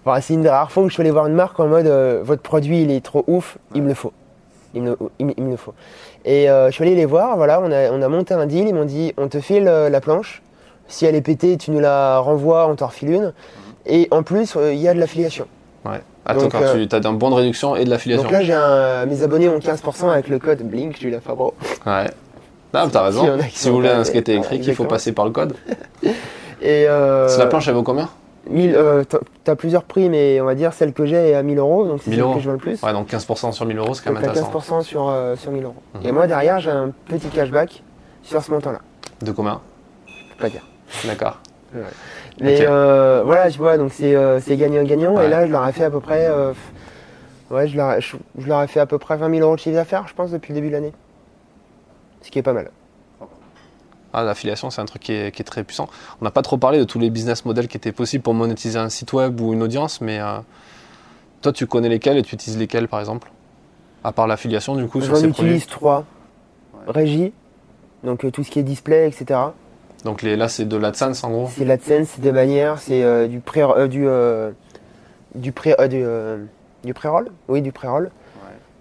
Enfin, 0.04 0.18
c'est 0.22 0.32
une 0.32 0.40
des 0.40 0.48
rares 0.48 0.72
fois 0.72 0.82
où 0.82 0.88
je 0.88 0.94
suis 0.94 1.02
allé 1.02 1.10
voir 1.10 1.26
une 1.26 1.34
marque 1.34 1.60
en 1.60 1.66
mode 1.68 1.86
euh, 1.86 2.22
votre 2.24 2.40
produit, 2.40 2.82
il 2.82 2.90
est 2.90 3.04
trop 3.04 3.22
ouf, 3.26 3.58
il 3.74 3.82
me 3.82 3.88
le 3.88 3.94
faut. 3.94 4.14
Il 4.72 4.82
me, 4.82 4.90
le- 4.90 4.98
il 5.18 5.26
me- 5.26 5.34
il 5.36 5.44
me 5.44 5.50
le 5.50 5.56
faut. 5.58 5.74
Et 6.24 6.48
euh, 6.50 6.68
je 6.68 6.72
suis 6.72 6.84
allé 6.84 6.94
les 6.94 7.04
voir, 7.04 7.36
voilà, 7.36 7.60
on 7.60 7.70
a, 7.70 7.90
on 7.90 8.00
a 8.00 8.08
monté 8.08 8.32
un 8.32 8.46
deal, 8.46 8.66
ils 8.66 8.74
m'ont 8.74 8.86
dit 8.86 9.12
on 9.18 9.28
te 9.28 9.40
file 9.40 9.68
euh, 9.68 9.90
la 9.90 10.00
planche, 10.00 10.40
si 10.90 11.06
elle 11.06 11.14
est 11.14 11.20
pétée, 11.22 11.56
tu 11.56 11.70
nous 11.70 11.80
la 11.80 12.18
renvoies, 12.18 12.66
on 12.68 12.74
t'en 12.76 12.88
refile 12.88 13.10
une. 13.10 13.32
Et 13.86 14.08
en 14.10 14.22
plus, 14.22 14.54
euh, 14.56 14.72
il 14.74 14.80
y 14.80 14.88
a 14.88 14.94
de 14.94 15.00
l'affiliation. 15.00 15.46
Ouais. 15.84 16.02
Attends, 16.26 16.42
Donc, 16.42 16.52
quand 16.52 16.60
euh, 16.62 16.86
tu 16.86 16.94
as 16.94 17.08
un 17.08 17.12
bon 17.12 17.30
de 17.30 17.34
réduction 17.36 17.76
et 17.76 17.84
de 17.84 17.90
l'affiliation. 17.90 18.24
Donc 18.24 18.32
là, 18.32 18.42
j'ai 18.42 18.52
un, 18.52 19.06
mes 19.06 19.22
abonnés 19.22 19.48
ont 19.48 19.58
15% 19.58 20.10
avec 20.10 20.28
le 20.28 20.38
code 20.38 20.62
Blink, 20.62 20.98
tu 20.98 21.08
l'as 21.08 21.20
Fabro. 21.20 21.54
Ouais. 21.86 22.10
Non, 22.74 22.84
mais 22.84 22.90
t'as 22.92 23.02
raison. 23.02 23.38
Si 23.50 23.68
vous 23.68 23.76
voulez 23.76 23.88
un 23.88 24.04
skate 24.04 24.28
électrique, 24.28 24.66
il 24.66 24.74
faut 24.74 24.84
passer 24.84 25.12
par 25.12 25.24
le 25.24 25.30
code. 25.30 25.54
Et 26.62 26.84
euh, 26.86 27.38
la 27.38 27.46
planche, 27.46 27.68
elle 27.68 27.74
vaut 27.74 27.82
combien? 27.82 28.08
euh, 28.52 29.04
t'as- 29.44 29.56
plusieurs 29.56 29.84
prix, 29.84 30.08
mais 30.08 30.40
on 30.40 30.44
va 30.44 30.54
dire 30.54 30.72
celle 30.72 30.92
que 30.92 31.04
j'ai 31.06 31.30
est 31.30 31.34
à 31.34 31.42
1000 31.42 31.58
euros, 31.58 31.86
donc 31.86 32.00
c'est 32.02 32.10
1000 32.10 32.18
celle 32.18 32.24
euros. 32.24 32.34
que 32.34 32.40
je 32.40 32.46
vends 32.46 32.52
le 32.52 32.58
plus. 32.58 32.82
Ouais, 32.82 32.92
donc 32.92 33.08
15% 33.08 33.52
sur 33.52 33.66
1000 33.66 33.78
euros, 33.78 33.94
c'est 33.94 34.04
quand 34.04 34.12
même 34.12 34.22
intéressant. 34.22 34.50
15% 34.50 34.82
sur, 34.82 35.08
euh, 35.08 35.36
sur 35.36 35.50
1000 35.50 35.64
euros. 35.64 35.74
Mhm. 35.94 36.00
Et 36.06 36.12
moi 36.12 36.26
derrière, 36.26 36.60
j'ai 36.60 36.70
un 36.70 36.90
petit 37.06 37.28
cashback 37.28 37.82
sur 38.22 38.42
ce 38.42 38.50
montant-là. 38.50 38.78
De 39.22 39.32
combien? 39.32 39.60
Je 40.06 40.34
peux 40.36 40.42
pas 40.44 40.48
dire. 40.50 40.62
D'accord. 41.04 41.38
Mais 42.40 42.66
euh, 42.66 43.22
voilà, 43.24 43.50
tu 43.50 43.58
vois, 43.58 43.78
donc 43.78 43.92
c'est 43.92 44.14
euh, 44.16 44.40
c'est 44.40 44.56
gagnant-gagnant. 44.56 45.14
Ouais. 45.16 45.26
Et 45.26 45.28
là, 45.28 45.46
je 45.46 45.52
leur 45.52 45.66
ai 45.68 45.72
fait 45.72 45.84
à 45.84 45.90
peu 45.90 46.00
près. 46.00 46.26
euh, 46.26 46.52
ouais, 47.50 47.68
je 47.68 47.76
leur, 47.76 47.92
ai- 47.92 48.00
je, 48.00 48.16
je 48.38 48.46
leur 48.48 48.62
ai 48.62 48.66
fait 48.66 48.80
à 48.80 48.86
peu 48.86 48.98
près 48.98 49.16
20 49.16 49.30
000 49.30 49.42
euros 49.46 49.54
de 49.54 49.60
chiffre 49.60 49.76
d'affaires, 49.76 50.08
je 50.08 50.14
pense, 50.14 50.30
depuis 50.30 50.50
le 50.52 50.56
début 50.56 50.68
de 50.68 50.72
l'année. 50.72 50.92
Ce 52.22 52.30
qui 52.30 52.38
est 52.38 52.42
pas 52.42 52.52
mal. 52.52 52.70
Ah, 54.12 54.24
l'affiliation, 54.24 54.70
c'est 54.70 54.80
un 54.80 54.86
truc 54.86 55.02
qui 55.02 55.12
est, 55.12 55.30
qui 55.32 55.40
est 55.40 55.44
très 55.44 55.62
puissant. 55.62 55.88
On 56.20 56.24
n'a 56.24 56.32
pas 56.32 56.42
trop 56.42 56.56
parlé 56.56 56.78
de 56.78 56.84
tous 56.84 56.98
les 56.98 57.10
business 57.10 57.44
models 57.44 57.68
qui 57.68 57.76
étaient 57.76 57.92
possibles 57.92 58.24
pour 58.24 58.34
monétiser 58.34 58.76
un 58.78 58.88
site 58.88 59.12
web 59.12 59.40
ou 59.40 59.52
une 59.52 59.62
audience, 59.62 60.00
mais 60.00 60.18
euh, 60.18 60.38
toi, 61.42 61.52
tu 61.52 61.66
connais 61.68 61.88
lesquels 61.88 62.18
et 62.18 62.22
tu 62.22 62.34
utilises 62.34 62.58
lesquels, 62.58 62.88
par 62.88 62.98
exemple? 62.98 63.30
À 64.02 64.10
part 64.10 64.26
l'affiliation, 64.26 64.74
du 64.74 64.88
coup, 64.88 65.00
sur 65.00 65.14
J'en 65.14 65.20
ces 65.20 65.28
utilise 65.28 65.64
produits. 65.64 65.66
trois. 65.66 66.04
Régie, 66.88 67.32
donc 68.02 68.24
euh, 68.24 68.30
tout 68.32 68.42
ce 68.42 68.50
qui 68.50 68.58
est 68.58 68.62
display, 68.64 69.06
etc. 69.06 69.38
Donc 70.04 70.22
les, 70.22 70.36
là, 70.36 70.48
c'est 70.48 70.64
de 70.64 70.76
l'AdSense, 70.76 71.22
en 71.24 71.30
gros. 71.30 71.48
C'est 71.54 71.64
l'AdSense, 71.64 72.08
c'est 72.14 72.22
des 72.22 72.32
bannières, 72.32 72.78
c'est 72.78 73.02
euh, 73.02 73.26
du 73.26 73.40
pré 73.40 73.62
euh, 73.62 73.86
du 73.86 74.06
euh, 74.08 74.50
du 75.34 75.52
pré 75.52 75.74
euh, 75.78 75.88
du, 75.88 76.00
euh, 76.02 76.38
du 76.84 76.94
pré-roll, 76.94 77.30
oui 77.48 77.60
du 77.62 77.70
pré-roll 77.72 78.10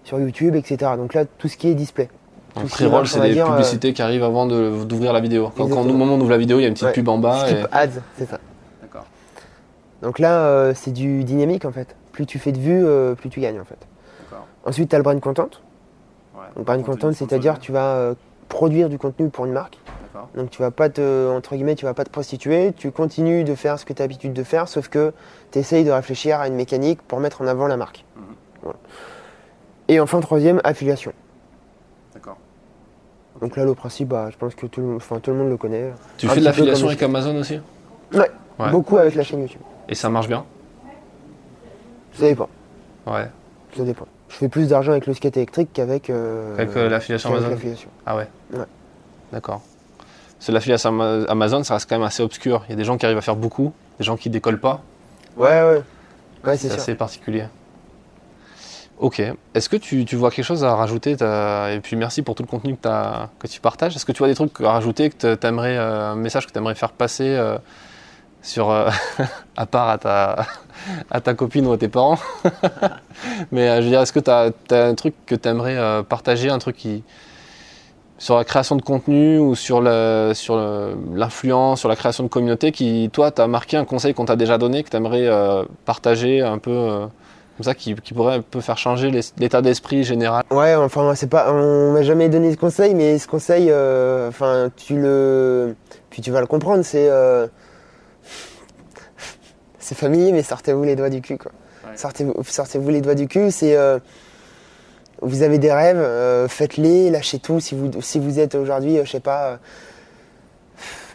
sur 0.04 0.18
YouTube, 0.18 0.56
etc. 0.56 0.92
Donc 0.96 1.12
là 1.14 1.24
tout 1.38 1.46
ce 1.46 1.56
qui 1.56 1.68
est 1.68 1.74
display. 1.74 2.08
Donc 2.56 2.68
pré-roll, 2.68 3.06
c'est 3.06 3.20
des 3.20 3.32
dire, 3.32 3.46
euh, 3.46 3.50
publicités 3.50 3.92
qui 3.92 4.02
arrivent 4.02 4.24
avant 4.24 4.46
d'ouvrir 4.46 5.12
la 5.12 5.20
vidéo. 5.20 5.52
Quand, 5.56 5.64
au 5.70 5.84
moment 5.84 6.14
où 6.14 6.16
on 6.16 6.20
ouvre 6.20 6.30
la 6.30 6.38
vidéo, 6.38 6.58
il 6.58 6.62
y 6.62 6.64
a 6.64 6.68
une 6.68 6.74
petite 6.74 6.86
Ouais. 6.88 6.92
pub 6.94 7.08
en 7.08 7.18
bas. 7.18 7.46
Skip 7.46 7.58
Et... 7.58 7.64
ads, 7.70 7.88
c'est 8.16 8.28
ça. 8.28 8.38
D'accord. 8.82 9.04
Donc 10.02 10.18
là 10.18 10.40
euh, 10.40 10.72
c'est 10.74 10.90
du 10.90 11.22
dynamique 11.24 11.64
en 11.66 11.70
fait. 11.70 11.94
Plus 12.12 12.26
tu 12.26 12.38
fais 12.38 12.50
de 12.52 12.58
vues, 12.58 12.84
euh, 12.84 13.14
plus 13.14 13.28
tu 13.28 13.40
gagnes 13.40 13.60
en 13.60 13.64
fait. 13.64 13.78
D'accord. 14.30 14.46
Ensuite 14.64 14.88
tu 14.88 14.94
as 14.96 14.98
le 14.98 15.04
brand 15.04 15.20
content. 15.20 15.50
Ouais. 16.34 16.46
Donc 16.56 16.64
brand 16.64 16.82
content, 16.82 17.12
c'est-à-dire 17.12 17.58
tu 17.60 17.70
vas 17.72 17.94
euh, 17.94 18.14
produire 18.48 18.88
du 18.88 18.98
contenu 18.98 19.28
pour 19.28 19.44
une 19.44 19.52
marque. 19.52 19.78
Donc 20.34 20.50
tu 20.50 20.60
vas 20.60 20.70
pas 20.70 20.88
te, 20.88 21.30
entre 21.36 21.54
guillemets, 21.54 21.74
tu 21.76 21.84
vas 21.84 21.94
pas 21.94 22.04
te 22.04 22.10
prostituer, 22.10 22.72
tu 22.76 22.90
continues 22.90 23.44
de 23.44 23.54
faire 23.54 23.78
ce 23.78 23.84
que 23.84 23.92
tu 23.92 24.02
as 24.02 24.04
l'habitude 24.04 24.32
de 24.32 24.42
faire, 24.42 24.68
sauf 24.68 24.88
que 24.88 25.12
tu 25.52 25.58
essayes 25.58 25.84
de 25.84 25.90
réfléchir 25.90 26.40
à 26.40 26.48
une 26.48 26.54
mécanique 26.54 27.00
pour 27.02 27.20
mettre 27.20 27.42
en 27.42 27.46
avant 27.46 27.66
la 27.66 27.76
marque. 27.76 28.04
Mhm. 28.16 28.22
Voilà. 28.62 28.78
Et 29.88 30.00
enfin, 30.00 30.20
troisième, 30.20 30.60
affiliation. 30.64 31.12
D'accord. 32.14 32.36
Donc 33.40 33.56
là, 33.56 33.64
le 33.64 33.74
principe, 33.74 34.08
bah, 34.08 34.28
je 34.30 34.36
pense 34.36 34.54
que 34.54 34.66
tout 34.66 34.80
le, 34.80 34.86
monde- 34.86 34.96
enfin, 34.96 35.18
tout 35.20 35.30
le 35.30 35.36
monde 35.36 35.48
le 35.48 35.56
connaît. 35.56 35.92
Tu 36.18 36.26
Un 36.26 36.30
fais 36.30 36.40
de 36.40 36.44
l'affiliation 36.44 36.88
avec 36.88 37.02
Amazon 37.02 37.36
aussi? 37.36 37.60
Ouais, 38.12 38.30
Ouais. 38.58 38.70
beaucoup 38.70 38.98
avec 38.98 39.14
la 39.14 39.22
chaîne 39.22 39.40
YouTube. 39.40 39.60
Et 39.88 39.94
ça 39.94 40.10
marche 40.10 40.28
bien? 40.28 40.44
Ça 42.14 42.22
dépend, 42.26 42.48
Ouais. 43.06 43.28
ça 43.76 43.84
dépend. 43.84 44.06
Je 44.28 44.36
fais 44.36 44.48
plus 44.48 44.68
d'argent 44.68 44.92
avec 44.92 45.06
le 45.06 45.14
skate 45.14 45.36
électrique 45.36 45.70
qu'avec 45.72 46.10
euh, 46.10 46.54
Avec 46.54 46.76
euh, 46.76 46.88
l'affiliation 46.88 47.30
Amazon? 47.30 47.56
Ah 48.06 48.16
ouais 48.16 48.28
Ouais. 48.52 48.64
D'accord. 49.32 49.62
C'est 50.40 50.52
l'affiliation 50.52 50.90
Ama- 50.90 51.26
Amazon, 51.28 51.62
ça 51.62 51.74
reste 51.74 51.88
quand 51.88 51.96
même 51.96 52.06
assez 52.06 52.22
obscur. 52.22 52.64
Il 52.68 52.70
y 52.70 52.72
a 52.72 52.76
des 52.76 52.84
gens 52.84 52.96
qui 52.98 53.06
arrivent 53.06 53.18
à 53.18 53.22
faire 53.22 53.36
beaucoup, 53.36 53.72
des 53.98 54.04
gens 54.04 54.16
qui 54.16 54.30
décollent 54.30 54.60
pas. 54.60 54.82
Ouais, 55.36 55.62
ouais. 55.62 55.82
Ouais, 56.44 56.56
c'est 56.56 56.72
assez 56.72 56.94
particulier. 56.94 57.44
Ok. 58.98 59.22
Est-ce 59.54 59.68
que 59.68 59.76
tu, 59.76 60.04
tu 60.04 60.16
vois 60.16 60.30
quelque 60.30 60.44
chose 60.44 60.62
à 60.64 60.74
rajouter 60.74 61.12
Et 61.12 61.80
puis 61.82 61.96
merci 61.96 62.22
pour 62.22 62.34
tout 62.34 62.42
le 62.42 62.48
contenu 62.48 62.76
que, 62.76 63.46
tu 63.46 63.60
partages. 63.60 63.96
Est-ce 63.96 64.04
que 64.04 64.12
tu 64.12 64.18
vois 64.18 64.28
des 64.28 64.34
trucs 64.34 64.60
à 64.60 64.72
rajouter, 64.72 65.10
que 65.10 65.34
tu 65.34 65.46
aimerais, 65.46 65.76
un 65.76 66.16
message 66.16 66.46
que 66.46 66.52
tu 66.52 66.58
aimerais 66.58 66.74
faire 66.74 66.92
passer 66.92 67.28
euh, 67.28 67.56
sur, 68.42 68.70
euh, 68.70 68.90
à 69.56 69.66
part 69.66 69.88
à 69.88 69.98
ta, 69.98 70.46
à 71.10 71.20
ta 71.20 71.32
copine 71.32 71.66
ou 71.66 71.72
à 71.72 71.78
tes 71.78 71.88
parents? 71.88 72.18
Mais 73.52 73.68
euh, 73.68 73.76
je 73.76 73.84
veux 73.84 73.90
dire, 73.90 74.02
est-ce 74.02 74.12
que 74.12 74.20
tu 74.20 74.30
as, 74.30 74.52
un 74.70 74.94
truc 74.94 75.14
que 75.24 75.34
tu 75.34 75.48
aimerais 75.48 76.02
partager, 76.04 76.50
un 76.50 76.58
truc 76.58 76.76
qui 76.76 77.02
sur 78.20 78.36
la 78.36 78.44
création 78.44 78.76
de 78.76 78.82
contenu 78.82 79.38
ou 79.38 79.54
sur 79.54 79.80
le- 79.80 80.32
sur 80.34 80.54
le- 80.56 80.94
l'influence, 81.14 81.80
sur 81.80 81.88
la 81.88 81.96
création 81.96 82.22
de 82.22 82.28
communauté 82.28 82.70
qui, 82.70 83.08
toi, 83.12 83.30
t'as 83.30 83.46
marqué 83.46 83.78
un 83.78 83.86
conseil 83.86 84.12
qu'on 84.12 84.26
t'a 84.26 84.36
déjà 84.36 84.58
donné, 84.58 84.82
que 84.84 84.90
tu 84.90 84.96
aimerais 84.96 85.26
partager 85.86 86.42
un 86.42 86.58
peu 86.58 86.70
euh, 86.70 87.06
comme 87.56 87.64
ça, 87.64 87.74
qui, 87.74 87.94
qui 87.94 88.12
pourrait 88.12 88.36
un 88.36 88.42
peu 88.42 88.60
faire 88.60 88.76
changer 88.76 89.10
l'es- 89.10 89.32
l'état 89.38 89.62
d'esprit 89.62 90.04
général? 90.04 90.44
Ouais, 90.50 90.74
enfin, 90.74 91.14
c'est 91.14 91.28
pas, 91.30 91.50
on 91.50 91.92
m'a 91.94 92.02
jamais 92.02 92.28
donné 92.28 92.52
ce 92.52 92.58
conseil, 92.58 92.94
mais 92.94 93.18
ce 93.18 93.26
conseil, 93.26 93.68
euh, 93.70 94.28
enfin, 94.28 94.70
tu 94.76 94.96
le, 95.00 95.74
puis 96.10 96.20
tu 96.20 96.30
vas 96.30 96.40
le 96.42 96.46
comprendre, 96.46 96.84
c'est, 96.84 97.08
euh, 97.08 97.46
c'est 99.78 99.94
familier, 99.96 100.32
mais 100.32 100.42
sortez-vous 100.42 100.84
les 100.84 100.94
doigts 100.94 101.08
du 101.10 101.22
cul, 101.22 101.38
quoi. 101.38 101.52
Ouais. 101.86 101.96
Sortez-vous, 101.96 102.34
sortez-vous 102.44 102.90
les 102.90 103.00
doigts 103.00 103.14
du 103.14 103.28
cul, 103.28 103.50
c'est, 103.50 103.76
euh, 103.76 103.98
vous 105.22 105.42
avez 105.42 105.58
des 105.58 105.72
rêves, 105.72 105.98
euh, 105.98 106.48
faites-les, 106.48 107.10
lâchez 107.10 107.38
tout. 107.38 107.60
Si 107.60 107.74
vous, 107.74 108.40
êtes 108.40 108.54
aujourd'hui, 108.54 108.98
euh, 108.98 109.04
je 109.04 109.10
sais 109.10 109.20
pas, 109.20 109.46
euh, 109.46 109.56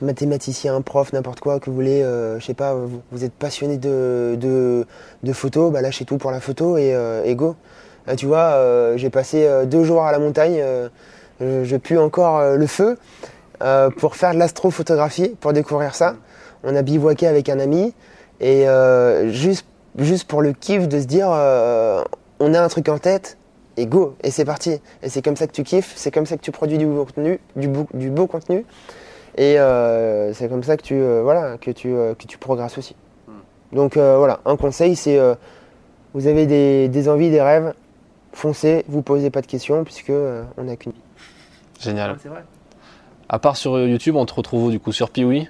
mathématicien, 0.02 0.80
prof, 0.82 1.12
n'importe 1.14 1.40
quoi, 1.40 1.60
que 1.60 1.70
vous 1.70 1.76
voulez, 1.76 2.02
je 2.02 2.46
sais 2.46 2.54
pas, 2.54 2.76
vous, 3.12 3.24
êtes 3.24 3.34
passionné 3.34 3.78
de, 3.78 4.86
photo, 5.34 5.72
bah 5.72 5.82
lâchez 5.82 6.06
tout 6.06 6.18
pour 6.18 6.32
la 6.32 6.40
photo 6.40 6.78
et, 6.78 7.36
go. 7.36 7.56
Tu 8.18 8.28
vois, 8.28 8.96
j'ai 8.98 9.10
passé 9.10 9.50
deux 9.66 9.84
jours 9.84 10.04
à 10.04 10.12
la 10.12 10.20
montagne, 10.20 10.62
je, 11.40 11.78
pue 11.78 11.98
encore 11.98 12.58
le 12.58 12.68
feu 12.68 12.98
pour 13.98 14.16
faire 14.18 14.34
de 14.34 14.38
l'astrophotographie, 14.38 15.30
pour 15.40 15.54
découvrir 15.54 15.96
ça. 15.96 16.16
On 16.64 16.76
a 16.76 16.82
bivouaqué 16.84 17.26
avec 17.26 17.50
un 17.50 17.60
ami 17.60 17.96
et 18.42 18.66
juste, 19.30 19.66
pour 20.28 20.44
le 20.44 20.52
kiff 20.52 20.88
de 20.88 21.00
se 21.00 21.06
dire, 21.06 21.30
on 21.30 22.54
a 22.54 22.62
un 22.62 22.68
truc 22.68 22.90
en 22.90 23.00
tête 23.00 23.38
et 23.78 23.86
go, 23.86 24.16
et 24.24 24.32
c'est 24.32 24.46
parti. 24.46 24.80
Et 25.04 25.10
c'est 25.10 25.22
comme 25.22 25.36
ça 25.36 25.48
que 25.48 25.52
tu 25.52 25.64
kiffes, 25.64 25.94
c'est 25.96 26.12
comme 26.12 26.26
ça 26.26 26.38
que 26.38 26.42
tu 26.42 26.52
produis 26.52 26.78
du 26.78 26.86
beau 26.86 27.06
contenu, 27.06 27.40
du 27.56 27.68
beau, 27.68 27.88
du 27.94 28.10
beau 28.10 28.28
contenu. 28.28 28.66
Et 29.38 29.60
euh, 29.60 30.34
c'est 30.34 30.48
comme 30.48 30.64
ça 30.64 30.78
que 30.78 30.82
tu, 30.84 30.96
euh, 30.96 31.22
voilà, 31.24 31.58
que 31.58 31.72
tu, 31.72 31.94
euh, 31.94 32.14
que 32.16 32.26
tu 32.26 32.38
progresses 32.38 32.78
aussi. 32.78 32.96
Donc 33.74 33.98
euh, 33.98 34.18
voilà, 34.18 34.40
un 34.46 34.56
conseil, 34.56 34.96
c'est 34.96 35.20
euh, 35.20 35.36
vous 36.14 36.28
avez 36.28 36.46
des, 36.46 36.88
des 36.88 37.10
envies, 37.10 37.30
des 37.30 37.42
rêves, 37.42 37.74
foncez, 38.32 38.86
vous 38.88 39.02
posez 39.02 39.30
pas 39.30 39.42
de 39.42 39.48
questions 39.48 39.84
puisque 39.84 40.12
euh, 40.12 40.44
on 40.58 40.64
n'a 40.64 40.78
qu'une. 40.78 40.94
Génial. 41.82 42.16
c'est 42.22 42.30
vrai. 42.30 42.46
À 43.28 43.40
part 43.40 43.58
sur 43.58 43.78
YouTube, 43.80 44.16
on 44.16 44.26
te 44.26 44.34
retrouve 44.34 44.72
du 44.72 44.80
coup 44.80 44.94
sur 44.94 45.10
Piwi 45.10 45.50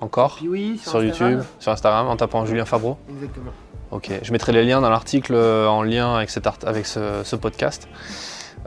Encore? 0.00 0.38
Oui, 0.46 0.78
Sur 0.82 1.02
YouTube, 1.02 1.40
sur 1.60 1.72
Instagram, 1.72 2.08
en 2.08 2.16
tapant 2.16 2.44
Julien 2.44 2.64
Fabreau 2.66 2.98
Exactement. 3.08 3.52
Ok, 3.94 4.10
je 4.22 4.32
mettrai 4.32 4.50
les 4.52 4.64
liens 4.64 4.80
dans 4.80 4.90
l'article 4.90 5.34
euh, 5.34 5.68
en 5.68 5.82
lien 5.84 6.16
avec, 6.16 6.28
cet 6.28 6.46
art- 6.48 6.58
avec 6.66 6.84
ce, 6.84 7.20
ce 7.22 7.36
podcast. 7.36 7.86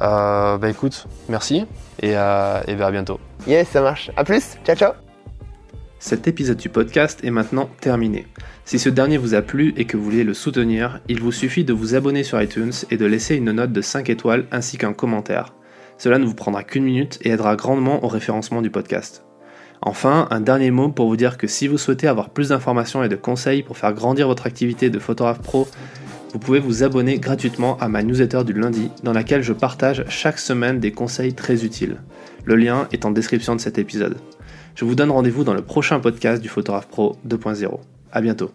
Euh, 0.01 0.57
bah 0.57 0.69
écoute, 0.69 1.05
merci 1.27 1.65
et, 2.01 2.13
euh, 2.15 2.61
et 2.65 2.75
bah, 2.75 2.87
à 2.87 2.91
bientôt. 2.91 3.19
Yes, 3.45 3.67
ça 3.67 3.81
marche. 3.81 4.09
À 4.15 4.23
plus. 4.23 4.55
Ciao, 4.65 4.75
ciao. 4.77 4.93
Cet 5.99 6.27
épisode 6.29 6.55
du 6.57 6.69
podcast 6.69 7.19
est 7.25 7.29
maintenant 7.31 7.69
terminé. 7.81 8.25
Si 8.63 8.79
ce 8.79 8.87
dernier 8.87 9.17
vous 9.17 9.33
a 9.35 9.41
plu 9.41 9.73
et 9.75 9.83
que 9.83 9.97
vous 9.97 10.03
voulez 10.05 10.23
le 10.23 10.33
soutenir, 10.33 11.01
il 11.09 11.19
vous 11.19 11.33
suffit 11.33 11.65
de 11.65 11.73
vous 11.73 11.93
abonner 11.95 12.23
sur 12.23 12.41
iTunes 12.41 12.71
et 12.89 12.95
de 12.95 13.05
laisser 13.05 13.35
une 13.35 13.51
note 13.51 13.73
de 13.73 13.81
5 13.81 14.09
étoiles 14.09 14.45
ainsi 14.51 14.77
qu'un 14.77 14.93
commentaire. 14.93 15.53
Cela 15.97 16.19
ne 16.19 16.25
vous 16.25 16.35
prendra 16.35 16.63
qu'une 16.63 16.83
minute 16.85 17.19
et 17.23 17.31
aidera 17.31 17.57
grandement 17.57 18.05
au 18.05 18.07
référencement 18.07 18.61
du 18.61 18.69
podcast. 18.69 19.25
Enfin, 19.81 20.27
un 20.31 20.41
dernier 20.41 20.71
mot 20.71 20.89
pour 20.89 21.07
vous 21.07 21.17
dire 21.17 21.37
que 21.37 21.47
si 21.47 21.67
vous 21.67 21.77
souhaitez 21.77 22.07
avoir 22.07 22.29
plus 22.29 22.49
d'informations 22.49 23.03
et 23.03 23.09
de 23.09 23.15
conseils 23.15 23.63
pour 23.63 23.77
faire 23.77 23.93
grandir 23.93 24.27
votre 24.27 24.47
activité 24.47 24.89
de 24.89 24.99
photographe 24.99 25.41
pro, 25.41 25.67
vous 26.33 26.39
pouvez 26.39 26.59
vous 26.59 26.83
abonner 26.83 27.19
gratuitement 27.19 27.77
à 27.79 27.87
ma 27.87 28.03
newsletter 28.03 28.43
du 28.43 28.53
lundi 28.53 28.91
dans 29.03 29.13
laquelle 29.13 29.43
je 29.43 29.53
partage 29.53 30.03
chaque 30.09 30.39
semaine 30.39 30.79
des 30.79 30.91
conseils 30.91 31.33
très 31.33 31.63
utiles. 31.63 31.97
Le 32.45 32.55
lien 32.55 32.87
est 32.91 33.05
en 33.05 33.11
description 33.11 33.55
de 33.55 33.61
cet 33.61 33.77
épisode. 33.77 34.17
Je 34.75 34.85
vous 34.85 34.95
donne 34.95 35.11
rendez-vous 35.11 35.43
dans 35.43 35.53
le 35.53 35.61
prochain 35.61 35.99
podcast 35.99 36.41
du 36.41 36.49
Photographe 36.49 36.87
Pro 36.87 37.15
2.0. 37.27 37.79
À 38.11 38.21
bientôt. 38.21 38.51